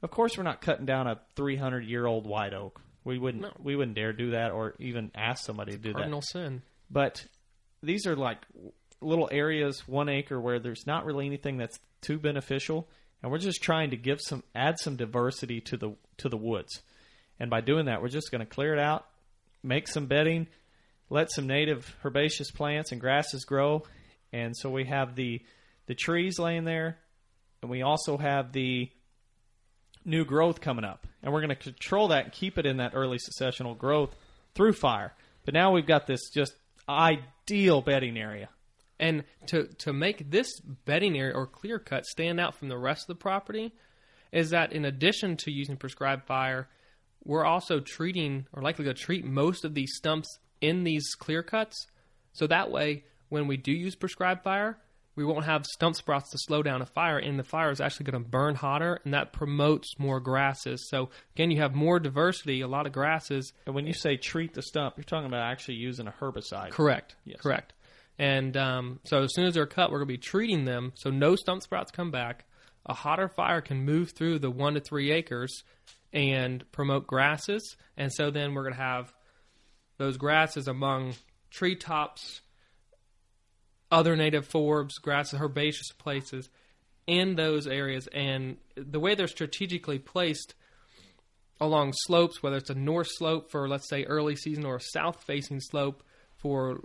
Of 0.01 0.11
course, 0.11 0.37
we're 0.37 0.43
not 0.43 0.61
cutting 0.61 0.85
down 0.85 1.07
a 1.07 1.19
300 1.35 1.85
year 1.85 2.05
old 2.05 2.27
white 2.27 2.53
oak. 2.53 2.81
We 3.05 3.17
wouldn't. 3.17 3.43
No. 3.43 3.51
We 3.61 3.75
wouldn't 3.75 3.95
dare 3.95 4.13
do 4.13 4.31
that, 4.31 4.51
or 4.51 4.75
even 4.79 5.11
ask 5.15 5.45
somebody 5.45 5.73
to 5.73 5.77
do 5.77 5.93
Cardinal 5.93 6.21
that. 6.21 6.27
sin. 6.27 6.61
But 6.89 7.25
these 7.81 8.05
are 8.05 8.15
like 8.15 8.39
little 9.01 9.29
areas, 9.31 9.87
one 9.87 10.09
acre, 10.09 10.39
where 10.39 10.59
there's 10.59 10.85
not 10.87 11.05
really 11.05 11.25
anything 11.25 11.57
that's 11.57 11.79
too 12.01 12.17
beneficial, 12.17 12.87
and 13.21 13.31
we're 13.31 13.39
just 13.39 13.61
trying 13.61 13.91
to 13.91 13.97
give 13.97 14.19
some, 14.21 14.43
add 14.55 14.79
some 14.79 14.95
diversity 14.95 15.61
to 15.61 15.77
the 15.77 15.95
to 16.17 16.29
the 16.29 16.37
woods. 16.37 16.81
And 17.39 17.49
by 17.49 17.61
doing 17.61 17.85
that, 17.85 18.01
we're 18.01 18.09
just 18.09 18.31
going 18.31 18.39
to 18.39 18.45
clear 18.45 18.73
it 18.73 18.79
out, 18.79 19.05
make 19.63 19.87
some 19.87 20.05
bedding, 20.05 20.47
let 21.09 21.31
some 21.31 21.47
native 21.47 21.93
herbaceous 22.05 22.51
plants 22.51 22.91
and 22.91 23.01
grasses 23.01 23.43
grow, 23.43 23.83
and 24.31 24.55
so 24.55 24.69
we 24.69 24.85
have 24.85 25.15
the 25.15 25.41
the 25.87 25.95
trees 25.95 26.39
laying 26.39 26.65
there, 26.65 26.97
and 27.61 27.69
we 27.69 27.81
also 27.81 28.17
have 28.17 28.51
the 28.51 28.89
new 30.05 30.25
growth 30.25 30.61
coming 30.61 30.85
up, 30.85 31.07
and 31.21 31.33
we're 31.33 31.41
going 31.41 31.49
to 31.49 31.55
control 31.55 32.09
that 32.09 32.25
and 32.25 32.33
keep 32.33 32.57
it 32.57 32.65
in 32.65 32.77
that 32.77 32.93
early 32.93 33.17
successional 33.17 33.77
growth 33.77 34.15
through 34.55 34.73
fire. 34.73 35.13
But 35.45 35.53
now 35.53 35.71
we've 35.71 35.87
got 35.87 36.07
this 36.07 36.29
just 36.29 36.53
ideal 36.87 37.81
bedding 37.81 38.17
area. 38.17 38.49
And 38.99 39.23
to 39.47 39.67
to 39.79 39.91
make 39.91 40.29
this 40.29 40.59
bedding 40.85 41.17
area 41.17 41.33
or 41.33 41.47
clear 41.47 41.79
cut 41.79 42.05
stand 42.05 42.39
out 42.39 42.55
from 42.55 42.69
the 42.69 42.77
rest 42.77 43.03
of 43.03 43.07
the 43.17 43.21
property 43.21 43.73
is 44.31 44.51
that 44.51 44.71
in 44.73 44.85
addition 44.85 45.37
to 45.37 45.51
using 45.51 45.77
prescribed 45.77 46.25
fire, 46.25 46.67
we're 47.23 47.45
also 47.45 47.79
treating 47.79 48.45
or 48.53 48.61
likely 48.61 48.85
to 48.85 48.93
treat 48.93 49.25
most 49.25 49.65
of 49.65 49.73
these 49.73 49.93
stumps 49.95 50.39
in 50.61 50.83
these 50.83 51.15
clear 51.15 51.43
cuts. 51.43 51.87
So 52.33 52.47
that 52.47 52.71
way, 52.71 53.03
when 53.29 53.47
we 53.47 53.57
do 53.57 53.71
use 53.71 53.95
prescribed 53.95 54.43
fire, 54.43 54.77
we 55.15 55.23
won't 55.23 55.45
have 55.45 55.65
stump 55.65 55.95
sprouts 55.95 56.31
to 56.31 56.37
slow 56.39 56.63
down 56.63 56.81
a 56.81 56.85
fire, 56.85 57.17
and 57.17 57.37
the 57.37 57.43
fire 57.43 57.71
is 57.71 57.79
actually 57.79 58.05
going 58.11 58.23
to 58.23 58.29
burn 58.29 58.55
hotter, 58.55 58.99
and 59.03 59.13
that 59.13 59.33
promotes 59.33 59.97
more 59.99 60.19
grasses. 60.19 60.87
So 60.89 61.09
again, 61.35 61.51
you 61.51 61.61
have 61.61 61.75
more 61.75 61.99
diversity, 61.99 62.61
a 62.61 62.67
lot 62.67 62.87
of 62.87 62.93
grasses. 62.93 63.53
And 63.65 63.75
when 63.75 63.85
you 63.85 63.93
say 63.93 64.17
treat 64.17 64.53
the 64.53 64.61
stump, 64.61 64.95
you're 64.97 65.03
talking 65.03 65.27
about 65.27 65.43
actually 65.43 65.75
using 65.75 66.07
a 66.07 66.13
herbicide. 66.19 66.71
Correct. 66.71 67.15
Yes. 67.25 67.41
Correct. 67.41 67.73
And 68.19 68.55
um, 68.57 68.99
so 69.05 69.23
as 69.23 69.33
soon 69.33 69.45
as 69.45 69.55
they're 69.55 69.65
cut, 69.65 69.91
we're 69.91 69.99
going 69.99 70.07
to 70.07 70.13
be 70.13 70.17
treating 70.17 70.65
them 70.65 70.93
so 70.95 71.09
no 71.09 71.35
stump 71.35 71.63
sprouts 71.63 71.91
come 71.91 72.11
back. 72.11 72.45
A 72.85 72.93
hotter 72.93 73.27
fire 73.27 73.61
can 73.61 73.85
move 73.85 74.11
through 74.11 74.39
the 74.39 74.51
one 74.51 74.73
to 74.73 74.79
three 74.79 75.11
acres 75.11 75.63
and 76.11 76.63
promote 76.71 77.07
grasses. 77.07 77.75
And 77.97 78.11
so 78.13 78.29
then 78.29 78.53
we're 78.53 78.63
going 78.63 78.75
to 78.75 78.81
have 78.81 79.13
those 79.97 80.17
grasses 80.17 80.67
among 80.67 81.13
treetops, 81.49 82.41
other 83.93 84.15
native 84.15 84.49
forbs, 84.49 84.99
grasses, 85.01 85.39
herbaceous 85.39 85.91
places 85.97 86.49
in 87.05 87.35
those 87.35 87.67
areas. 87.67 88.07
And 88.07 88.57
the 88.75 88.99
way 88.99 89.13
they're 89.13 89.27
strategically 89.27 89.99
placed 89.99 90.55
along 91.61 91.93
slopes, 91.95 92.41
whether 92.41 92.57
it's 92.57 92.71
a 92.71 92.75
north 92.75 93.07
slope 93.11 93.51
for, 93.51 93.69
let's 93.69 93.87
say, 93.87 94.03
early 94.05 94.35
season 94.35 94.65
or 94.65 94.77
a 94.77 94.81
south 94.81 95.23
facing 95.23 95.59
slope 95.59 96.03
for, 96.37 96.81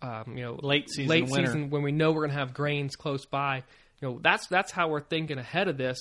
um, 0.00 0.36
you 0.36 0.44
know, 0.44 0.58
Late 0.62 0.88
season, 0.88 1.08
late 1.10 1.28
winter. 1.28 1.46
season 1.46 1.70
when 1.70 1.82
we 1.82 1.92
know 1.92 2.12
we're 2.12 2.20
going 2.20 2.30
to 2.30 2.38
have 2.38 2.54
grains 2.54 2.94
close 2.94 3.26
by. 3.26 3.64
You 4.00 4.08
know, 4.08 4.20
that's 4.22 4.46
that's 4.46 4.70
how 4.72 4.88
we're 4.88 5.00
thinking 5.02 5.38
ahead 5.38 5.68
of 5.68 5.76
this 5.76 5.98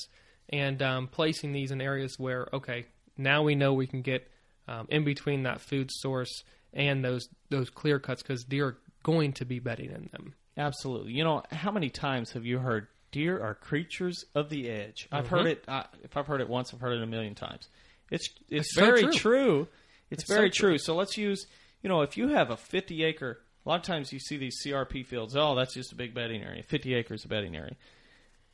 and 0.49 0.81
um, 0.81 1.07
placing 1.07 1.53
these 1.53 1.71
in 1.71 1.81
areas 1.81 2.15
where 2.17 2.47
okay, 2.53 2.85
now 3.17 3.43
we 3.43 3.55
know 3.55 3.73
we 3.73 3.87
can 3.87 4.01
get 4.01 4.29
um, 4.67 4.87
in 4.89 5.03
between 5.03 5.43
that 5.43 5.59
food 5.59 5.89
source 5.91 6.43
and 6.73 7.03
those 7.03 7.27
those 7.49 7.69
clear 7.69 7.99
cuts 7.99 8.21
because 8.21 8.43
deer 8.43 8.67
are 8.67 8.77
going 9.03 9.33
to 9.33 9.45
be 9.45 9.59
bedding 9.59 9.91
in 9.91 10.09
them. 10.11 10.33
Absolutely. 10.57 11.13
You 11.13 11.23
know, 11.23 11.43
how 11.51 11.71
many 11.71 11.89
times 11.89 12.31
have 12.31 12.45
you 12.45 12.59
heard 12.59 12.87
deer 13.11 13.41
are 13.41 13.55
creatures 13.55 14.25
of 14.35 14.49
the 14.49 14.69
edge? 14.69 15.07
I've 15.11 15.27
heard 15.27 15.45
it. 15.47 15.63
Uh, 15.67 15.83
if 16.03 16.17
I've 16.17 16.27
heard 16.27 16.41
it 16.41 16.49
once, 16.49 16.73
I've 16.73 16.81
heard 16.81 16.97
it 16.97 17.03
a 17.03 17.07
million 17.07 17.35
times. 17.35 17.67
It's 18.09 18.27
it's, 18.49 18.73
so 18.75 18.81
very 18.81 19.01
true. 19.03 19.11
true. 19.13 19.67
It's, 20.09 20.23
It's 20.23 20.27
so 20.29 20.35
very 20.35 20.49
true. 20.49 20.69
true. 20.71 20.77
So 20.77 20.95
let's 20.95 21.17
use. 21.17 21.45
You 21.81 21.89
know, 21.89 22.01
if 22.01 22.15
you 22.17 22.27
have 22.27 22.51
a 22.51 22.57
50 22.57 23.03
acre, 23.03 23.39
a 23.65 23.69
lot 23.69 23.77
of 23.77 23.81
times 23.83 24.11
you 24.13 24.19
see 24.19 24.37
these 24.37 24.57
CRP 24.65 25.05
fields. 25.05 25.35
Oh, 25.35 25.55
that's 25.55 25.73
just 25.73 25.91
a 25.93 25.95
big 25.95 26.13
bedding 26.13 26.43
area. 26.43 26.61
50 26.63 26.93
acres 26.93 27.23
of 27.23 27.29
bedding 27.31 27.55
area. 27.55 27.75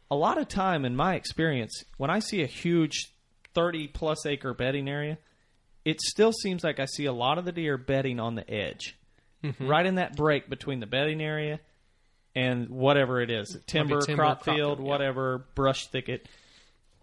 A 0.10 0.16
lot 0.16 0.38
of 0.38 0.48
time, 0.48 0.86
in 0.86 0.96
my 0.96 1.16
experience, 1.16 1.84
when 1.98 2.10
I 2.10 2.20
see 2.20 2.42
a 2.42 2.46
huge 2.46 3.12
30 3.54 3.88
plus 3.90 4.26
acre 4.26 4.54
bedding 4.54 4.88
area, 4.88 5.18
it 5.84 6.00
still 6.00 6.32
seems 6.32 6.64
like 6.64 6.80
I 6.80 6.86
see 6.86 7.06
a 7.06 7.12
lot 7.12 7.38
of 7.38 7.44
the 7.44 7.52
deer 7.52 7.78
bedding 7.78 8.20
on 8.20 8.36
the 8.36 8.50
edge, 8.50 8.96
Mm-hmm. 9.44 9.68
right 9.68 9.86
in 9.86 9.96
that 9.96 10.16
break 10.16 10.50
between 10.50 10.80
the 10.80 10.88
bedding 10.88 11.22
area 11.22 11.60
and 12.38 12.70
whatever 12.70 13.20
it 13.20 13.32
is 13.32 13.58
timber, 13.66 14.00
timber, 14.00 14.22
crop 14.22 14.44
crop 14.44 14.56
field, 14.56 14.80
yeah. 14.80 14.86
whatever, 14.86 15.40
brush 15.56 15.88
thicket. 15.88 16.30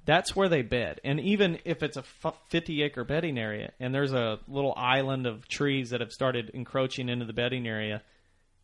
That's 0.05 0.37
where 0.37 0.49
they 0.49 0.63
bed. 0.63 1.01
And 1.03 1.19
even 1.19 1.59
if 1.65 1.83
it's 1.83 1.97
a 1.97 2.05
50 2.51 2.83
acre 2.83 3.03
bedding 3.03 3.37
area 3.37 3.73
and 3.81 3.93
there's 3.93 4.13
a 4.13 4.39
little 4.47 4.73
island 4.77 5.27
of 5.27 5.49
trees 5.49 5.91
that 5.91 6.01
have 6.01 6.13
started 6.13 6.51
encroaching 6.55 7.09
into 7.09 7.25
the 7.25 7.33
bedding 7.33 7.67
area, 7.67 8.03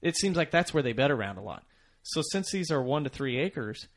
it 0.01 0.17
seems 0.17 0.37
like 0.37 0.53
that's 0.53 0.73
where 0.73 0.83
they 0.83 0.93
bed 0.93 1.11
around 1.11 1.39
a 1.39 1.43
lot. 1.43 1.65
So 2.03 2.23
since 2.31 2.53
these 2.53 2.71
are 2.71 2.81
one 2.81 3.03
to 3.03 3.11
three 3.11 3.39
acres, 3.39 3.89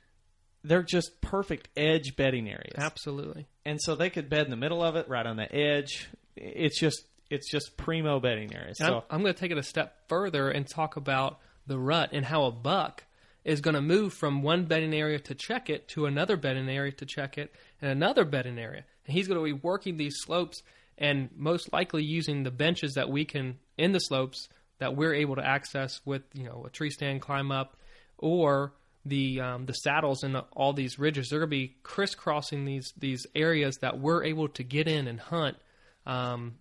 they're 0.63 0.83
just 0.83 1.21
perfect 1.21 1.69
edge 1.77 2.15
bedding 2.15 2.47
areas 2.47 2.75
Absolutely. 2.77 3.45
and 3.65 3.79
so 3.81 3.95
they 3.95 4.09
could 4.09 4.29
bed 4.29 4.45
in 4.45 4.49
the 4.49 4.57
middle 4.57 4.81
of 4.81 4.95
it, 4.95 5.07
right 5.09 5.25
on 5.25 5.35
the 5.35 5.53
edge. 5.53 6.09
It's 6.35 6.79
just 6.79 7.03
it's 7.29 7.51
just 7.51 7.77
primo 7.77 8.19
bedding 8.19 8.55
areas. 8.55 8.79
And 8.79 8.87
So 8.87 8.95
I'm, 8.95 9.03
I'm 9.11 9.21
going 9.21 9.33
to 9.33 9.39
take 9.39 9.51
it 9.51 9.57
a 9.57 9.63
step 9.63 10.07
further 10.07 10.49
and 10.49 10.67
talk 10.67 10.95
about 10.95 11.39
the 11.67 11.77
rut 11.77 12.09
and 12.11 12.25
how 12.25 12.45
a 12.45 12.51
buck 12.51 13.03
is 13.43 13.61
going 13.61 13.75
to 13.75 13.81
move 13.81 14.13
from 14.13 14.41
one 14.41 14.65
bedding 14.65 14.93
area 14.93 15.19
to 15.19 15.35
check 15.35 15.69
it 15.69 15.87
to 15.89 16.05
another 16.05 16.37
bedding 16.37 16.69
area 16.69 16.91
to 16.91 17.05
check 17.05 17.37
it 17.37 17.53
and 17.81 17.91
another 17.91 18.23
bedding 18.23 18.57
area. 18.57 18.83
And 19.05 19.13
he's 19.13 19.27
going 19.27 19.39
to 19.39 19.43
be 19.43 19.53
working 19.61 19.97
these 19.97 20.15
slopes 20.19 20.63
and 20.97 21.29
most 21.35 21.73
likely 21.73 22.03
using 22.03 22.43
the 22.43 22.51
benches 22.51 22.93
that 22.93 23.09
we 23.09 23.25
can 23.25 23.57
in 23.77 23.91
the 23.91 23.99
slopes 23.99 24.47
that 24.79 24.95
we're 24.95 25.13
able 25.13 25.35
to 25.35 25.45
access 25.45 26.01
with 26.05 26.23
you 26.33 26.45
know 26.45 26.63
a 26.65 26.69
tree 26.69 26.89
stand 26.89 27.21
climb 27.21 27.51
up 27.51 27.77
or 28.17 28.73
the 29.05 29.41
um, 29.41 29.65
the 29.65 29.73
saddles 29.73 30.23
and 30.23 30.35
the, 30.35 30.45
all 30.53 30.73
these 30.73 30.97
ridges. 30.97 31.29
They're 31.29 31.39
going 31.39 31.49
to 31.49 31.55
be 31.55 31.75
crisscrossing 31.83 32.65
these 32.65 32.93
these 32.97 33.25
areas 33.35 33.77
that 33.81 33.99
we're 33.99 34.23
able 34.23 34.47
to 34.49 34.63
get 34.63 34.87
in 34.87 35.07
and 35.07 35.19
hunt. 35.19 35.57
Um, 36.05 36.55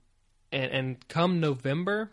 and, 0.53 0.71
and 0.71 1.09
come 1.09 1.41
November, 1.41 2.11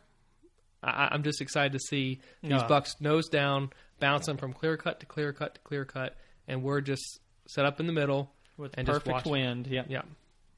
I, 0.82 1.10
I'm 1.12 1.24
just 1.24 1.42
excited 1.42 1.74
to 1.74 1.80
see 1.80 2.20
these 2.42 2.52
Yeah. 2.52 2.68
bucks 2.68 2.96
nose 3.00 3.28
down, 3.30 3.72
bouncing 4.00 4.38
from 4.38 4.54
clear 4.54 4.78
cut 4.78 5.00
to 5.02 5.06
clear 5.06 5.34
cut 5.34 5.56
to 5.56 5.62
clear 5.62 5.86
cut, 5.86 6.16
and 6.48 6.64
we're 6.64 6.82
just 6.82 7.20
set 7.48 7.66
up 7.66 7.80
in 7.80 7.88
the 7.88 7.94
middle 7.94 8.32
with 8.58 8.78
and 8.78 8.88
perfect 8.88 9.26
wind, 9.26 9.68
yeah. 9.68 9.84
Yeah, 9.88 10.02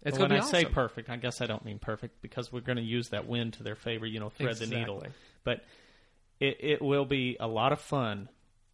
it's 0.03 0.17
when 0.17 0.31
I 0.31 0.39
be 0.39 0.45
say 0.45 0.65
perfect, 0.65 1.09
I 1.09 1.17
guess 1.17 1.41
I 1.41 1.45
don't 1.45 1.63
mean 1.63 1.79
perfect 1.79 2.21
because 2.21 2.51
we're 2.51 2.61
going 2.61 2.77
to 2.77 2.83
use 2.83 3.09
that 3.09 3.27
wind 3.27 3.53
to 3.53 3.63
their 3.63 3.75
favor. 3.75 4.05
You 4.05 4.19
know, 4.19 4.29
thread 4.29 4.57
the 4.57 4.67
needle. 4.67 5.03
But 5.43 5.63
it, 6.39 6.57
it 6.59 6.81
will 6.81 7.05
be 7.05 7.37
a 7.39 7.47
lot 7.47 7.71
of 7.71 7.79
fun 7.79 8.29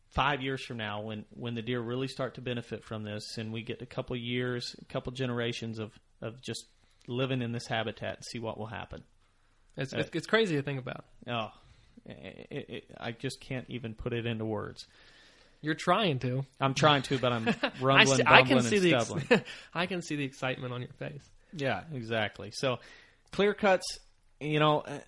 five 0.10 0.42
years 0.42 0.64
from 0.64 0.78
now 0.78 1.02
when 1.02 1.26
when 1.32 1.54
the 1.56 1.62
deer 1.62 1.82
really 1.82 2.08
start 2.08 2.36
to 2.36 2.42
benefit 2.42 2.84
from 2.84 3.04
this, 3.04 3.38
and 3.38 3.52
we 3.52 3.62
get 3.62 3.82
a 3.82 3.86
couple 3.86 4.16
years, 4.16 4.76
a 4.82 4.86
couple 4.86 5.12
generations 5.12 5.80
of 5.80 5.92
of 6.22 6.42
just 6.42 6.66
living 7.08 7.42
in 7.42 7.52
this 7.52 7.68
habitat 7.68 8.16
and 8.18 8.26
see 8.26 8.40
what 8.40 8.58
will 8.58 8.68
happen. 8.68 9.04
It's, 9.78 9.94
Uh, 9.94 10.00
it's, 10.00 10.10
it's 10.14 10.28
crazy 10.28 10.56
to 10.56 10.62
think 10.62 10.80
about. 10.80 11.06
Oh, 11.30 11.52
it, 12.06 12.66
it, 12.70 12.84
I 13.00 13.12
just 13.12 13.40
can't 13.40 13.66
even 13.70 13.94
put 13.94 14.14
it 14.14 14.26
into 14.26 14.46
words. 14.46 14.86
You're 15.62 15.76
trying 15.76 16.20
to. 16.20 16.46
I'm 16.60 16.74
trying 16.74 17.02
to, 17.04 17.18
but 17.18 17.32
I'm 17.34 17.48
I, 17.64 17.72
rumbling, 17.82 18.18
see, 18.18 18.24
I 18.26 18.44
can 18.44 18.62
see 18.62 18.78
and 18.78 18.86
the 18.86 19.00
stumbling. 19.00 19.28
ex- 19.30 19.50
I 19.74 19.86
can 19.86 20.02
see 20.02 20.16
the 20.16 20.24
excitement 20.24 20.74
on 20.74 20.82
your 20.82 20.94
face. 21.00 21.22
Yeah, 21.54 21.84
exactly. 21.94 22.52
So, 22.54 22.78
clear 23.32 23.54
cuts, 23.54 23.86
you 24.40 24.60
know, 24.60 24.82
uh, 24.82 25.00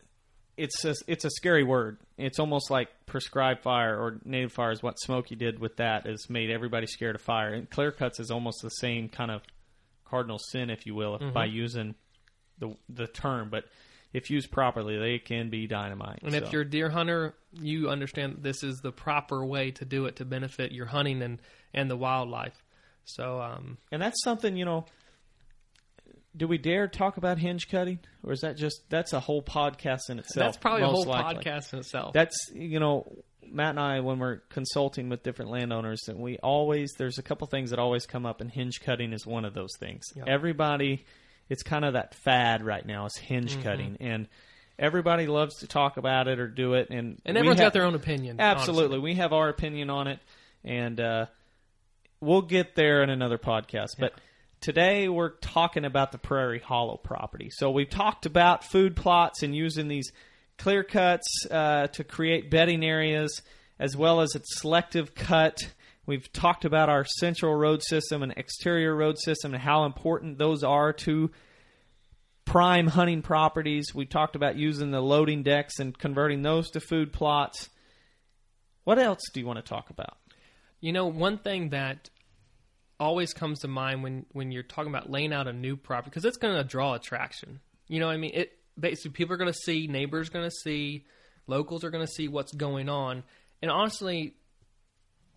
it's 0.57 0.83
a, 0.85 0.93
it's 1.07 1.23
a 1.25 1.29
scary 1.29 1.63
word. 1.63 1.97
It's 2.17 2.39
almost 2.39 2.69
like 2.71 2.89
prescribed 3.05 3.61
fire 3.61 3.97
or 3.97 4.19
native 4.25 4.51
fire 4.51 4.71
is 4.71 4.81
what 4.83 4.99
Smokey 4.99 5.35
did 5.35 5.59
with 5.59 5.77
that 5.77 6.05
has 6.05 6.29
made 6.29 6.49
everybody 6.49 6.87
scared 6.87 7.15
of 7.15 7.21
fire. 7.21 7.53
And 7.53 7.69
clear 7.69 7.91
cuts 7.91 8.19
is 8.19 8.29
almost 8.31 8.61
the 8.61 8.69
same 8.69 9.07
kind 9.07 9.31
of 9.31 9.41
cardinal 10.05 10.39
sin, 10.39 10.69
if 10.69 10.85
you 10.85 10.95
will, 10.95 11.15
if, 11.15 11.33
by 11.33 11.45
using 11.45 11.95
the 12.57 12.75
the 12.89 13.07
term. 13.07 13.49
But 13.49 13.65
if 14.13 14.29
used 14.29 14.51
properly, 14.51 14.97
they 14.97 15.19
can 15.19 15.49
be 15.49 15.67
dynamite. 15.67 16.19
And 16.23 16.31
So, 16.31 16.37
if 16.37 16.51
you're 16.51 16.63
a 16.63 16.69
deer 16.69 16.89
hunter, 16.89 17.35
you 17.53 17.89
understand 17.89 18.33
that 18.33 18.43
this 18.43 18.63
is 18.63 18.79
the 18.81 18.91
proper 18.91 19.45
way 19.45 19.71
to 19.71 19.85
do 19.85 20.05
it 20.05 20.17
to 20.17 20.25
benefit 20.25 20.71
your 20.71 20.87
hunting 20.87 21.21
and, 21.21 21.41
and 21.73 21.89
the 21.89 21.97
wildlife. 21.97 22.63
So, 23.05 23.41
um, 23.41 23.77
and 23.91 24.01
that's 24.01 24.23
something 24.23 24.55
you 24.55 24.65
know. 24.65 24.85
Do 26.37 26.47
we 26.47 26.59
dare 26.59 26.87
talk 26.87 27.17
about 27.17 27.39
hinge 27.39 27.67
cutting, 27.69 27.99
or 28.23 28.31
is 28.31 28.41
that 28.41 28.55
just 28.55 28.81
that's 28.89 29.13
a 29.13 29.19
whole 29.19 29.41
podcast 29.41 30.09
in 30.09 30.19
itself? 30.19 30.45
that's 30.45 30.57
probably 30.57 30.83
a 30.83 30.87
whole 30.87 31.05
likely. 31.05 31.43
podcast 31.43 31.73
in 31.73 31.79
itself. 31.79 32.13
that's 32.13 32.51
you 32.53 32.79
know 32.79 33.11
Matt 33.51 33.71
and 33.71 33.79
I 33.79 33.99
when 34.01 34.19
we're 34.19 34.37
consulting 34.49 35.09
with 35.09 35.23
different 35.23 35.49
landowners 35.49 36.01
and 36.07 36.19
we 36.19 36.37
always 36.37 36.93
there's 36.97 37.17
a 37.17 37.23
couple 37.23 37.47
things 37.47 37.71
that 37.71 37.79
always 37.79 38.05
come 38.05 38.27
up 38.27 38.41
and 38.41 38.51
hinge 38.51 38.79
cutting 38.81 39.11
is 39.11 39.25
one 39.25 39.43
of 39.43 39.55
those 39.55 39.75
things. 39.79 40.03
Yeah. 40.15 40.25
Everybody 40.27 41.05
it's 41.49 41.63
kind 41.63 41.83
of 41.83 41.93
that 41.93 42.13
fad 42.15 42.63
right 42.63 42.85
now 42.85 43.05
is 43.05 43.15
hinge 43.17 43.53
Mm-hmm. 43.53 43.63
cutting 43.63 43.97
and 43.99 44.27
everybody 44.77 45.27
loves 45.27 45.57
to 45.57 45.67
talk 45.67 45.97
about 45.97 46.27
it 46.27 46.39
or 46.39 46.47
do 46.47 46.73
it 46.75 46.89
and 46.89 47.19
and 47.25 47.37
everyone's 47.37 47.59
ha- 47.59 47.65
got 47.65 47.73
their 47.73 47.83
own 47.85 47.95
opinion. 47.95 48.39
Absolutely. 48.39 48.83
honestly. 48.97 48.99
We 48.99 49.15
have 49.15 49.33
our 49.33 49.49
opinion 49.49 49.89
on 49.89 50.07
it 50.07 50.19
and 50.63 50.99
uh 50.99 51.25
we'll 52.21 52.41
get 52.41 52.75
there 52.75 53.01
in 53.03 53.09
another 53.09 53.37
podcast. 53.37 53.89
But 53.97 54.13
today 54.61 55.07
we're 55.09 55.29
talking 55.37 55.85
about 55.85 56.11
the 56.11 56.17
Prairie 56.17 56.59
Hollow 56.59 56.97
property. 56.97 57.49
So 57.51 57.71
we've 57.71 57.89
talked 57.89 58.25
about 58.25 58.63
food 58.65 58.95
plots 58.95 59.41
and 59.43 59.55
using 59.55 59.87
these 59.87 60.11
clear 60.57 60.83
cuts 60.83 61.45
uh, 61.49 61.87
to 61.87 62.03
create 62.03 62.51
bedding 62.51 62.83
areas, 62.83 63.41
as 63.79 63.95
well 63.95 64.19
as 64.19 64.35
its 64.35 64.59
selective 64.59 65.15
cut. 65.15 65.71
We've 66.09 66.33
talked 66.33 66.65
about 66.65 66.89
our 66.89 67.05
central 67.05 67.53
road 67.53 67.83
system 67.83 68.23
and 68.23 68.33
exterior 68.35 68.95
road 68.95 69.19
system 69.19 69.53
and 69.53 69.61
how 69.61 69.85
important 69.85 70.39
those 70.39 70.63
are 70.63 70.91
to 70.91 71.29
prime 72.45 72.87
hunting 72.87 73.21
properties. 73.21 73.93
We 73.93 74.07
talked 74.07 74.35
about 74.35 74.55
using 74.55 74.89
the 74.89 75.01
loading 75.01 75.43
decks 75.43 75.77
and 75.77 75.95
converting 75.95 76.41
those 76.41 76.71
to 76.71 76.79
food 76.79 77.13
plots. 77.13 77.69
What 78.85 78.97
else 78.97 79.19
do 79.35 79.39
you 79.39 79.45
want 79.45 79.63
to 79.63 79.69
talk 79.69 79.91
about? 79.91 80.17
You 80.81 80.93
know, 80.93 81.05
one 81.05 81.37
thing 81.37 81.69
that 81.69 82.09
always 82.99 83.31
comes 83.31 83.59
to 83.59 83.67
mind 83.67 84.01
when 84.01 84.25
when 84.31 84.51
you're 84.51 84.63
talking 84.63 84.91
about 84.91 85.11
laying 85.11 85.31
out 85.31 85.47
a 85.47 85.53
new 85.53 85.77
property 85.77 86.09
because 86.09 86.25
it's 86.25 86.37
going 86.37 86.57
to 86.57 86.63
draw 86.63 86.95
attraction. 86.95 87.59
You 87.87 87.99
know, 87.99 88.07
what 88.07 88.13
I 88.13 88.17
mean, 88.17 88.31
it 88.33 88.53
basically 88.79 89.11
people 89.11 89.35
are 89.35 89.37
going 89.37 89.53
to 89.53 89.59
see, 89.59 89.85
neighbors 89.85 90.29
are 90.29 90.31
going 90.31 90.49
to 90.49 90.55
see, 90.63 91.05
locals 91.45 91.83
are 91.83 91.91
going 91.91 92.03
to 92.03 92.11
see 92.11 92.27
what's 92.27 92.51
going 92.51 92.89
on, 92.89 93.21
and 93.61 93.69
honestly, 93.69 94.33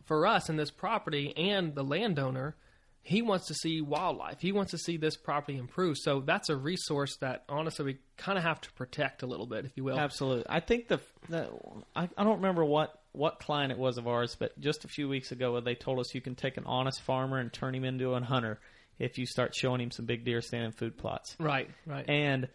for 0.05 0.27
us 0.27 0.49
in 0.49 0.57
this 0.57 0.71
property 0.71 1.33
and 1.37 1.75
the 1.75 1.85
landowner, 1.85 2.57
he 3.03 3.21
wants 3.21 3.49
to 3.49 3.55
see 3.55 3.81
wildlife. 3.81 4.41
He 4.41 4.53
wants 4.53 4.71
to 4.71 4.79
see 4.79 4.97
this 4.97 5.17
property 5.17 5.59
improve. 5.59 5.97
So 5.99 6.21
that's 6.21 6.49
a 6.49 6.57
resource 6.57 7.17
that 7.21 7.45
honestly 7.49 7.85
we 7.85 7.99
kind 8.17 8.39
of 8.39 8.45
have 8.45 8.61
to 8.61 8.73
protect 8.73 9.23
a 9.23 9.27
little 9.27 9.47
bit, 9.47 9.65
if 9.65 9.73
you 9.77 9.85
will. 9.85 9.99
Absolutely. 9.99 10.45
I 10.49 10.61
think 10.61 10.89
the, 10.89 11.01
the 11.29 11.49
I, 11.97 12.09
I 12.17 12.25
don't 12.25 12.37
remember 12.37 12.65
what 12.65 12.99
what 13.11 13.41
client 13.41 13.73
it 13.73 13.79
was 13.79 13.99
of 13.99 14.07
ours, 14.07 14.37
but 14.39 14.59
just 14.59 14.85
a 14.85 14.89
few 14.89 15.09
weeks 15.09 15.33
ago 15.33 15.61
they 15.61 15.75
told 15.75 15.99
us 15.99 16.15
you 16.15 16.21
can 16.21 16.35
take 16.35 16.57
an 16.57 16.65
honest 16.65 17.03
farmer 17.03 17.39
and 17.39 17.53
turn 17.53 17.75
him 17.75 17.85
into 17.85 18.15
a 18.15 18.21
hunter 18.21 18.61
if 18.99 19.19
you 19.19 19.27
start 19.27 19.55
showing 19.55 19.81
him 19.81 19.91
some 19.91 20.07
big 20.07 20.25
deer 20.25 20.41
standing 20.41 20.67
in 20.67 20.73
food 20.73 20.97
plots. 20.97 21.37
Right, 21.41 21.69
right. 21.87 22.09
And 22.09 22.49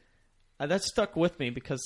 uh, 0.60 0.68
that 0.68 0.82
stuck 0.82 1.16
with 1.16 1.38
me 1.39 1.50
because 1.50 1.82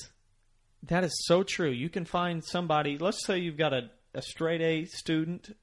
that 0.83 1.03
is 1.03 1.11
so 1.25 1.43
true. 1.43 1.69
You 1.69 1.89
can 1.89 2.05
find 2.05 2.43
somebody, 2.43 2.97
let's 2.97 3.25
say 3.25 3.39
you've 3.39 3.57
got 3.57 3.73
a, 3.73 3.89
a 4.13 4.21
straight 4.21 4.61
A 4.61 4.85
student 4.85 5.55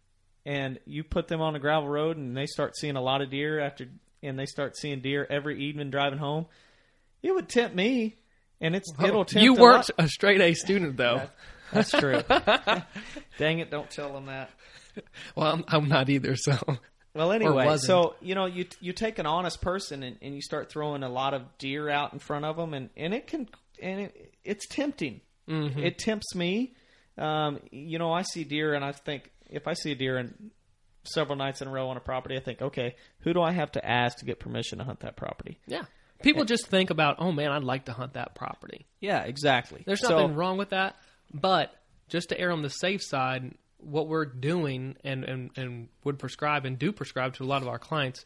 and 0.47 0.79
you 0.87 1.05
put 1.05 1.29
them 1.29 1.41
on 1.41 1.55
a 1.55 1.59
gravel 1.59 1.89
road 1.89 2.17
and 2.17 2.37
they 2.37 2.47
start 2.47 2.77
seeing 2.77 2.97
a 2.97 3.03
lot 3.03 3.21
of 3.21 3.31
deer 3.31 3.61
after 3.61 3.87
and 4.23 4.39
they 4.39 4.47
start 4.47 4.77
seeing 4.77 5.01
deer 5.01 5.27
every 5.29 5.63
evening 5.63 5.91
driving 5.91 6.19
home. 6.19 6.47
It 7.23 7.35
would 7.35 7.49
tempt 7.49 7.77
me 7.77 8.17
and 8.61 8.75
it's 8.75 8.93
it'll 9.03 9.25
tempt 9.25 9.45
you 9.45 9.55
weren't 9.55 9.91
lot- 9.99 10.07
a 10.07 10.09
straight 10.09 10.41
A 10.41 10.55
student 10.55 10.97
though. 10.97 11.23
That's 11.73 11.91
true. 11.91 12.23
Dang 13.39 13.59
it! 13.59 13.71
Don't 13.71 13.91
tell 13.91 14.13
them 14.13 14.27
that. 14.27 14.51
well, 15.37 15.53
I'm, 15.53 15.65
I'm 15.69 15.89
not 15.89 16.09
either. 16.09 16.35
So 16.35 16.57
Well, 17.15 17.33
anyway, 17.33 17.77
so 17.79 18.15
you 18.21 18.35
know, 18.35 18.47
you 18.47 18.67
you 18.81 18.93
take 18.93 19.19
an 19.19 19.27
honest 19.27 19.61
person 19.61 20.03
and, 20.03 20.17
and 20.23 20.35
you 20.35 20.41
start 20.41 20.71
throwing 20.71 21.03
a 21.03 21.09
lot 21.09 21.35
of 21.35 21.43
deer 21.59 21.89
out 21.89 22.13
in 22.13 22.21
front 22.21 22.45
of 22.45 22.57
them, 22.57 22.75
and, 22.75 22.91
and 22.97 23.13
it 23.13 23.27
can 23.27 23.49
and 23.83 24.01
it, 24.03 24.35
it's 24.45 24.67
tempting. 24.67 25.21
Mm-hmm. 25.49 25.81
It 25.81 25.99
tempts 25.99 26.35
me. 26.35 26.75
Um, 27.19 27.61
you 27.71 27.99
know, 27.99 28.13
I 28.13 28.23
see 28.23 28.45
deer, 28.45 28.75
and 28.75 28.85
I 28.85 28.93
think 28.93 29.31
if 29.51 29.67
I 29.67 29.75
see 29.75 29.93
a 29.93 29.95
deer 29.95 30.19
in 30.19 30.51
several 31.05 31.37
nights 31.37 31.63
in 31.63 31.69
a 31.69 31.71
row 31.71 31.89
on 31.89 31.97
a 31.97 32.01
property, 32.01 32.37
I 32.37 32.41
think, 32.41 32.61
okay, 32.63 32.95
who 33.21 33.33
do 33.33 33.41
I 33.43 33.53
have 33.53 33.73
to 33.73 33.85
ask 33.85 34.19
to 34.19 34.25
get 34.25 34.39
permission 34.39 34.79
to 34.79 34.85
hunt 34.85 35.01
that 35.01 35.17
property? 35.17 35.59
yeah, 35.67 35.83
people 36.23 36.45
just 36.45 36.67
think 36.69 36.91
about, 36.91 37.17
oh 37.19 37.33
man, 37.33 37.51
I'd 37.51 37.65
like 37.65 37.87
to 37.87 37.93
hunt 37.93 38.15
that 38.15 38.35
property. 38.35 38.87
Yeah, 39.01 39.23
exactly. 39.25 39.83
There's 39.87 40.01
So- 40.01 40.19
nothing 40.19 40.37
wrong 40.37 40.59
with 40.59 40.71
that, 40.71 40.97
but 41.33 41.75
just 42.09 42.29
to 42.31 42.39
err 42.41 42.53
on 42.53 42.63
the 42.63 42.71
safe 42.71 43.03
side, 43.03 43.55
what 43.79 44.09
we're 44.09 44.25
doing 44.27 44.97
and, 45.05 45.25
and, 45.25 45.51
and 45.57 45.89
would 46.05 46.19
prescribe 46.19 46.65
and 46.67 46.79
do 46.79 46.91
prescribe 46.93 47.35
to 47.35 47.45
a 47.45 47.47
lot 47.47 47.63
of 47.63 47.69
our 47.69 47.79
clients 47.79 48.25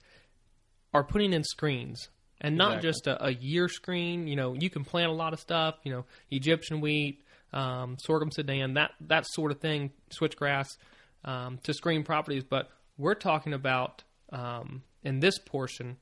are 0.94 1.04
putting 1.04 1.32
in 1.32 1.44
screens. 1.44 2.08
And 2.44 2.56
not 2.56 2.78
Exactly. 2.78 2.88
just 2.88 3.06
a, 3.06 3.24
a 3.26 3.30
year 3.34 3.68
screen. 3.68 4.26
You 4.26 4.34
know, 4.34 4.54
you 4.54 4.68
can 4.68 4.84
plant 4.84 5.10
a 5.10 5.14
lot 5.14 5.32
of 5.32 5.38
stuff. 5.38 5.76
You 5.84 5.92
know, 5.92 6.04
Egyptian 6.30 6.80
wheat, 6.80 7.21
um, 7.52 7.96
sorghum 7.98 8.30
sudan, 8.30 8.74
that 8.74 8.92
that 9.02 9.24
sort 9.26 9.52
of 9.52 9.60
thing, 9.60 9.90
switchgrass 10.10 10.66
um, 11.24 11.58
to 11.64 11.74
screen 11.74 12.04
properties. 12.04 12.44
But 12.44 12.70
we're 12.98 13.14
talking 13.14 13.52
about 13.52 14.02
um, 14.32 14.82
in 15.02 15.20
this 15.20 15.38
portion 15.38 15.96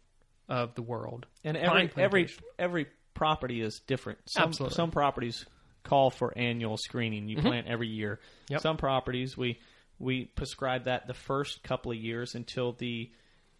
of 0.48 0.74
the 0.74 0.82
world, 0.82 1.26
and 1.44 1.56
every 1.56 1.90
every 1.96 2.28
every 2.58 2.86
property 3.14 3.60
is 3.60 3.80
different. 3.86 4.18
Some, 4.26 4.48
Absolutely. 4.48 4.74
Some 4.74 4.90
properties 4.90 5.44
call 5.82 6.10
for 6.10 6.36
annual 6.36 6.76
screening. 6.76 7.28
You 7.28 7.38
plant 7.38 7.66
every 7.66 7.88
year. 7.88 8.20
Yep. 8.48 8.60
Some 8.60 8.76
properties 8.76 9.36
we 9.36 9.58
we 9.98 10.24
prescribe 10.24 10.84
that 10.84 11.06
the 11.06 11.14
first 11.14 11.62
couple 11.62 11.92
of 11.92 11.98
years 11.98 12.34
until 12.34 12.72
the 12.72 13.10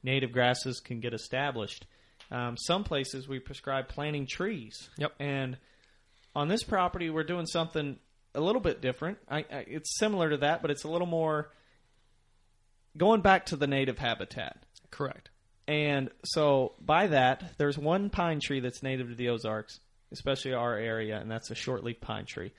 native 0.02 0.32
grasses 0.32 0.80
can 0.80 1.00
get 1.00 1.12
established. 1.14 1.86
Um, 2.30 2.56
some 2.56 2.84
places 2.84 3.28
we 3.28 3.38
prescribe 3.38 3.88
planting 3.88 4.26
trees. 4.26 4.88
Yep. 4.98 5.12
And 5.18 5.58
on 6.34 6.48
this 6.48 6.62
property, 6.62 7.10
we're 7.10 7.24
doing 7.24 7.46
something 7.46 7.98
a 8.34 8.40
little 8.40 8.60
bit 8.60 8.80
different. 8.80 9.18
I, 9.28 9.38
I, 9.38 9.64
it's 9.66 9.98
similar 9.98 10.30
to 10.30 10.38
that, 10.38 10.62
but 10.62 10.70
it's 10.70 10.84
a 10.84 10.88
little 10.88 11.06
more 11.06 11.50
going 12.96 13.20
back 13.20 13.46
to 13.46 13.56
the 13.56 13.66
native 13.66 13.98
habitat. 13.98 14.64
correct. 14.90 15.30
And 15.66 16.10
so 16.24 16.72
by 16.80 17.08
that, 17.08 17.56
there's 17.58 17.78
one 17.78 18.10
pine 18.10 18.40
tree 18.40 18.60
that's 18.60 18.82
native 18.82 19.08
to 19.08 19.14
the 19.14 19.28
Ozarks, 19.28 19.78
especially 20.10 20.52
our 20.52 20.76
area, 20.76 21.20
and 21.20 21.30
that's 21.30 21.50
a 21.50 21.54
shortleaf 21.54 22.00
pine 22.00 22.26
tree. 22.26 22.52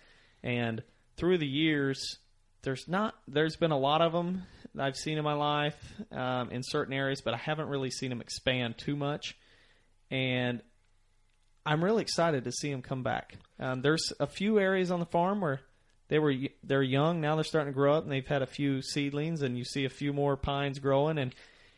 And 0.44 0.82
through 1.18 1.40
the 1.40 1.48
years, 1.48 2.18
there's 2.64 2.88
not 2.88 3.16
there's 3.28 3.58
been 3.58 3.72
a 3.72 3.78
lot 3.78 4.02
of 4.02 4.14
them 4.14 4.44
I've 4.80 4.96
seen 4.96 5.18
in 5.18 5.24
my 5.24 5.34
life 5.34 5.76
um, 6.12 6.52
in 6.52 6.64
certain 6.64 6.94
areas, 6.94 7.22
but 7.22 7.34
I 7.34 7.38
haven't 7.38 7.68
really 7.68 7.92
seen 7.92 8.10
them 8.10 8.22
expand 8.22 8.78
too 8.78 8.96
much. 8.96 9.36
And 10.10 10.62
I'm 11.66 11.84
really 11.84 12.02
excited 12.02 12.44
to 12.46 12.52
see 12.52 12.72
them 12.72 12.82
come 12.82 13.04
back. 13.04 13.36
Um, 13.60 13.82
there's 13.82 14.12
a 14.20 14.28
few 14.28 14.60
areas 14.60 14.92
on 14.92 15.00
the 15.00 15.06
farm 15.06 15.42
where 15.42 15.62
they 16.08 16.20
were 16.20 16.34
they're 16.64 16.84
young 16.84 17.22
now 17.22 17.36
they're 17.36 17.44
starting 17.44 17.72
to 17.72 17.76
grow 17.76 17.94
up 17.96 18.04
and 18.04 18.12
they've 18.12 18.28
had 18.28 18.42
a 18.42 18.48
few 18.48 18.82
seedlings 18.82 19.42
and 19.42 19.58
you 19.58 19.64
see 19.64 19.86
a 19.86 19.90
few 19.90 20.12
more 20.12 20.36
pines 20.36 20.78
growing 20.80 21.18
and 21.18 21.34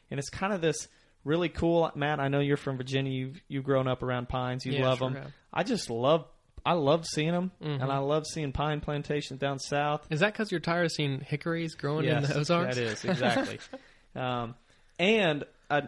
and 0.10 0.20
it's 0.20 0.30
kind 0.30 0.52
of 0.54 0.60
this 0.62 0.88
really 1.24 1.50
cool 1.50 1.92
Matt 1.96 2.20
I 2.20 2.30
know 2.30 2.40
you're 2.40 2.58
from 2.58 2.78
Virginia 2.78 3.12
you've 3.12 3.42
you've 3.48 3.64
grown 3.64 3.88
up 3.88 4.02
around 4.02 4.30
pines 4.30 4.66
you 4.66 4.74
Yeah, 4.74 4.88
love 4.88 4.98
sure 5.00 5.10
them 5.12 5.22
have. 5.22 5.32
I 5.54 5.64
just 5.64 5.90
love 5.90 6.26
I 6.66 6.74
love 6.74 7.06
seeing 7.06 7.32
them 7.32 7.52
and 7.62 7.84
I 7.84 8.00
love 8.00 8.26
seeing 8.26 8.54
pine 8.54 8.80
plantations 8.82 9.40
down 9.40 9.60
south 9.60 10.08
Is 10.10 10.22
that 10.22 10.34
because 10.34 10.50
you're 10.52 10.62
tired 10.62 10.86
of 10.86 10.92
seeing 10.94 11.20
hickories 11.20 11.76
growing 11.76 12.06
in 12.06 12.24
the 12.24 12.36
Ozarks? 12.40 12.76
that 12.76 12.82
is 12.82 13.06
exactly. 13.06 13.60
um, 14.16 14.56
and 14.98 15.44
uh, 15.70 15.82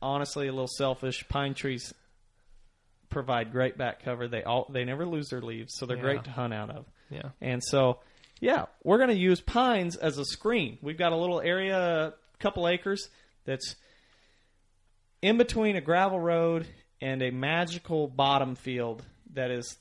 honestly, 0.00 0.46
a 0.46 0.52
little 0.52 0.68
selfish. 0.68 1.26
Pine 1.28 1.54
trees 1.54 1.92
provide 3.10 3.52
great 3.52 3.76
back 3.78 4.02
cover. 4.02 4.28
They 4.28 4.42
all 4.42 4.66
they 4.70 4.84
never 4.84 5.06
lose 5.06 5.28
their 5.28 5.40
leaves, 5.42 5.74
so 5.76 5.86
they're 5.86 5.96
Yeah. 5.96 6.02
great 6.02 6.24
to 6.24 6.30
hunt 6.30 6.52
out 6.54 6.70
of. 6.70 6.86
Yeah. 7.10 7.30
And 7.40 7.62
so, 7.62 8.00
yeah, 8.40 8.66
we're 8.82 8.98
going 8.98 9.10
to 9.10 9.16
use 9.16 9.40
pines 9.40 9.96
as 9.96 10.18
a 10.18 10.24
screen. 10.24 10.78
We've 10.82 10.98
got 10.98 11.12
a 11.12 11.16
little 11.16 11.40
area, 11.40 11.78
a 12.08 12.14
couple 12.40 12.66
acres, 12.68 13.08
that's 13.44 13.76
in 15.22 15.38
between 15.38 15.76
a 15.76 15.80
gravel 15.80 16.20
road 16.20 16.66
and 17.00 17.22
a 17.22 17.30
magical 17.30 18.08
bottom 18.08 18.54
field 18.54 19.04
that 19.34 19.50
is 19.50 19.76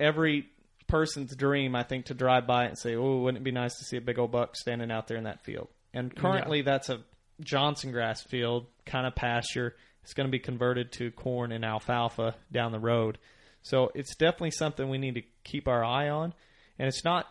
every 0.00 0.48
person's 0.88 1.34
dream, 1.36 1.74
I 1.74 1.82
think, 1.84 2.06
to 2.06 2.14
drive 2.14 2.46
by 2.46 2.64
and 2.64 2.76
say, 2.78 2.94
"Oh, 2.96 3.18
wouldn't 3.18 3.40
it 3.40 3.44
be 3.44 3.50
nice 3.52 3.76
to 3.78 3.84
see 3.84 3.96
a 3.96 4.00
big 4.00 4.18
old 4.18 4.30
buck 4.32 4.56
standing 4.56 4.90
out 4.90 5.06
there 5.08 5.16
in 5.16 5.24
that 5.24 5.44
field?" 5.44 5.68
And 5.94 6.14
currently, 6.14 6.62
that's 6.62 6.88
a 6.90 7.00
Johnson 7.40 7.92
grass 7.92 8.22
field, 8.22 8.66
kind 8.86 9.06
of 9.06 9.14
pasture. 9.14 9.76
It's 10.02 10.14
going 10.14 10.26
to 10.26 10.32
be 10.32 10.38
converted 10.38 10.92
to 10.92 11.10
corn 11.12 11.52
and 11.52 11.64
alfalfa 11.64 12.34
down 12.50 12.72
the 12.72 12.80
road. 12.80 13.18
So 13.62 13.90
it's 13.94 14.16
definitely 14.16 14.50
something 14.50 14.88
we 14.88 14.98
need 14.98 15.14
to 15.14 15.22
keep 15.44 15.68
our 15.68 15.84
eye 15.84 16.08
on, 16.08 16.34
and 16.78 16.88
it's 16.88 17.04
not 17.04 17.26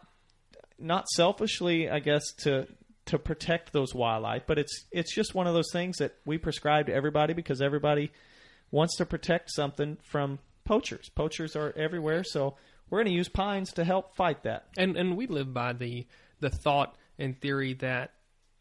not 0.80 1.08
selfishly, 1.10 1.90
I 1.90 2.00
guess, 2.00 2.24
to 2.44 2.68
to 3.06 3.20
protect 3.20 3.74
those 3.74 3.94
wildlife, 3.94 4.44
but 4.48 4.58
it's 4.58 4.86
it's 4.92 5.14
just 5.14 5.36
one 5.36 5.48
of 5.48 5.54
those 5.54 5.72
things 5.72 5.98
that 5.98 6.16
we 6.26 6.38
prescribe 6.38 6.86
to 6.88 6.94
everybody 6.94 7.34
because 7.34 7.62
everybody 7.62 8.12
wants 8.72 8.96
to 8.98 9.06
protect 9.06 9.52
something 9.52 9.98
from 10.04 10.40
poachers. 10.64 11.10
Poachers 11.10 11.56
are 11.58 11.74
everywhere, 11.76 12.24
so 12.24 12.56
we're 12.90 13.00
going 13.00 13.12
to 13.12 13.18
use 13.18 13.30
pines 13.30 13.74
to 13.74 13.84
help 13.84 14.16
fight 14.16 14.44
that. 14.44 14.68
and 14.78 14.96
and 14.96 15.18
we 15.18 15.28
live 15.28 15.54
by 15.54 15.74
the 15.74 16.06
the 16.40 16.50
thought 16.50 16.96
and 17.20 17.40
theory 17.40 17.74
that 17.74 18.12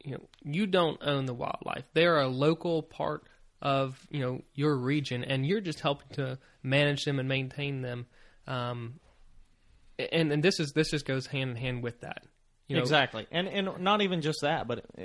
you 0.04 0.12
know 0.12 0.28
you 0.42 0.66
don't 0.66 0.98
own 1.02 1.26
the 1.26 1.34
wildlife 1.34 1.84
they're 1.94 2.20
a 2.20 2.28
local 2.28 2.82
part 2.82 3.24
of 3.62 3.98
you 4.10 4.20
know 4.20 4.40
your 4.54 4.76
region 4.76 5.22
and 5.24 5.44
you're 5.46 5.60
just 5.60 5.80
helping 5.80 6.08
to 6.10 6.38
manage 6.62 7.04
them 7.04 7.18
and 7.18 7.28
maintain 7.28 7.82
them 7.82 8.06
um 8.46 8.94
and 9.98 10.32
and 10.32 10.42
this 10.42 10.58
is 10.60 10.72
this 10.72 10.90
just 10.90 11.04
goes 11.04 11.26
hand 11.26 11.50
in 11.50 11.56
hand 11.56 11.82
with 11.82 12.00
that 12.00 12.22
you 12.70 12.76
know 12.76 12.82
exactly, 12.82 13.26
and 13.32 13.48
and 13.48 13.80
not 13.80 14.00
even 14.00 14.20
just 14.20 14.42
that, 14.42 14.68
but 14.68 14.84
uh, 14.96 15.02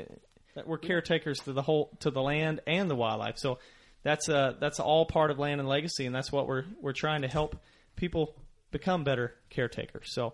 that 0.53 0.68
we're 0.68 0.78
caretakers 0.78 1.39
to 1.39 1.51
the 1.51 1.64
whole 1.64 1.89
to 2.01 2.12
the 2.12 2.22
land 2.22 2.62
and 2.68 2.88
the 2.91 2.95
wildlife. 2.95 3.39
So 3.39 3.58
that's 4.03 4.30
uh 4.30 4.53
that's 4.60 4.80
all 4.80 5.08
part 5.08 5.32
of 5.32 5.39
land 5.39 5.60
and 5.60 5.68
legacy, 5.68 6.06
and 6.06 6.14
that's 6.14 6.32
what 6.32 6.47
we're 6.47 6.66
we're 6.80 6.93
trying 6.93 7.24
to 7.24 7.28
help 7.28 7.58
people 7.95 8.36
become 8.70 9.03
better 9.03 9.34
caretakers. 9.49 10.14
So 10.14 10.34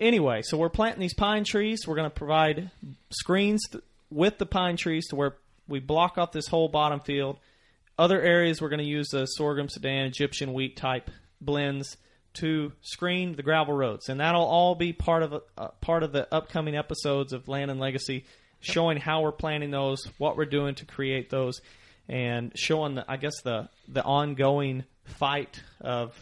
anyway, 0.00 0.42
so 0.42 0.58
we're 0.58 0.70
planting 0.70 1.00
these 1.00 1.14
pine 1.14 1.44
trees. 1.44 1.86
We're 1.86 1.94
going 1.94 2.10
to 2.10 2.16
provide 2.16 2.72
screens 3.10 3.62
th- 3.70 3.84
with 4.10 4.38
the 4.38 4.46
pine 4.46 4.76
trees 4.76 5.06
to 5.10 5.16
where 5.16 5.36
we 5.68 5.80
block 5.80 6.18
off 6.18 6.32
this 6.32 6.48
whole 6.48 6.68
bottom 6.68 7.00
field. 7.00 7.38
Other 7.98 8.20
areas 8.20 8.60
we're 8.60 8.68
going 8.68 8.82
to 8.82 8.88
use 8.88 9.08
the 9.08 9.26
sorghum, 9.26 9.68
Sudan, 9.68 10.06
Egyptian 10.06 10.52
wheat 10.52 10.76
type 10.76 11.10
blends 11.40 11.96
to 12.34 12.72
screen 12.80 13.34
the 13.34 13.42
gravel 13.42 13.74
roads, 13.74 14.08
and 14.08 14.20
that'll 14.20 14.44
all 14.44 14.74
be 14.74 14.92
part 14.92 15.22
of 15.22 15.42
uh, 15.56 15.68
part 15.80 16.02
of 16.02 16.12
the 16.12 16.32
upcoming 16.32 16.76
episodes 16.76 17.32
of 17.32 17.48
Land 17.48 17.70
and 17.70 17.80
Legacy, 17.80 18.24
showing 18.60 18.98
how 18.98 19.22
we're 19.22 19.32
planning 19.32 19.70
those, 19.70 20.04
what 20.18 20.36
we're 20.36 20.44
doing 20.44 20.74
to 20.76 20.84
create 20.84 21.30
those, 21.30 21.60
and 22.08 22.52
showing 22.54 22.94
the, 22.94 23.04
I 23.08 23.16
guess 23.16 23.40
the 23.42 23.68
the 23.88 24.04
ongoing 24.04 24.84
fight 25.04 25.60
of 25.80 26.14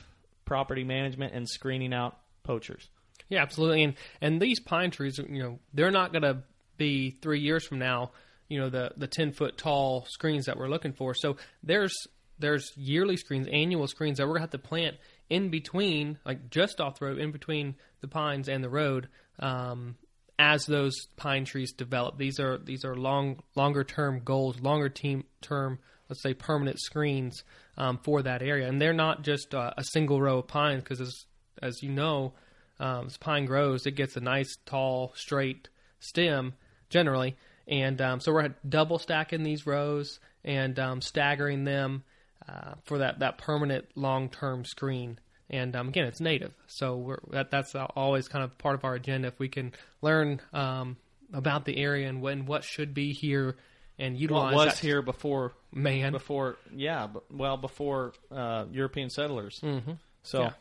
property 0.45 0.85
management 0.85 1.35
and 1.35 1.49
screening 1.49 1.93
out 1.93 2.17
poachers. 2.45 2.89
Yeah, 3.29 3.43
absolutely. 3.43 3.83
And 3.83 3.95
and 4.21 4.41
these 4.41 4.61
pine 4.61 4.91
trees, 4.91 5.19
you 5.19 5.43
know, 5.43 5.59
they're 5.75 5.91
not 5.91 6.13
going 6.13 6.23
to 6.23 6.39
be 6.79 7.11
three 7.11 7.41
years 7.41 7.67
from 7.67 7.79
now. 7.79 8.13
You 8.49 8.61
know, 8.61 8.69
the 8.71 8.93
the 8.97 9.07
ten 9.07 9.33
foot 9.33 9.59
tall 9.59 10.07
screens 10.09 10.47
that 10.47 10.57
we're 10.57 10.69
looking 10.69 10.93
for. 10.93 11.15
So 11.15 11.37
there's 11.63 11.95
there's 12.39 12.73
yearly 12.77 13.17
screens, 13.17 13.49
annual 13.51 13.87
screens 13.87 14.19
that 14.19 14.25
we're 14.25 14.39
going 14.39 14.49
to 14.49 14.53
have 14.53 14.63
to 14.63 14.69
plant 14.69 14.97
in 15.29 15.49
between, 15.49 16.19
like 16.25 16.51
just 16.51 16.81
off 16.81 16.99
the 16.99 17.07
road, 17.07 17.19
in 17.19 17.33
between 17.33 17.75
the 18.01 18.09
pines 18.09 18.49
and 18.49 18.63
the 18.63 18.69
road, 18.69 19.09
um, 19.39 19.97
as 20.39 20.67
those 20.67 20.95
pine 21.17 21.45
trees 21.45 21.73
develop. 21.73 22.19
These 22.19 22.39
are 22.39 22.59
these 22.59 22.85
are 22.85 22.95
long 22.95 23.43
longer 23.55 23.85
term 23.85 24.21
goals, 24.25 24.61
longer 24.61 24.89
team 24.89 25.25
term, 25.41 25.79
let's 26.09 26.23
say 26.23 26.35
permanent 26.35 26.79
screens 26.81 27.43
um, 27.77 27.99
for 28.03 28.23
that 28.23 28.43
area, 28.43 28.69
and 28.69 28.81
they're 28.81 28.93
not 28.93 29.23
just 29.23 29.55
uh, 29.55 29.73
a 29.77 29.85
single 29.85 30.21
row 30.21 30.39
of 30.39 30.49
pines 30.49 30.83
because 30.83 31.01
as 31.01 31.15
as 31.63 31.83
you 31.83 31.91
know, 31.91 32.35
um, 32.79 33.07
as 33.07 33.17
pine 33.17 33.47
grows, 33.47 33.87
it 33.87 33.93
gets 33.93 34.17
a 34.17 34.21
nice 34.21 34.57
tall 34.67 35.13
straight 35.17 35.69
stem 36.01 36.55
generally, 36.91 37.37
and 37.69 38.01
um, 38.01 38.21
so 38.21 38.33
we're 38.33 38.55
double 38.69 38.99
stacking 38.99 39.43
these 39.43 39.67
rows 39.67 40.21
and 40.45 40.79
um, 40.79 41.01
staggering 41.01 41.65
them 41.65 42.05
uh, 42.49 42.75
for 42.85 42.99
that, 42.99 43.19
that 43.21 43.39
permanent 43.39 43.87
long 43.95 44.29
term 44.29 44.65
screen. 44.65 45.19
And 45.49 45.77
um, 45.77 45.89
again, 45.89 46.07
it's 46.07 46.21
native, 46.21 46.53
so 46.67 47.17
that, 47.31 47.51
that's 47.53 47.75
always 47.95 48.27
kind 48.27 48.45
of 48.45 48.57
part 48.59 48.75
of 48.75 48.85
our 48.85 48.95
agenda. 48.95 49.29
If 49.29 49.39
we 49.39 49.49
can 49.49 49.73
learn 50.03 50.41
um, 50.53 50.97
about 51.33 51.65
the 51.65 51.77
area 51.77 52.09
and 52.09 52.21
when 52.21 52.47
what 52.47 52.65
should 52.65 52.95
be 52.95 53.13
here 53.13 53.57
and 53.99 54.19
utilize 54.19 54.55
what 54.55 54.67
was 54.67 54.75
that. 54.75 54.85
here 54.85 55.03
before 55.03 55.53
man 55.73 56.13
before 56.13 56.57
yeah 56.75 57.07
well 57.31 57.57
before 57.57 58.13
uh, 58.31 58.65
European 58.73 59.09
settlers. 59.09 59.61
Mm-hmm. 59.63 59.93
So, 60.25 60.43
Yeah. 60.43 60.53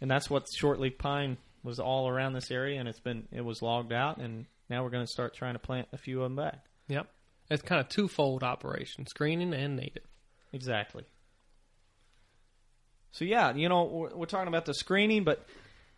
and 0.00 0.10
that's 0.10 0.30
what 0.30 0.46
shortleaf 0.46 0.96
pine 0.98 1.36
was 1.62 1.78
all 1.78 2.08
around 2.08 2.32
this 2.32 2.50
area, 2.50 2.80
and 2.80 2.88
it's 2.88 3.00
been 3.00 3.28
it 3.32 3.44
was 3.44 3.60
logged 3.60 3.92
out, 3.92 4.16
and 4.16 4.46
now 4.70 4.82
we're 4.84 4.90
going 4.90 5.04
to 5.04 5.10
start 5.10 5.34
trying 5.34 5.54
to 5.54 5.58
plant 5.58 5.88
a 5.92 5.98
few 5.98 6.22
of 6.22 6.24
them 6.24 6.36
back. 6.36 6.64
Yep, 6.88 7.08
it's 7.50 7.62
kind 7.62 7.80
of 7.80 7.88
twofold 7.88 8.42
operation: 8.42 9.06
screening 9.06 9.52
and 9.52 9.76
native. 9.76 10.04
Exactly. 10.52 11.04
So 13.12 13.24
yeah, 13.24 13.54
you 13.54 13.68
know 13.68 13.84
we're, 13.84 14.14
we're 14.14 14.26
talking 14.26 14.48
about 14.48 14.64
the 14.64 14.74
screening, 14.74 15.24
but 15.24 15.44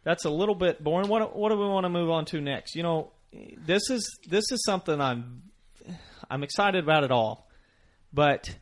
that's 0.03 0.25
a 0.25 0.31
little 0.31 0.55
bit 0.55 0.83
boring. 0.83 1.09
What 1.09 1.37
what 1.37 1.51
do 1.51 1.59
we 1.59 1.67
want 1.67 1.85
to 1.85 1.91
move 1.91 2.11
on 2.11 2.25
to 2.27 2.41
next? 2.41 2.75
You 2.75 2.83
know, 2.83 3.13
this 3.33 3.91
is 3.91 4.19
this 4.29 4.45
is 4.51 4.65
something 4.65 5.01
I'm 5.01 5.43
I'm 6.31 6.43
excited 6.43 6.83
about 6.83 7.05
it 7.05 7.11
all, 7.11 7.49
but 8.13 8.55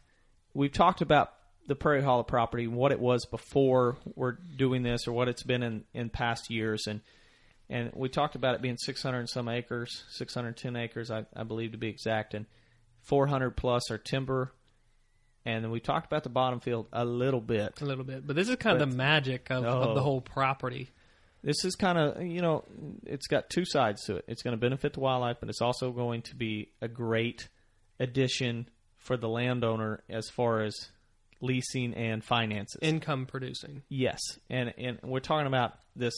we've 0.55 0.73
talked 0.73 1.01
about 1.01 1.33
the 1.67 1.77
Prairie 1.77 2.03
Hollow 2.03 2.25
property, 2.25 2.67
what 2.67 2.91
it 2.91 2.99
was 2.99 3.27
before 3.27 3.97
we're 4.17 4.33
doing 4.33 4.83
this, 4.83 5.07
or 5.07 5.13
what 5.13 5.29
it's 5.29 5.45
been 5.45 5.63
in 5.63 5.85
in 5.95 6.11
past 6.11 6.51
years, 6.51 6.87
and 6.87 7.01
and 7.71 7.91
we 7.95 8.09
talked 8.11 8.35
about 8.35 8.55
it 8.57 8.61
being 8.63 8.77
600 8.77 9.19
and 9.19 9.29
some 9.31 9.49
acres, 9.49 10.05
610 10.11 10.77
acres, 10.77 11.11
I, 11.11 11.25
I 11.35 11.45
believe 11.45 11.73
to 11.73 11.79
be 11.79 11.89
exact, 11.89 12.35
and 12.35 12.45
400 13.05 13.53
plus 13.57 13.91
are 13.91 13.99
timber. 13.99 14.53
And 15.47 15.65
then 15.65 15.71
we 15.71 15.81
talked 15.81 16.05
about 16.07 16.23
the 16.23 16.29
bottom 16.29 16.61
field 16.61 16.87
a 16.93 17.05
little 17.05 17.41
bit. 17.41 17.81
A 17.81 17.85
little 17.87 18.05
bit, 18.05 18.27
but 18.27 18.37
this 18.37 18.49
is 18.51 18.57
kind 18.57 18.81
of 18.81 18.91
the 18.91 18.95
magic 18.97 19.51
of, 19.51 19.65
of 19.65 19.95
the 19.95 20.01
Oh. 20.01 20.05
whole 20.05 20.21
property. 20.21 20.91
This 21.43 21.65
is 21.65 21.75
kind 21.77 21.97
of, 21.97 22.23
you 22.23 22.43
know, 22.43 22.65
it's 23.07 23.27
got 23.27 23.49
two 23.49 23.65
sides 23.65 24.05
to 24.05 24.17
it. 24.17 24.27
It's 24.29 24.43
going 24.43 24.53
to 24.53 24.61
benefit 24.61 24.93
the 24.93 25.01
wildlife, 25.01 25.39
but 25.41 25.49
it's 25.49 25.63
also 25.63 25.91
going 25.93 26.21
to 26.23 26.35
be 26.37 26.73
a 26.83 26.89
great 26.89 27.49
addition 27.99 28.69
for 28.99 29.17
the 29.17 29.29
landowner 29.29 30.03
as 30.11 30.29
far 30.29 30.61
as 30.61 30.75
leasing 31.41 31.95
and 31.95 32.23
finances. 32.23 32.79
Income 32.83 33.25
producing. 33.25 33.83
Yes, 33.89 34.21
and 34.51 34.75
and 34.77 34.99
we're 35.03 35.21
talking 35.21 35.47
about 35.47 35.73
this 35.97 36.13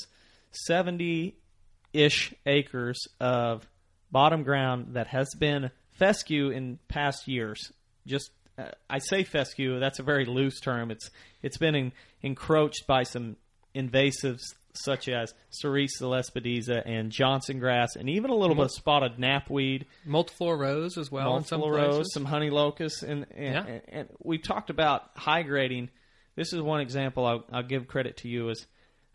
seventy-ish 1.92 2.34
acres 2.46 3.06
of 3.20 3.66
bottom 4.10 4.42
ground 4.42 4.88
that 4.94 5.08
has 5.08 5.28
been 5.38 5.70
fescue 5.98 6.50
in 6.50 6.78
past 6.88 7.28
years. 7.28 7.72
Just 8.06 8.30
uh, 8.58 8.64
I 8.90 8.98
say 8.98 9.24
fescue, 9.24 9.78
that's 9.80 9.98
a 9.98 10.02
very 10.02 10.24
loose 10.24 10.60
term. 10.60 10.90
It's 10.90 11.10
it's 11.42 11.56
been 11.58 11.74
en- 11.74 11.92
encroached 12.22 12.86
by 12.86 13.04
some 13.04 13.36
invasives 13.74 14.40
such 14.74 15.06
as 15.08 15.34
Sericea 15.62 16.00
lespedeza 16.02 16.82
and 16.86 17.10
Johnson 17.12 17.58
grass, 17.58 17.94
and 17.94 18.08
even 18.08 18.30
a 18.30 18.34
little 18.34 18.56
bit 18.56 18.64
of 18.66 18.70
spotted 18.72 19.18
knapweed 19.18 19.84
Multiple 20.06 20.54
rows 20.54 20.96
as 20.96 21.10
well 21.12 21.36
in 21.36 21.44
some 21.44 21.60
rows, 21.60 21.96
places. 21.96 22.14
some 22.14 22.24
honey 22.24 22.48
locust, 22.50 23.02
and 23.02 23.26
and, 23.34 23.54
Yeah. 23.54 23.64
and, 23.66 23.82
and 23.88 24.08
we 24.22 24.38
talked 24.38 24.70
about 24.70 25.02
high 25.16 25.42
grading. 25.42 25.90
This 26.36 26.54
is 26.54 26.62
one 26.62 26.80
example 26.80 27.26
I'll, 27.26 27.44
I'll 27.52 27.62
give 27.62 27.86
credit 27.86 28.16
to 28.18 28.28
you 28.28 28.48
is 28.48 28.66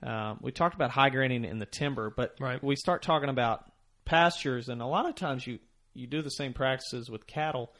um, 0.04 0.40
we 0.42 0.52
talked 0.52 0.76
about 0.76 0.92
high 0.92 1.10
grading 1.10 1.46
in 1.46 1.60
the 1.60 1.66
timber, 1.66 2.10
but 2.16 2.36
Right. 2.40 2.64
we 2.64 2.76
start 2.76 3.02
talking 3.02 3.30
about 3.30 3.66
pastures, 4.06 4.70
and 4.70 4.82
a 4.82 4.86
lot 4.86 5.08
of 5.08 5.16
times 5.16 5.46
you 5.48 5.60
you 5.94 6.06
do 6.08 6.22
the 6.22 6.30
same 6.30 6.54
practices 6.54 7.10
with 7.10 7.26
cattle, 7.26 7.74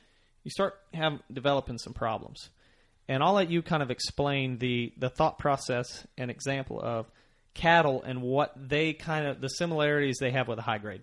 you 0.44 0.50
start 0.50 0.74
have 0.94 1.20
developing 1.32 1.78
some 1.78 1.94
problems. 1.94 2.50
And 3.08 3.22
I'll 3.24 3.34
let 3.34 3.50
you 3.52 3.62
kind 3.62 3.84
of 3.84 3.92
explain 3.92 4.58
the 4.58 4.92
the 4.98 5.10
thought 5.10 5.38
process 5.38 6.06
and 6.18 6.32
example 6.32 6.80
of 6.82 7.10
cattle 7.54 8.02
and 8.04 8.22
what 8.22 8.54
they 8.56 8.94
kind 8.94 9.28
of 9.28 9.40
the 9.42 9.50
similarities 9.50 10.18
they 10.20 10.32
have 10.32 10.48
with 10.48 10.60
a 10.60 10.64
high 10.64 10.78
grade. 10.80 11.02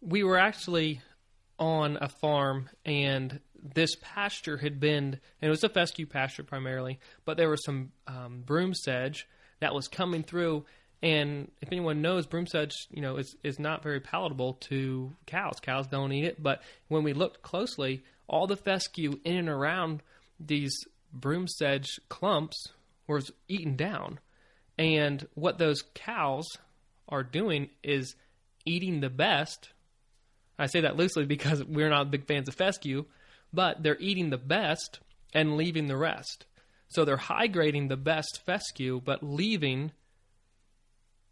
we 0.00 0.22
were 0.24 0.38
actually 0.38 1.00
on 1.58 1.98
a 2.00 2.08
farm 2.08 2.68
and 2.84 3.40
this 3.62 3.94
pasture 4.00 4.56
had 4.56 4.80
been 4.80 5.04
and 5.04 5.20
it 5.42 5.48
was 5.50 5.62
a 5.62 5.68
fescue 5.68 6.06
pasture 6.06 6.42
primarily 6.42 6.98
but 7.24 7.36
there 7.36 7.48
was 7.48 7.62
some 7.64 7.92
um, 8.06 8.42
broom 8.44 8.74
sedge 8.74 9.28
that 9.62 9.74
was 9.74 9.86
coming 9.88 10.24
through. 10.24 10.64
And 11.02 11.50
if 11.60 11.68
anyone 11.70 12.02
knows 12.02 12.26
broom 12.26 12.46
sedge 12.46 12.72
you 12.90 13.00
know 13.00 13.16
is, 13.16 13.34
is 13.42 13.58
not 13.58 13.82
very 13.82 14.00
palatable 14.00 14.54
to 14.68 15.12
cows. 15.26 15.58
Cows 15.62 15.86
don't 15.86 16.12
eat 16.12 16.24
it. 16.24 16.42
But 16.42 16.62
when 16.88 17.04
we 17.04 17.12
looked 17.12 17.42
closely 17.42 18.04
all 18.28 18.46
the 18.46 18.56
fescue 18.56 19.18
in 19.24 19.36
and 19.36 19.48
around 19.48 20.02
these 20.40 20.74
broom 21.12 21.46
sedge 21.46 22.00
clumps 22.08 22.68
was 23.06 23.30
eaten 23.48 23.76
down. 23.76 24.18
And 24.78 25.26
what 25.34 25.58
those 25.58 25.82
cows 25.94 26.46
are 27.08 27.22
doing 27.22 27.68
is 27.82 28.16
eating 28.64 29.00
the 29.00 29.10
best. 29.10 29.68
I 30.58 30.66
say 30.66 30.80
that 30.80 30.96
loosely 30.96 31.24
because 31.24 31.62
we're 31.62 31.90
not 31.90 32.10
big 32.10 32.26
fans 32.26 32.48
of 32.48 32.54
fescue, 32.54 33.04
but 33.52 33.82
they're 33.82 33.98
eating 34.00 34.30
the 34.30 34.38
best 34.38 34.98
and 35.34 35.56
leaving 35.56 35.86
the 35.86 35.96
rest. 35.96 36.46
So 36.92 37.04
they're 37.04 37.16
high 37.16 37.46
grading 37.46 37.88
the 37.88 37.96
best 37.96 38.42
fescue, 38.46 39.00
but 39.04 39.22
leaving 39.22 39.92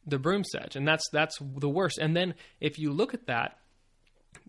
the 0.06 0.18
broom 0.18 0.44
sedge, 0.44 0.76
and 0.76 0.86
that's 0.88 1.04
that's 1.12 1.38
the 1.40 1.68
worst. 1.68 1.98
And 1.98 2.16
then 2.16 2.34
if 2.61 2.78
you 2.78 2.92
look 2.92 3.14
at 3.14 3.26
that, 3.26 3.58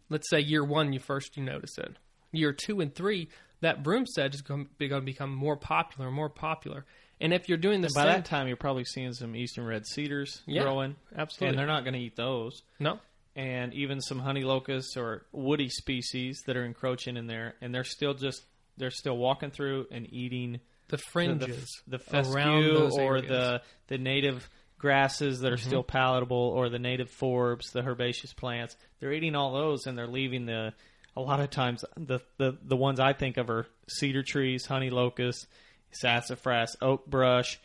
let's 0.09 0.29
say 0.29 0.39
year 0.39 0.63
one, 0.63 0.93
you 0.93 0.99
first 0.99 1.35
you 1.37 1.43
notice 1.43 1.77
it. 1.77 1.97
Year 2.31 2.53
two 2.53 2.79
and 2.79 2.93
three, 2.95 3.27
that 3.59 3.83
broom 3.83 4.05
sedge 4.05 4.33
is 4.35 4.41
going 4.41 4.67
to 4.79 5.01
become 5.01 5.35
more 5.35 5.57
popular, 5.57 6.07
and 6.07 6.15
more 6.15 6.29
popular. 6.29 6.85
And 7.19 7.33
if 7.33 7.47
you're 7.47 7.57
doing 7.59 7.81
the 7.81 7.89
By 7.93 8.01
same, 8.03 8.07
that 8.13 8.25
time, 8.25 8.47
you're 8.47 8.57
probably 8.57 8.85
seeing 8.85 9.13
some 9.13 9.35
eastern 9.35 9.65
red 9.65 9.85
cedars 9.85 10.41
Yeah, 10.47 10.63
growing, 10.63 10.95
absolutely. 11.15 11.49
and 11.49 11.59
they're 11.59 11.67
not 11.67 11.83
going 11.83 11.93
to 11.93 11.99
eat 11.99 12.15
those. 12.15 12.63
no, 12.79 12.97
And 13.35 13.73
even 13.75 14.01
some 14.01 14.17
honey 14.19 14.43
locusts 14.43 14.97
or 14.97 15.25
woody 15.31 15.69
species 15.69 16.41
that 16.47 16.57
are 16.57 16.65
encroaching 16.65 17.17
in 17.17 17.27
there, 17.27 17.53
and 17.61 17.75
they're 17.75 17.83
still 17.83 18.13
just 18.15 18.43
they're 18.77 18.89
still 18.89 19.17
walking 19.17 19.51
through 19.51 19.85
and 19.91 20.11
eating 20.11 20.61
the 20.91 20.97
the, 20.97 20.97
the, 20.97 21.03
fringes 21.09 21.81
the 21.87 21.97
around 22.31 22.63
fescue 22.63 23.01
or 23.01 23.21
the 23.21 23.61
the 23.87 23.97
native 23.97 24.47
grasses 24.81 25.41
that 25.41 25.53
are 25.53 25.57
still 25.57 25.83
palatable, 25.83 26.35
or 26.35 26.67
the 26.67 26.79
native 26.79 27.09
forbs, 27.11 27.71
the 27.71 27.83
herbaceous 27.83 28.33
plants. 28.33 28.75
They're 28.99 29.13
eating 29.13 29.35
all 29.35 29.53
those, 29.53 29.85
and 29.85 29.97
they're 29.97 30.07
leaving 30.07 30.45
the. 30.45 30.73
A 31.15 31.21
lot 31.21 31.41
of 31.41 31.49
times, 31.49 31.83
the 31.97 32.19
the 32.37 32.57
the 32.63 32.77
ones 32.77 32.99
I 32.99 33.13
think 33.13 33.37
of 33.37 33.49
are 33.49 33.67
cedar 33.89 34.23
trees, 34.23 34.65
honey 34.65 34.89
locust, 34.89 35.45
sassafras, 35.91 36.77
oak 36.81 37.05
brush, 37.05 37.59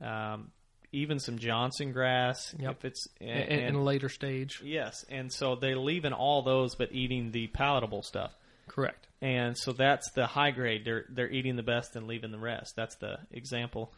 um, 0.00 0.52
even 0.92 1.18
some 1.18 1.38
Johnson 1.38 1.92
grass. 1.92 2.54
Yep. 2.58 2.70
If 2.70 2.84
it's 2.84 3.08
in, 3.20 3.28
in 3.28 3.74
a 3.74 3.82
later 3.82 4.08
stage. 4.08 4.60
Yes, 4.64 5.04
and 5.08 5.32
so 5.32 5.56
they're 5.56 5.76
leaving 5.76 6.12
all 6.12 6.42
those, 6.42 6.76
but 6.76 6.92
eating 6.92 7.32
the 7.32 7.48
palatable 7.48 8.02
stuff. 8.02 8.32
Correct. 8.68 9.08
And 9.22 9.56
so 9.56 9.72
that's 9.72 10.10
the 10.10 10.26
high 10.26 10.50
grade. 10.50 10.84
They're 10.84 11.04
they're 11.08 11.30
eating 11.30 11.56
the 11.56 11.62
best 11.62 11.94
and 11.94 12.08
leaving 12.08 12.32
the 12.32 12.38
rest. 12.38 12.74
That's 12.76 12.96
the 12.96 13.18
example 13.30 13.94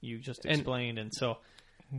you 0.00 0.18
just 0.18 0.46
explained. 0.46 0.98
And, 0.98 1.12
so 1.12 1.38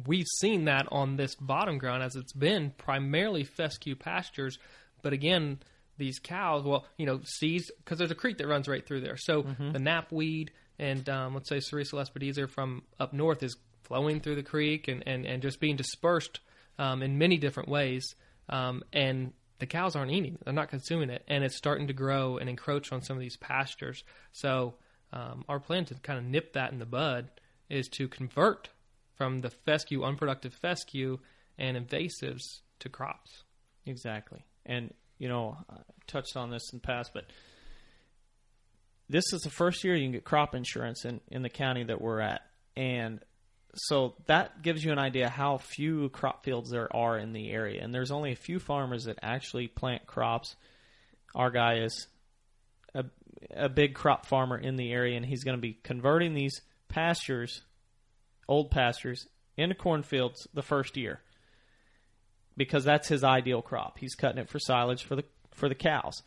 we've 0.07 0.27
seen 0.39 0.65
that 0.65 0.87
on 0.89 1.17
this 1.17 1.35
bottom 1.35 1.77
ground 1.77 2.01
as 2.01 2.15
it's 2.15 2.33
been 2.33 2.71
primarily 2.77 3.43
fescue 3.43 3.95
pastures. 3.95 4.57
But 5.03 5.11
again, 5.11 5.59
these 5.97 6.17
cows, 6.17 6.63
well, 6.63 6.85
you 6.97 7.05
know, 7.05 7.19
seeds 7.25 7.69
because 7.77 7.97
there's 7.97 8.09
a 8.09 8.15
creek 8.15 8.37
that 8.37 8.47
runs 8.47 8.67
right 8.69 8.85
through 8.85 9.01
there. 9.01 9.17
So 9.17 9.41
the 9.73 9.79
knapweed 9.79 10.51
and 10.79 11.07
um, 11.09 11.33
let's 11.35 11.49
say 11.49 11.57
Sericea 11.57 11.93
lespedeza 11.93 12.49
from 12.49 12.83
up 12.99 13.13
north 13.13 13.43
is 13.43 13.57
flowing 13.83 14.21
through 14.21 14.35
the 14.35 14.43
creek 14.43 14.87
and, 14.87 15.03
and, 15.05 15.25
and 15.25 15.41
just 15.41 15.59
being 15.59 15.75
dispersed 15.75 16.39
um, 16.79 17.03
in 17.03 17.17
many 17.17 17.37
different 17.37 17.69
ways. 17.69 18.15
Um, 18.49 18.83
and 18.93 19.33
the 19.61 19.65
cows 19.65 19.95
aren't 19.95 20.11
eating; 20.11 20.37
they're 20.43 20.53
not 20.53 20.67
consuming 20.67 21.09
it, 21.09 21.23
and 21.29 21.45
it's 21.45 21.55
starting 21.55 21.87
to 21.87 21.93
grow 21.93 22.37
and 22.37 22.49
encroach 22.49 22.91
on 22.91 23.01
some 23.01 23.15
of 23.15 23.21
these 23.21 23.37
pastures. 23.37 24.03
So 24.33 24.73
um, 25.13 25.45
our 25.47 25.59
plan 25.59 25.85
to 25.85 25.93
kind 25.95 26.19
of 26.19 26.25
nip 26.25 26.53
that 26.53 26.73
in 26.73 26.79
the 26.79 26.85
bud 26.85 27.29
is 27.69 27.87
to 27.89 28.09
convert 28.09 28.69
from 29.15 29.39
the 29.39 29.49
fescue, 29.49 30.03
unproductive 30.03 30.53
fescue, 30.53 31.19
and 31.57 31.77
invasives 31.77 32.61
to 32.79 32.89
crops. 32.89 33.43
Exactly. 33.85 34.43
And, 34.65 34.93
you 35.19 35.29
know, 35.29 35.57
I 35.69 35.77
touched 36.07 36.35
on 36.35 36.49
this 36.49 36.63
in 36.73 36.79
the 36.79 36.87
past, 36.87 37.11
but 37.13 37.25
this 39.09 39.31
is 39.31 39.41
the 39.41 39.49
first 39.49 39.83
year 39.83 39.95
you 39.95 40.05
can 40.05 40.11
get 40.11 40.23
crop 40.23 40.55
insurance 40.55 41.05
in, 41.05 41.21
in 41.29 41.43
the 41.43 41.49
county 41.49 41.83
that 41.83 42.01
we're 42.01 42.19
at. 42.19 42.41
And 42.75 43.19
so 43.75 44.15
that 44.25 44.61
gives 44.61 44.83
you 44.83 44.91
an 44.91 44.99
idea 44.99 45.29
how 45.29 45.57
few 45.57 46.09
crop 46.09 46.43
fields 46.43 46.69
there 46.69 46.93
are 46.95 47.17
in 47.17 47.33
the 47.33 47.51
area. 47.51 47.83
And 47.83 47.93
there's 47.93 48.11
only 48.11 48.31
a 48.31 48.35
few 48.37 48.59
farmers 48.59 49.05
that 49.05 49.19
actually 49.21 49.67
plant 49.67 50.05
crops. 50.05 50.55
Our 51.33 51.51
guy 51.51 51.79
is 51.79 52.07
a, 52.93 53.05
a 53.55 53.69
big 53.69 53.95
crop 53.95 54.25
farmer 54.25 54.57
in 54.57 54.75
the 54.75 54.91
area, 54.91 55.15
and 55.15 55.25
he's 55.25 55.43
going 55.43 55.57
to 55.57 55.61
be 55.61 55.77
converting 55.83 56.33
these 56.33 56.61
pastures, 56.89 57.61
old 58.47 58.71
pastures, 58.71 59.27
into 59.57 59.75
cornfields 59.75 60.47
the 60.53 60.61
first 60.61 60.97
year 60.97 61.21
because 62.57 62.83
that's 62.83 63.07
his 63.07 63.23
ideal 63.23 63.61
crop. 63.61 63.97
He's 63.99 64.15
cutting 64.15 64.39
it 64.39 64.49
for 64.49 64.59
silage 64.59 65.03
for 65.03 65.15
the 65.15 65.23
for 65.51 65.69
the 65.69 65.75
cows. 65.75 66.21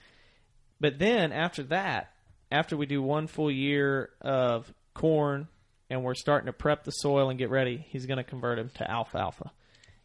But 0.81 0.99
then 0.99 1.33
after 1.33 1.63
that, 1.65 2.13
after 2.51 2.77
we 2.77 2.87
do 2.87 3.03
one 3.03 3.27
full 3.27 3.51
year 3.51 4.11
of 4.21 4.73
corn 4.95 5.49
and 5.91 6.03
we're 6.03 6.15
starting 6.15 6.47
to 6.47 6.53
prep 6.53 6.85
the 6.85 6.91
soil 6.91 7.31
and 7.31 7.39
get 7.39 7.51
ready, 7.51 7.85
he's 7.89 8.07
going 8.07 8.19
to 8.19 8.25
convert 8.25 8.59
him 8.59 8.71
to 8.77 8.91
alfalfa. 8.91 9.51